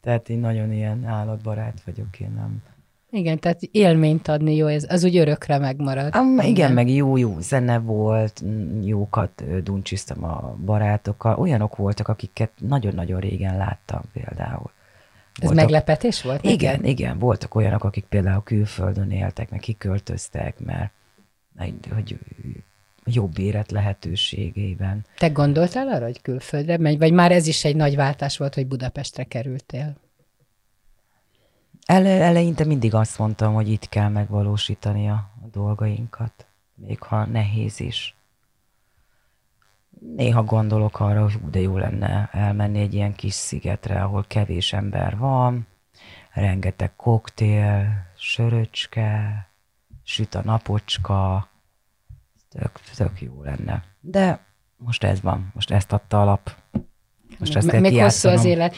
Tehát 0.00 0.28
én 0.28 0.38
nagyon 0.38 0.72
ilyen 0.72 1.04
állatbarát 1.04 1.82
vagyok, 1.84 2.20
én 2.20 2.30
nem. 2.30 2.62
Igen, 3.10 3.38
tehát 3.38 3.62
élményt 3.62 4.28
adni 4.28 4.56
jó, 4.56 4.66
ez 4.66 4.86
az 4.88 5.04
úgy 5.04 5.16
örökre 5.16 5.58
megmarad. 5.58 6.16
Um, 6.16 6.32
igen, 6.32 6.46
igen, 6.46 6.72
meg 6.72 6.90
jó, 6.90 7.16
jó 7.16 7.36
zene 7.40 7.78
volt, 7.78 8.42
jókat 8.82 9.62
duncsiztam 9.62 10.24
a 10.24 10.56
barátokkal. 10.64 11.38
Olyanok 11.38 11.76
voltak, 11.76 12.08
akiket 12.08 12.50
nagyon-nagyon 12.58 13.20
régen 13.20 13.56
láttam 13.56 14.00
például. 14.12 14.70
Ez 15.40 15.46
voltak, 15.46 15.64
meglepetés 15.64 16.22
volt? 16.22 16.44
Igen, 16.44 16.72
neked? 16.72 16.88
igen, 16.88 17.18
voltak 17.18 17.54
olyanok, 17.54 17.84
akik 17.84 18.04
például 18.04 18.42
külföldön 18.42 19.10
éltek, 19.10 19.50
meg 19.50 19.60
kiköltöztek, 19.60 20.58
mert 20.58 20.92
hogy 21.94 22.18
jobb 23.04 23.38
élet 23.38 23.70
lehetőségében. 23.70 25.04
Te 25.18 25.28
gondoltál 25.28 25.88
arra, 25.88 26.04
hogy 26.04 26.22
külföldre 26.22 26.78
megy, 26.78 26.98
vagy 26.98 27.12
már 27.12 27.32
ez 27.32 27.46
is 27.46 27.64
egy 27.64 27.76
nagy 27.76 27.96
váltás 27.96 28.36
volt, 28.36 28.54
hogy 28.54 28.66
Budapestre 28.66 29.24
kerültél? 29.24 29.96
Ele, 31.90 32.22
eleinte 32.22 32.64
mindig 32.64 32.94
azt 32.94 33.18
mondtam, 33.18 33.54
hogy 33.54 33.68
itt 33.68 33.88
kell 33.88 34.08
megvalósítani 34.08 35.08
a, 35.08 35.30
a 35.44 35.46
dolgainkat, 35.52 36.46
még 36.74 37.02
ha 37.02 37.26
nehéz 37.26 37.80
is. 37.80 38.14
Néha 40.16 40.42
gondolok 40.44 41.00
arra, 41.00 41.22
hogy 41.22 41.50
de 41.50 41.60
jó 41.60 41.78
lenne 41.78 42.28
elmenni 42.32 42.80
egy 42.80 42.94
ilyen 42.94 43.14
kis 43.14 43.34
szigetre, 43.34 44.02
ahol 44.02 44.24
kevés 44.28 44.72
ember 44.72 45.18
van, 45.18 45.66
rengeteg 46.32 46.96
koktél, 46.96 48.06
söröcske, 48.16 49.48
süt 50.04 50.34
a 50.34 50.42
napocska, 50.44 51.48
tök, 52.48 52.80
tök 52.96 53.20
jó 53.20 53.42
lenne. 53.42 53.84
De 54.00 54.44
most 54.76 55.04
ez 55.04 55.20
van, 55.20 55.50
most 55.54 55.70
ezt 55.70 55.92
adta 55.92 56.20
alap. 56.20 56.54
Most 57.38 57.56
azt 57.56 57.64
még, 57.64 57.72
kell 57.72 57.80
még 57.90 58.00
hosszú 58.00 58.28
az 58.28 58.44
élet. 58.44 58.74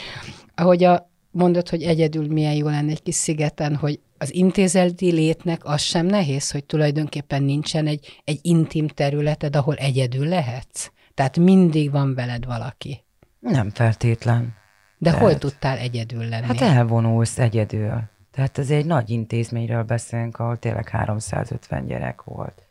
Ahogy 0.55 0.83
a, 0.83 1.11
mondod, 1.33 1.69
hogy 1.69 1.81
egyedül 1.83 2.27
milyen 2.27 2.53
jó 2.53 2.67
lenne 2.67 2.91
egy 2.91 3.03
kis 3.03 3.15
szigeten, 3.15 3.75
hogy 3.75 3.99
az 4.17 4.33
intézeti 4.33 5.11
létnek 5.11 5.65
az 5.65 5.81
sem 5.81 6.05
nehéz, 6.05 6.51
hogy 6.51 6.65
tulajdonképpen 6.65 7.43
nincsen 7.43 7.87
egy, 7.87 8.21
egy 8.23 8.39
intim 8.41 8.87
területed, 8.87 9.55
ahol 9.55 9.75
egyedül 9.75 10.27
lehetsz. 10.27 10.91
Tehát 11.13 11.37
mindig 11.37 11.91
van 11.91 12.15
veled 12.15 12.45
valaki. 12.45 13.03
Nem 13.39 13.69
feltétlen. 13.69 14.53
De 14.97 15.09
Tehát- 15.09 15.25
hol 15.25 15.37
tudtál 15.37 15.77
egyedül 15.77 16.25
lenni? 16.25 16.45
Hát 16.45 16.61
elvonulsz 16.61 17.39
egyedül. 17.39 18.01
Tehát 18.31 18.57
ez 18.57 18.69
egy 18.69 18.85
nagy 18.85 19.09
intézményről 19.09 19.83
beszélünk, 19.83 20.39
ahol 20.39 20.57
tényleg 20.57 20.89
350 20.89 21.85
gyerek 21.85 22.23
volt. 22.23 22.63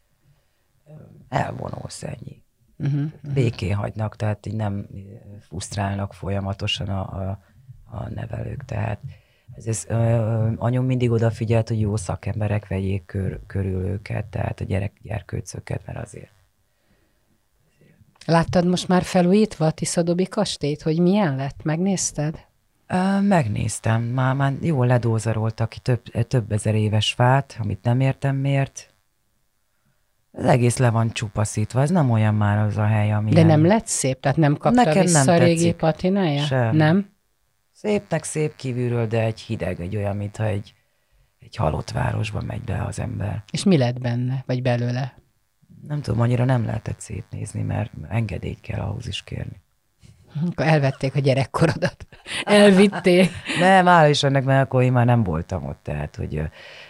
Elvonulsz 1.29 2.03
ennyi. 2.03 2.43
uh-huh. 2.79 3.11
Békén 3.35 3.75
hagynak, 3.75 4.17
tehát 4.17 4.47
így 4.47 4.55
nem 4.55 4.87
frusztrálnak 5.41 6.15
folyamatosan 6.15 6.89
a, 6.89 7.01
a, 7.01 7.43
a 7.93 8.09
nevelők. 8.15 8.65
Tehát 8.65 8.99
ez, 9.57 9.67
ez, 9.67 9.87
anyum 10.57 10.85
mindig 10.85 11.11
odafigyelt, 11.11 11.69
hogy 11.69 11.81
jó 11.81 11.97
szakemberek 11.97 12.69
vegyék 12.69 13.05
kör, 13.07 13.41
körül 13.47 13.85
őket, 13.87 14.25
tehát 14.25 14.61
a 14.61 14.65
gyerek, 14.65 14.93
gyerkőcöket, 15.03 15.83
mert 15.87 15.99
azért. 15.99 16.31
Láttad 18.27 18.67
most 18.67 18.89
már 18.89 19.03
felújítva 19.03 19.67
a 19.67 19.71
Tiszadobi 19.71 20.25
kastélyt, 20.25 20.83
hogy 20.83 20.99
milyen 20.99 21.37
lett? 21.37 21.63
Megnézted? 21.63 22.47
Megnéztem, 23.21 24.03
már, 24.03 24.35
már 24.35 24.53
jól 24.61 24.87
ledózaroltak 24.87 25.69
ki 25.69 25.79
több, 25.79 26.03
több 26.03 26.53
ezer 26.53 26.75
éves 26.75 27.13
fát, 27.13 27.59
amit 27.63 27.83
nem 27.83 28.01
értem 28.01 28.37
miért. 28.37 28.95
Az 30.33 30.45
egész 30.45 30.77
le 30.77 30.91
van 30.91 31.11
csupaszítva, 31.13 31.81
ez 31.81 31.91
nem 31.91 32.11
olyan 32.11 32.35
már 32.35 32.59
az 32.59 32.77
a 32.77 32.85
hely, 32.85 33.13
ami. 33.13 33.31
De 33.31 33.43
nem 33.43 33.67
lett 33.67 33.87
szép? 33.87 34.21
Tehát 34.21 34.37
nem 34.37 34.57
kapta 34.57 34.85
Nekem 34.85 35.03
vissza 35.03 35.25
nem 35.25 35.35
a 35.35 35.39
régi 35.39 35.75
patinája? 35.75 36.43
Sem. 36.43 36.77
Nem? 36.77 37.12
Szépnek 37.83 38.25
szép 38.25 38.57
kívülről, 38.57 39.07
de 39.07 39.23
egy 39.23 39.41
hideg, 39.41 39.81
egy 39.81 39.97
olyan, 39.97 40.17
mintha 40.17 40.45
egy, 40.45 40.75
egy 41.41 41.57
halott 41.57 41.91
városba 41.91 42.41
megy 42.41 42.61
be 42.61 42.85
az 42.85 42.99
ember. 42.99 43.43
És 43.51 43.63
mi 43.63 43.77
lett 43.77 44.01
benne, 44.01 44.43
vagy 44.47 44.63
belőle? 44.63 45.19
Nem 45.87 46.03
tudom, 46.03 46.21
annyira 46.21 46.45
nem 46.45 46.65
lehetett 46.65 47.01
szép 47.01 47.25
nézni, 47.31 47.63
mert 47.63 47.93
engedélyt 48.09 48.61
kell 48.61 48.81
ahhoz 48.81 49.07
is 49.07 49.23
kérni. 49.23 49.61
Akkor 50.47 50.67
elvették 50.67 51.15
a 51.15 51.19
gyerekkorodat. 51.19 52.07
Elvitték. 52.45 53.31
Nem, 53.59 53.89
áll 53.89 54.11
is 54.11 54.23
ennek, 54.23 54.45
mert 54.45 54.65
akkor 54.65 54.83
én 54.83 54.93
már 54.93 55.07
nem 55.07 55.23
voltam 55.23 55.67
ott, 55.67 55.83
tehát 55.83 56.17
hogy 56.17 56.43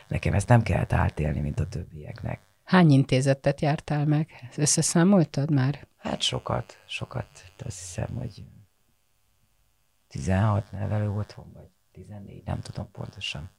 nekem 0.08 0.34
ezt 0.34 0.48
nem 0.48 0.62
kellett 0.62 0.92
átélni, 0.92 1.40
mint 1.40 1.60
a 1.60 1.68
többieknek. 1.68 2.40
Hány 2.64 2.90
intézetet 2.90 3.60
jártál 3.60 4.06
meg? 4.06 4.28
Összeszámoltad 4.56 5.50
már? 5.50 5.86
Hát 5.98 6.20
sokat, 6.20 6.78
sokat. 6.86 7.26
Azt 7.64 7.78
hiszem, 7.78 8.08
hogy 8.18 8.44
16 10.12 10.64
nevelő 10.72 11.10
otthon, 11.10 11.50
vagy 11.54 11.68
14, 11.92 12.42
nem 12.44 12.60
tudom 12.60 12.90
pontosan. 12.92 13.50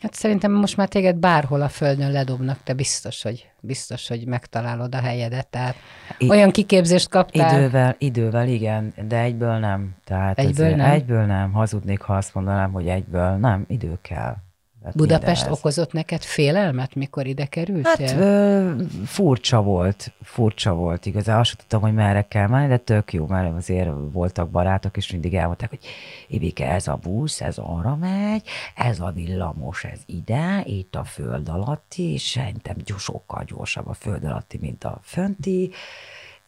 Hát 0.00 0.14
szerintem 0.14 0.52
most 0.52 0.76
már 0.76 0.88
téged 0.88 1.16
bárhol 1.16 1.60
a 1.60 1.68
földön 1.68 2.12
ledobnak, 2.12 2.62
te 2.62 2.74
biztos, 2.74 3.22
hogy, 3.22 3.50
biztos, 3.60 4.08
hogy 4.08 4.26
megtalálod 4.26 4.94
a 4.94 5.00
helyedet. 5.00 5.46
Tehát 5.46 5.74
I- 6.18 6.28
olyan 6.28 6.50
kiképzést 6.50 7.08
kaptál. 7.08 7.58
Idővel, 7.58 7.94
idővel 7.98 8.48
igen, 8.48 8.94
de 9.08 9.18
egyből 9.18 9.58
nem. 9.58 9.96
Tehát 10.04 10.38
Egyből 10.38 10.76
nem? 10.76 10.90
Egyből 10.90 11.24
nem. 11.24 11.52
Hazudnék, 11.52 12.00
ha 12.00 12.16
azt 12.16 12.34
mondanám, 12.34 12.72
hogy 12.72 12.88
egyből 12.88 13.36
nem. 13.36 13.64
Idő 13.68 13.98
kell. 14.02 14.36
Tehát 14.80 14.96
Budapest 14.96 15.26
mindenhez. 15.26 15.58
okozott 15.58 15.92
neked 15.92 16.22
félelmet, 16.22 16.94
mikor 16.94 17.26
ide 17.26 17.46
kerültél? 17.46 18.06
Hát 18.06 18.16
ö, 18.16 18.72
furcsa 19.04 19.62
volt, 19.62 20.12
furcsa 20.22 20.74
volt 20.74 21.06
igazán. 21.06 21.38
Azt 21.38 21.56
tudtam, 21.56 21.80
hogy 21.80 21.94
merre 21.94 22.22
kell 22.22 22.46
menni, 22.46 22.68
de 22.68 22.76
tök 22.76 23.12
jó, 23.12 23.26
mert 23.26 23.56
azért 23.56 23.90
voltak 24.12 24.50
barátok, 24.50 24.96
és 24.96 25.12
mindig 25.12 25.34
elmondták, 25.34 25.70
hogy 25.70 25.86
Ivike, 26.26 26.70
ez 26.70 26.88
a 26.88 26.98
busz, 27.02 27.40
ez 27.40 27.58
arra 27.58 27.96
megy, 27.96 28.42
ez 28.74 29.00
a 29.00 29.10
villamos, 29.14 29.84
ez 29.84 30.00
ide, 30.06 30.62
itt 30.64 30.94
a 30.94 31.04
föld 31.04 31.48
alatti, 31.48 32.12
és 32.12 32.22
szerintem 32.22 32.76
sokkal 32.98 33.44
gyorsabb 33.46 33.86
a 33.86 33.94
föld 33.94 34.24
alatti, 34.24 34.58
mint 34.60 34.84
a 34.84 34.98
fönti, 35.02 35.70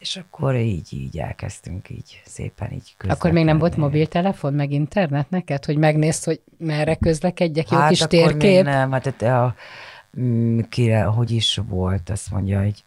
és 0.01 0.15
akkor 0.15 0.55
így, 0.55 0.93
így 0.93 1.17
elkezdtünk 1.17 1.89
így 1.89 2.21
szépen 2.25 2.71
így 2.71 2.95
Akkor 3.07 3.31
még 3.31 3.45
nem 3.45 3.57
volt 3.57 3.71
közlekedni. 3.71 3.99
mobiltelefon, 3.99 4.53
meg 4.53 4.71
internet 4.71 5.29
neked, 5.29 5.65
hogy 5.65 5.77
megnézd, 5.77 6.23
hogy 6.23 6.41
merre 6.57 6.95
közlekedjek, 6.95 7.69
jó 7.69 7.77
hát 7.77 7.89
kis 7.89 8.01
akkor 8.01 8.17
még 8.17 8.37
térkép? 8.37 8.63
nem, 8.63 8.91
hát 8.91 9.13
te 9.17 9.39
a, 9.39 9.55
mm, 10.19 10.59
kire, 10.69 11.03
hogy 11.03 11.31
is 11.31 11.59
volt, 11.67 12.09
azt 12.09 12.31
mondja, 12.31 12.61
hogy 12.61 12.83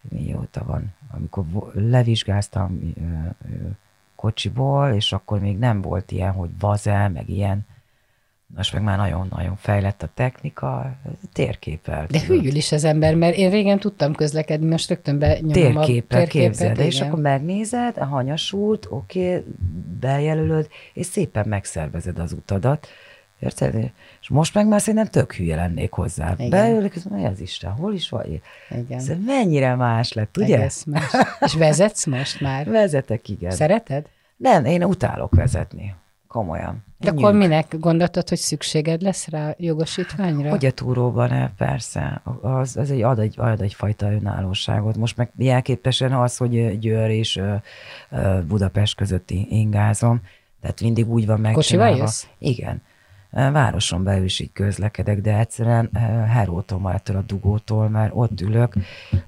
mióta 0.00 0.64
van, 0.64 0.94
amikor 1.10 1.44
levizsgáztam 1.72 2.94
ö, 2.96 3.00
ö, 3.48 3.68
kocsiból, 4.16 4.88
és 4.88 5.12
akkor 5.12 5.40
még 5.40 5.58
nem 5.58 5.80
volt 5.80 6.10
ilyen, 6.10 6.32
hogy 6.32 6.50
vazel, 6.58 7.08
meg 7.08 7.28
ilyen, 7.28 7.66
most 8.56 8.72
meg 8.72 8.82
már 8.82 8.98
nagyon-nagyon 8.98 9.56
fejlett 9.56 10.02
a 10.02 10.08
technika, 10.14 10.96
térképpel. 11.32 12.06
De 12.10 12.20
hülyül 12.20 12.54
is 12.54 12.72
az 12.72 12.84
ember, 12.84 13.14
mert 13.14 13.36
én 13.36 13.50
régen 13.50 13.78
tudtam 13.78 14.14
közlekedni, 14.14 14.66
most 14.68 14.88
rögtön 14.88 15.18
benyomom 15.18 15.50
a 15.50 15.52
Térképpel 15.52 16.18
térképet. 16.18 16.28
képzeld, 16.28 16.78
és 16.78 16.94
igen. 16.94 17.08
akkor 17.08 17.20
megnézed 17.20 17.98
a 17.98 18.04
hanyasút, 18.04 18.86
oké, 18.90 19.44
bejelölöd, 20.00 20.68
és 20.92 21.06
szépen 21.06 21.48
megszervezed 21.48 22.18
az 22.18 22.32
utadat. 22.32 22.88
Érted? 23.38 23.74
És 24.20 24.28
most 24.28 24.54
meg 24.54 24.66
már 24.66 24.80
szerintem 24.80 25.10
tök 25.10 25.34
hülye 25.34 25.56
lennék 25.56 25.92
hozzá. 25.92 26.34
Igen. 26.36 26.50
Beülök, 26.50 26.96
ez 26.96 27.04
mi 27.04 27.24
az 27.24 27.40
Isten, 27.40 27.70
hol 27.70 27.94
is 27.94 28.08
vagy? 28.08 28.40
Igen. 28.70 28.98
Ez 28.98 29.10
mennyire 29.26 29.74
más 29.74 30.12
lett, 30.12 30.36
ugye? 30.36 30.58
Egész 30.58 30.84
más. 30.84 31.12
És 31.40 31.54
vezetsz 31.54 32.06
most 32.06 32.40
már? 32.40 32.70
Vezetek, 32.70 33.28
igen. 33.28 33.50
Szereted? 33.50 34.06
Nem, 34.36 34.64
én 34.64 34.84
utálok 34.84 35.34
vezetni. 35.34 35.94
Komolyan. 36.34 36.84
De 36.98 37.10
Nyűg. 37.10 37.18
akkor 37.18 37.34
minek 37.34 37.78
gondoltad, 37.78 38.28
hogy 38.28 38.38
szükséged 38.38 39.02
lesz 39.02 39.28
rá 39.28 39.54
jogosítványra? 39.58 40.50
Hogy 40.50 40.66
a 40.66 40.70
túróban 40.70 41.32
el, 41.32 41.52
persze. 41.56 42.22
Az, 42.40 42.76
az 42.76 42.90
egy, 42.90 43.02
ad, 43.02 43.18
egy, 43.18 43.34
ad 43.38 43.60
egyfajta 43.60 44.12
önállóságot. 44.12 44.96
Most 44.96 45.16
meg 45.16 45.30
jelképesen 45.36 46.12
az, 46.12 46.36
hogy 46.36 46.78
Győr 46.78 47.10
és 47.10 47.36
ö, 47.36 48.38
Budapest 48.48 48.96
közötti 48.96 49.46
ingázom, 49.50 50.20
tehát 50.60 50.80
mindig 50.80 51.08
úgy 51.08 51.26
van 51.26 51.40
megcsinálva. 51.40 51.90
Kocsival 51.90 51.96
jössz? 51.96 52.26
Igen. 52.38 52.82
Városon 53.30 54.04
belül 54.04 54.24
is 54.24 54.40
így 54.40 54.52
közlekedek, 54.52 55.20
de 55.20 55.38
egyszerűen 55.38 55.90
herótom 56.28 56.86
ettől 56.86 57.16
a 57.16 57.22
dugótól, 57.22 57.88
mert 57.88 58.12
ott 58.14 58.40
ülök, 58.40 58.74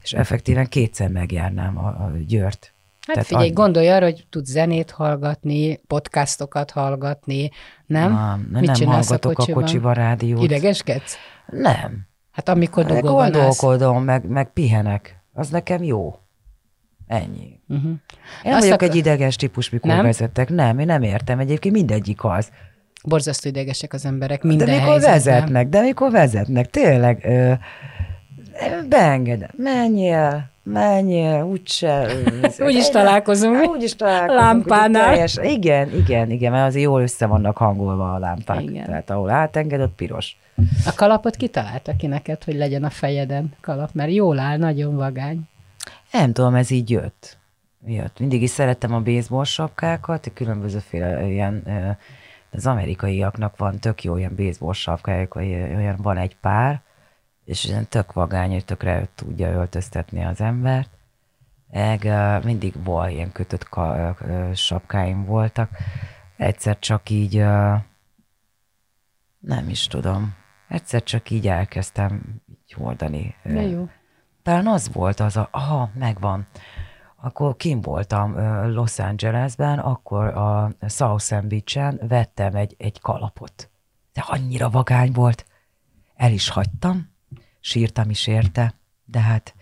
és 0.02 0.12
effektíven 0.12 0.66
kétszer 0.66 1.08
megjárnám 1.08 1.78
a, 1.78 1.86
a 1.86 2.12
Győrt. 2.26 2.74
Hát 3.06 3.14
Tehát 3.14 3.26
figyelj, 3.26 3.46
annyi. 3.46 3.54
gondolj 3.54 3.88
arra, 3.90 4.04
hogy 4.04 4.26
tudsz 4.30 4.50
zenét 4.50 4.90
hallgatni, 4.90 5.76
podcastokat 5.86 6.70
hallgatni, 6.70 7.50
nem? 7.86 8.12
Nem, 8.12 8.48
Mit 8.52 8.60
nem 8.62 8.74
csinálsz 8.74 9.08
hallgatok 9.08 9.30
a 9.30 9.34
kocsiban? 9.34 9.62
kocsiban 9.62 9.94
rádiót. 9.94 10.42
Idegeskedsz? 10.42 11.16
Nem. 11.46 12.06
Hát 12.30 12.48
amikor 12.48 12.84
Hát 12.84 12.94
dugóban 13.00 13.24
állsz. 13.24 13.32
Gondolkodom, 13.60 14.04
meg, 14.04 14.24
meg 14.28 14.52
pihenek. 14.52 15.22
Az 15.32 15.48
nekem 15.48 15.82
jó. 15.82 16.14
Ennyi. 17.06 17.60
Uh-huh. 17.68 17.90
Én 18.42 18.52
Azt 18.52 18.60
vagyok 18.62 18.82
ak- 18.82 18.90
egy 18.90 18.96
ideges 18.96 19.36
típus, 19.36 19.70
mikor 19.70 19.90
Nem? 19.90 20.02
vezetek. 20.02 20.48
Nem, 20.48 20.78
én 20.78 20.86
nem 20.86 21.02
értem. 21.02 21.38
Egyébként 21.38 21.74
mindegyik 21.74 22.24
az. 22.24 22.50
Borzasztó 23.04 23.48
idegesek 23.48 23.92
az 23.92 24.04
emberek 24.04 24.42
minden 24.42 24.66
de 24.66 24.72
mikor 24.72 24.86
helyzetben. 24.88 25.12
vezetnek, 25.14 25.68
de 25.68 25.80
mikor 25.80 26.10
vezetnek, 26.10 26.70
tényleg 26.70 27.24
ö, 27.24 27.52
beengedem. 28.88 29.50
Menjél, 29.56 30.50
menjél, 30.66 31.42
úgyse. 31.42 32.06
Úgyis 32.66 32.88
találkozunk. 32.88 33.68
Úgy 33.68 33.82
is 33.82 33.96
találkozunk. 33.96 34.40
Lámpánál. 34.40 35.12
úgyhogy 35.12 35.32
Teljes, 35.32 35.54
igen, 35.54 35.94
igen, 35.94 36.30
igen, 36.30 36.52
mert 36.52 36.66
azért 36.68 36.84
jól 36.84 37.02
össze 37.02 37.26
vannak 37.26 37.56
hangolva 37.56 38.14
a 38.14 38.18
lámpák. 38.18 38.62
Igen. 38.62 38.84
Tehát 38.84 39.10
ahol 39.10 39.30
átenged, 39.30 39.80
ott 39.80 39.94
piros. 39.94 40.36
A 40.86 40.94
kalapot 40.94 41.36
kitalálta 41.36 41.96
ki 41.96 42.06
neked, 42.06 42.44
hogy 42.44 42.54
legyen 42.54 42.84
a 42.84 42.90
fejeden 42.90 43.52
kalap, 43.60 43.90
mert 43.92 44.12
jól 44.12 44.38
áll, 44.38 44.56
nagyon 44.56 44.96
vagány. 44.96 45.40
Nem 46.12 46.32
tudom, 46.32 46.54
ez 46.54 46.70
így 46.70 46.90
jött. 46.90 47.38
jött. 47.86 48.18
Mindig 48.18 48.42
is 48.42 48.50
szerettem 48.50 48.94
a 48.94 49.00
baseball 49.00 49.44
sapkákat, 49.44 50.30
különbözőféle 50.34 51.26
ilyen, 51.26 51.62
az 52.50 52.66
amerikaiaknak 52.66 53.56
van 53.56 53.78
tök 53.78 54.04
jó 54.04 54.16
ilyen 54.16 54.34
baseball 54.36 54.72
sapkájuk, 54.72 55.34
olyan 55.34 55.98
van 56.02 56.16
egy 56.16 56.36
pár, 56.40 56.80
és 57.46 57.64
ilyen 57.64 57.88
tök 57.88 58.12
vagány, 58.12 58.50
hogy 58.50 58.64
tökre 58.64 59.08
tudja 59.14 59.50
öltöztetni 59.52 60.24
az 60.24 60.40
embert. 60.40 60.90
Meg 61.70 62.04
ö, 62.04 62.38
mindig 62.44 62.84
volt 62.84 63.10
ilyen 63.10 63.32
kötött 63.32 63.68
ka, 63.68 64.16
sapkáim 64.54 65.24
voltak. 65.24 65.70
Egyszer 66.36 66.78
csak 66.78 67.10
így, 67.10 67.36
nem 69.38 69.68
is 69.68 69.86
tudom, 69.86 70.34
egyszer 70.68 71.02
csak 71.02 71.30
így 71.30 71.48
elkezdtem 71.48 72.42
így 72.48 72.72
hordani. 72.72 73.34
De 73.42 73.62
jó. 73.62 73.88
talán 74.42 74.66
az 74.66 74.92
volt 74.92 75.20
az 75.20 75.36
a, 75.36 75.48
aha, 75.50 75.90
megvan. 75.94 76.46
Akkor 77.16 77.56
kim 77.56 77.80
voltam 77.80 78.38
Los 78.72 78.98
Angelesben, 78.98 79.78
akkor 79.78 80.24
a 80.26 80.70
South 80.88 81.32
End 81.32 81.48
Beach-en 81.48 82.00
vettem 82.08 82.54
egy, 82.54 82.74
egy 82.78 83.00
kalapot. 83.00 83.70
De 84.12 84.24
annyira 84.26 84.70
vagány 84.70 85.12
volt. 85.12 85.46
El 86.14 86.32
is 86.32 86.48
hagytam, 86.48 87.14
sírtam 87.66 88.10
is 88.10 88.26
érte, 88.26 88.74
de 89.04 89.20
hát 89.20 89.54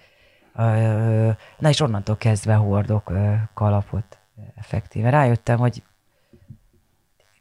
na 1.58 1.68
és 1.68 1.80
onnantól 1.80 2.16
kezdve 2.16 2.54
hordok 2.54 3.12
kalapot. 3.54 4.18
effektíve. 4.56 5.10
Rájöttem, 5.10 5.58
hogy 5.58 5.82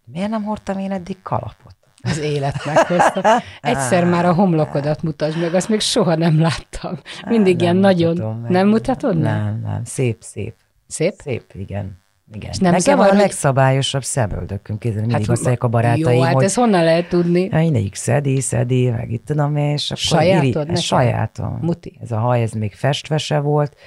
miért 0.06 0.30
nem 0.30 0.44
hordtam 0.44 0.78
én 0.78 0.92
eddig 0.92 1.22
kalapot? 1.22 1.76
Az 2.02 2.18
élet 2.18 2.66
meghozta. 2.66 3.42
Egyszer 3.62 4.06
már 4.06 4.26
a 4.26 4.34
homlokodat 4.34 5.02
mutasd 5.02 5.40
meg, 5.40 5.54
azt 5.54 5.70
még 5.70 5.80
soha 5.80 6.16
nem 6.16 6.40
láttam. 6.40 7.00
Mindig 7.26 7.56
Nem 7.56 7.64
ilyen 7.64 7.76
nagyon... 7.76 8.38
meg. 8.40 8.52
Nem 8.52 8.68
mutatod? 8.68 9.18
Nem, 9.18 9.60
nem. 9.60 9.84
Szép, 9.84 10.22
szép. 10.22 10.56
Szép? 10.88 11.14
Szép, 11.18 11.54
igen. 11.54 12.03
Igen. 12.36 12.50
És 12.52 12.58
nem 12.58 12.72
Nekem 12.72 12.80
zavar, 12.96 13.06
a 13.06 13.10
hogy- 13.10 13.20
legszabályosabb 13.20 14.04
szemöldöküm. 14.04 14.78
Képzeld, 14.78 15.06
mindig 15.06 15.30
azt 15.30 15.42
mondják 15.42 15.64
a 15.64 15.68
barátaim, 15.68 16.16
Jó, 16.18 16.22
hát 16.22 16.34
hogy 16.34 16.44
ezt 16.44 16.56
honnan 16.56 16.84
lehet 16.84 17.10
tudni? 17.10 17.48
Ja, 17.52 17.58
mindig 17.58 17.96
szedi, 17.96 18.40
szedi, 18.42 18.90
meg 18.90 19.12
itt 19.12 19.26
tudom 19.26 19.56
én, 19.56 19.70
és 19.72 19.86
akkor 19.92 19.98
Sajátod 20.04 20.44
iri, 20.44 20.54
neked? 20.58 20.70
ez 20.76 20.80
sajátom. 20.82 21.58
Muti. 21.62 21.98
Ez 22.02 22.12
a 22.12 22.18
haj, 22.18 22.42
ez 22.42 22.52
még 22.52 22.74
festve 22.74 23.18
se 23.18 23.40
volt, 23.40 23.78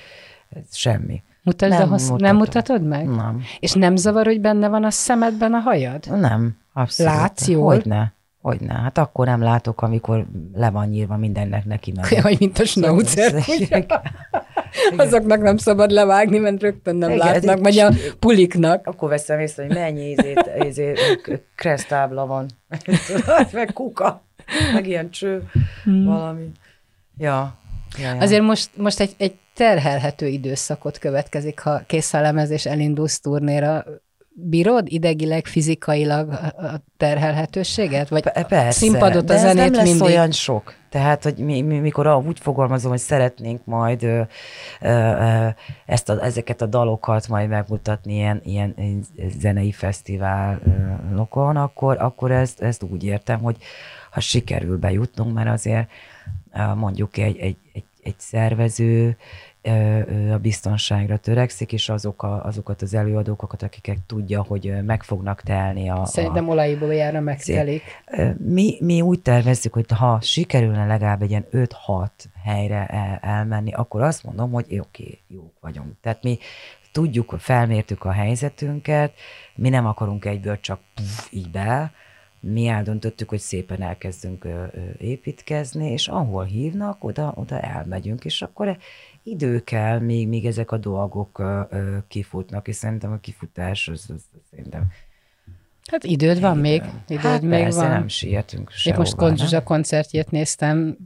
ez 0.50 0.76
semmi. 0.76 1.22
Mutasd 1.42 1.70
Nem 1.72 1.82
a 1.82 1.90
mutatom. 1.90 2.16
nem 2.16 2.36
mutatod 2.36 2.82
meg? 2.86 3.08
Nem. 3.08 3.42
És 3.60 3.72
nem 3.72 3.96
zavar, 3.96 4.24
hogy 4.26 4.40
benne 4.40 4.68
van 4.68 4.84
a 4.84 4.90
szemedben 4.90 5.54
a 5.54 5.58
hajad? 5.58 6.04
Nem, 6.20 6.56
abszolút. 6.72 7.12
Látsz 7.12 7.48
jól? 7.48 7.74
Hogyne, 7.74 8.12
hogyne. 8.42 8.74
Hát 8.74 8.98
akkor 8.98 9.26
nem 9.26 9.42
látok, 9.42 9.82
amikor 9.82 10.26
le 10.54 10.70
van 10.70 10.88
nyírva 10.88 11.16
mindennek 11.16 11.64
neki. 11.64 11.92
Hogy 12.22 12.36
mint 12.38 12.58
a 12.58 12.64
schnauzer. 12.64 13.34
Azoknak 14.96 15.42
nem 15.42 15.56
szabad 15.56 15.90
levágni, 15.90 16.38
mert 16.38 16.60
rögtön 16.60 16.96
nem 16.96 17.10
Igen, 17.10 17.26
látnak, 17.26 17.58
vagy 17.60 17.78
a 17.78 17.92
puliknak. 18.18 18.86
Akkor 18.86 19.08
veszem 19.08 19.40
észre, 19.40 19.66
hogy 19.66 19.74
mennyi 19.74 20.10
izét, 20.10 20.50
izét, 20.58 21.00
kresztábla 21.54 22.26
van. 22.26 22.46
Meg 23.52 23.72
kuka, 23.72 24.22
meg 24.72 24.86
ilyen 24.86 25.10
cső, 25.10 25.42
valami. 25.84 26.50
Ja. 27.18 27.58
ja, 27.98 28.14
ja. 28.14 28.20
Azért 28.20 28.42
most, 28.42 28.70
most 28.76 29.00
egy, 29.00 29.14
egy 29.16 29.34
terhelhető 29.54 30.26
időszakot 30.26 30.98
következik, 30.98 31.58
ha 31.58 31.82
kész 31.86 32.14
a 32.14 32.20
lemez 32.20 32.50
és 32.50 32.66
elindulsz 32.66 33.20
turnéra. 33.20 33.84
Bírod 34.38 34.86
idegileg, 34.88 35.46
fizikailag 35.46 36.28
a 36.56 36.80
terhelhetőséget? 36.96 38.08
Vagy 38.08 38.22
Pe- 38.22 38.46
Persze, 38.46 38.78
színpadot, 38.78 39.30
a 39.30 39.36
zenét 39.36 39.54
nem 39.54 39.72
lesz 39.72 39.84
mindig? 39.84 40.02
olyan 40.02 40.30
sok. 40.30 40.74
Tehát, 40.88 41.22
hogy 41.22 41.38
mi, 41.38 41.60
mi, 41.60 41.78
mikor 41.78 42.06
úgy 42.26 42.38
fogalmazom, 42.38 42.90
hogy 42.90 43.00
szeretnénk 43.00 43.64
majd 43.64 44.02
ö, 44.02 44.20
ö, 44.80 44.88
ö, 44.88 45.48
ezt 45.86 46.08
a, 46.08 46.24
ezeket 46.24 46.62
a 46.62 46.66
dalokat 46.66 47.28
majd 47.28 47.48
megmutatni 47.48 48.14
ilyen, 48.14 48.40
ilyen, 48.44 48.74
zenei 49.38 49.72
fesztiválokon, 49.72 51.56
akkor, 51.56 51.96
akkor 51.98 52.30
ezt, 52.30 52.60
ezt 52.60 52.82
úgy 52.82 53.04
értem, 53.04 53.40
hogy 53.40 53.56
ha 54.10 54.20
sikerül 54.20 54.78
bejutnunk, 54.78 55.34
mert 55.34 55.48
azért 55.48 55.88
mondjuk 56.74 57.16
egy, 57.16 57.36
egy, 57.38 57.56
egy, 57.72 57.84
egy 58.02 58.14
szervező 58.18 59.16
a 60.32 60.38
biztonságra 60.38 61.16
törekszik, 61.16 61.72
és 61.72 61.88
azok 61.88 62.22
a, 62.22 62.44
azokat 62.44 62.82
az 62.82 62.94
előadókat, 62.94 63.62
akiket 63.62 63.98
tudja, 64.06 64.42
hogy 64.42 64.74
meg 64.84 65.02
fognak 65.02 65.40
telni 65.40 65.90
a, 65.90 66.04
Szerintem 66.04 66.48
olajból 66.48 66.94
járna 66.94 67.20
megtelik. 67.20 67.82
Mi, 68.38 68.76
mi 68.80 69.00
úgy 69.00 69.20
tervezzük, 69.20 69.72
hogy 69.72 69.84
ha 69.88 70.18
sikerülne 70.20 70.86
legalább 70.86 71.22
egy 71.22 71.30
ilyen 71.30 71.46
5-6 71.52 72.08
helyre 72.44 72.86
el, 72.86 73.18
elmenni, 73.22 73.72
akkor 73.72 74.02
azt 74.02 74.24
mondom, 74.24 74.50
hogy 74.50 74.64
oké, 74.64 74.78
okay, 74.78 75.18
jók 75.28 75.52
vagyunk. 75.60 75.92
Tehát 76.00 76.22
mi 76.22 76.38
tudjuk, 76.92 77.34
felmértük 77.38 78.04
a 78.04 78.10
helyzetünket, 78.10 79.12
mi 79.54 79.68
nem 79.68 79.86
akarunk 79.86 80.24
egyből 80.24 80.60
csak 80.60 80.80
puf, 80.94 81.32
így 81.32 81.50
be, 81.50 81.92
mi 82.40 82.66
eldöntöttük, 82.66 83.28
hogy 83.28 83.38
szépen 83.38 83.82
elkezdünk 83.82 84.46
építkezni, 84.98 85.90
és 85.90 86.08
ahol 86.08 86.44
hívnak, 86.44 87.04
oda, 87.04 87.32
oda 87.34 87.60
elmegyünk, 87.60 88.24
és 88.24 88.42
akkor 88.42 88.76
idő 89.26 89.60
kell, 89.60 89.98
míg, 89.98 90.28
míg 90.28 90.46
ezek 90.46 90.70
a 90.70 90.76
dolgok 90.76 91.38
ö, 91.38 91.96
kifutnak, 92.08 92.68
és 92.68 92.76
szerintem 92.76 93.12
a 93.12 93.18
kifutás 93.18 93.88
az, 93.88 94.04
az, 94.08 94.24
az 94.34 94.40
szerintem 94.50 94.86
Hát 95.90 96.04
időd 96.04 96.40
van 96.40 96.58
még. 96.58 96.82
Időd 97.08 97.22
hát 97.22 97.42
még 97.42 97.62
persze, 97.62 97.80
van. 97.80 97.90
nem 97.90 98.08
sietünk 98.08 98.70
sehova. 98.70 99.02
most 99.02 99.14
Konzsuzsa 99.14 99.62
koncertjét 99.62 100.30
néztem, 100.30 100.96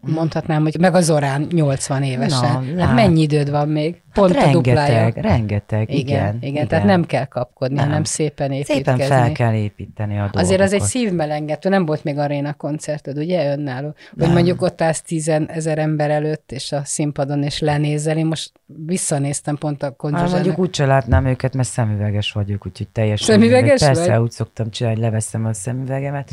mondhatnám, 0.00 0.62
hogy 0.62 0.78
meg 0.80 0.94
a 0.94 1.00
Zorán 1.00 1.46
80 1.50 2.02
évesen. 2.02 2.64
Na, 2.64 2.84
hát 2.84 2.94
mennyi 2.94 3.20
időd 3.20 3.50
van 3.50 3.68
még? 3.68 4.02
Pont 4.18 4.34
hát 4.34 4.46
a 4.46 4.50
duplája. 4.50 4.94
rengeteg, 4.94 5.24
rengeteg, 5.24 5.90
igen. 5.90 5.98
Igen, 5.98 6.36
igen, 6.36 6.52
igen, 6.52 6.68
tehát 6.68 6.84
nem 6.84 7.04
kell 7.04 7.24
kapkodni, 7.24 7.74
nem. 7.76 7.86
hanem 7.86 8.04
szépen 8.04 8.52
építkezni. 8.52 8.82
Szépen 9.02 9.08
fel 9.08 9.32
kell 9.32 9.54
építeni 9.54 10.14
a 10.14 10.18
dolgokat. 10.18 10.42
Azért 10.42 10.60
az 10.60 10.72
egy 10.72 10.80
szívmelengető, 10.80 11.68
nem 11.68 11.86
volt 11.86 12.04
még 12.04 12.18
aréna 12.18 12.54
koncerted, 12.54 13.18
ugye, 13.18 13.52
önálló? 13.52 13.86
Hogy 13.86 14.26
Nem. 14.26 14.32
mondjuk 14.32 14.62
ott 14.62 14.80
állsz 14.82 15.02
tízezer 15.02 15.78
ember 15.78 16.10
előtt, 16.10 16.52
és 16.52 16.72
a 16.72 16.80
színpadon, 16.84 17.42
és 17.42 17.58
lenézel. 17.60 18.16
Én 18.16 18.26
most 18.26 18.52
visszanéztem 18.86 19.56
pont 19.56 19.82
a 19.82 19.90
koncertet. 19.90 20.32
mondjuk 20.32 20.58
úgy 20.58 20.74
se 20.74 20.86
látnám 20.86 21.26
őket, 21.26 21.54
mert 21.54 21.68
szemüveges 21.68 22.32
vagyok, 22.32 22.66
úgyhogy 22.66 22.88
teljesen... 22.88 23.26
Szemüveges 23.26 23.80
Persze, 23.80 24.10
vagy? 24.10 24.20
úgy 24.20 24.30
szoktam 24.30 24.70
csinálni, 24.70 24.98
hogy 24.98 25.08
leveszem 25.08 25.44
a 25.44 25.52
szemüvegemet, 25.52 26.30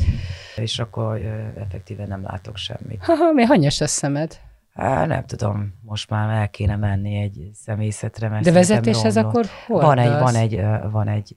és 0.56 0.78
akkor 0.78 1.20
ö, 1.20 1.60
effektíve 1.60 2.06
nem 2.06 2.22
látok 2.22 2.56
semmit. 2.56 2.98
Haha, 3.04 3.32
mi 3.32 3.42
hanyas 3.42 3.80
a 3.80 3.86
szemed? 3.86 4.38
Há, 4.76 5.06
nem 5.06 5.24
tudom, 5.26 5.74
most 5.82 6.10
már 6.10 6.40
el 6.40 6.48
kéne 6.48 6.76
menni 6.76 7.16
egy 7.16 7.50
szemészetre, 7.54 8.28
mert 8.28 8.44
De 8.44 8.52
vezetéshez 8.52 9.16
akkor 9.16 9.46
hol 9.66 9.80
Van 9.80 9.98
egy, 9.98 10.10
van 10.10 10.34
egy, 10.34 10.60
van 10.90 11.08
egy, 11.08 11.36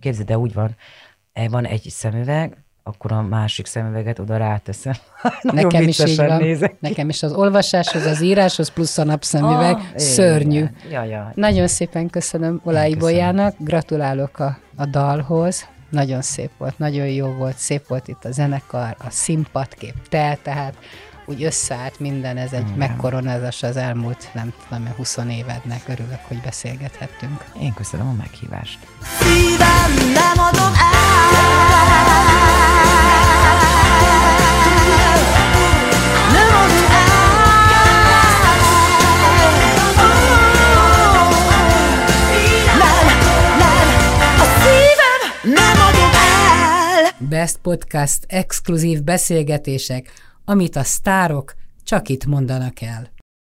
képzeld, 0.00 0.26
de 0.26 0.38
úgy 0.38 0.52
van, 0.52 0.76
eh, 1.32 1.48
van 1.48 1.66
egy 1.66 1.86
szemüveg, 1.88 2.64
akkor 2.82 3.12
a 3.12 3.22
másik 3.22 3.66
szemüveget 3.66 4.18
oda 4.18 4.36
ráteszem. 4.36 4.94
Nekem 5.42 5.88
is 5.88 5.98
így 5.98 6.16
van. 6.16 6.36
nézek. 6.36 6.80
Nekem 6.80 7.08
is 7.08 7.22
az 7.22 7.32
olvasáshoz, 7.32 8.04
az 8.04 8.20
íráshoz, 8.20 8.68
plusz 8.68 8.98
a 8.98 9.04
napszemüveg. 9.04 9.74
Ah, 9.74 9.96
szörnyű. 9.96 10.56
igen. 10.56 10.74
Ja, 10.90 11.02
ja. 11.02 11.32
Nagyon 11.34 11.66
szépen 11.66 12.10
köszönöm 12.10 12.60
Olái 12.64 12.90
Én 12.90 12.98
köszönöm. 12.98 13.14
Bolyának, 13.14 13.54
gratulálok 13.58 14.38
a, 14.38 14.58
a 14.76 14.86
dalhoz. 14.86 15.68
Nagyon 15.90 16.22
szép 16.22 16.50
volt, 16.58 16.78
nagyon 16.78 17.06
jó 17.06 17.32
volt, 17.32 17.56
szép 17.56 17.86
volt 17.86 18.08
itt 18.08 18.24
a 18.24 18.30
zenekar, 18.30 18.96
a 18.98 19.10
színpadkép, 19.10 20.08
te, 20.08 20.38
tehát 20.42 20.74
úgy 21.24 21.42
összeállt 21.42 22.00
minden, 22.00 22.36
ez 22.36 22.52
egy 22.52 22.74
megkoronázás 22.76 23.62
az 23.62 23.76
elmúlt, 23.76 24.28
nem 24.34 24.52
tudom, 24.68 24.88
20 24.96 25.16
évednek. 25.16 25.82
Örülök, 25.88 26.20
hogy 26.22 26.40
beszélgethettünk. 26.40 27.44
Én 27.60 27.74
köszönöm 27.74 28.08
a 28.08 28.12
meghívást. 28.12 28.78
Nem 30.14 30.44
adom 30.44 30.72
el 30.74 31.02
szívem 44.62 45.54
nem 45.54 45.80
adom 45.88 46.10
el 46.12 47.28
Best 47.28 47.56
Podcast 47.62 48.18
exkluzív 48.26 49.02
beszélgetések, 49.02 50.12
amit 50.44 50.76
a 50.76 50.82
sztárok 50.82 51.54
csak 51.84 52.08
itt 52.08 52.26
mondanak 52.26 52.80
el. 52.80 53.10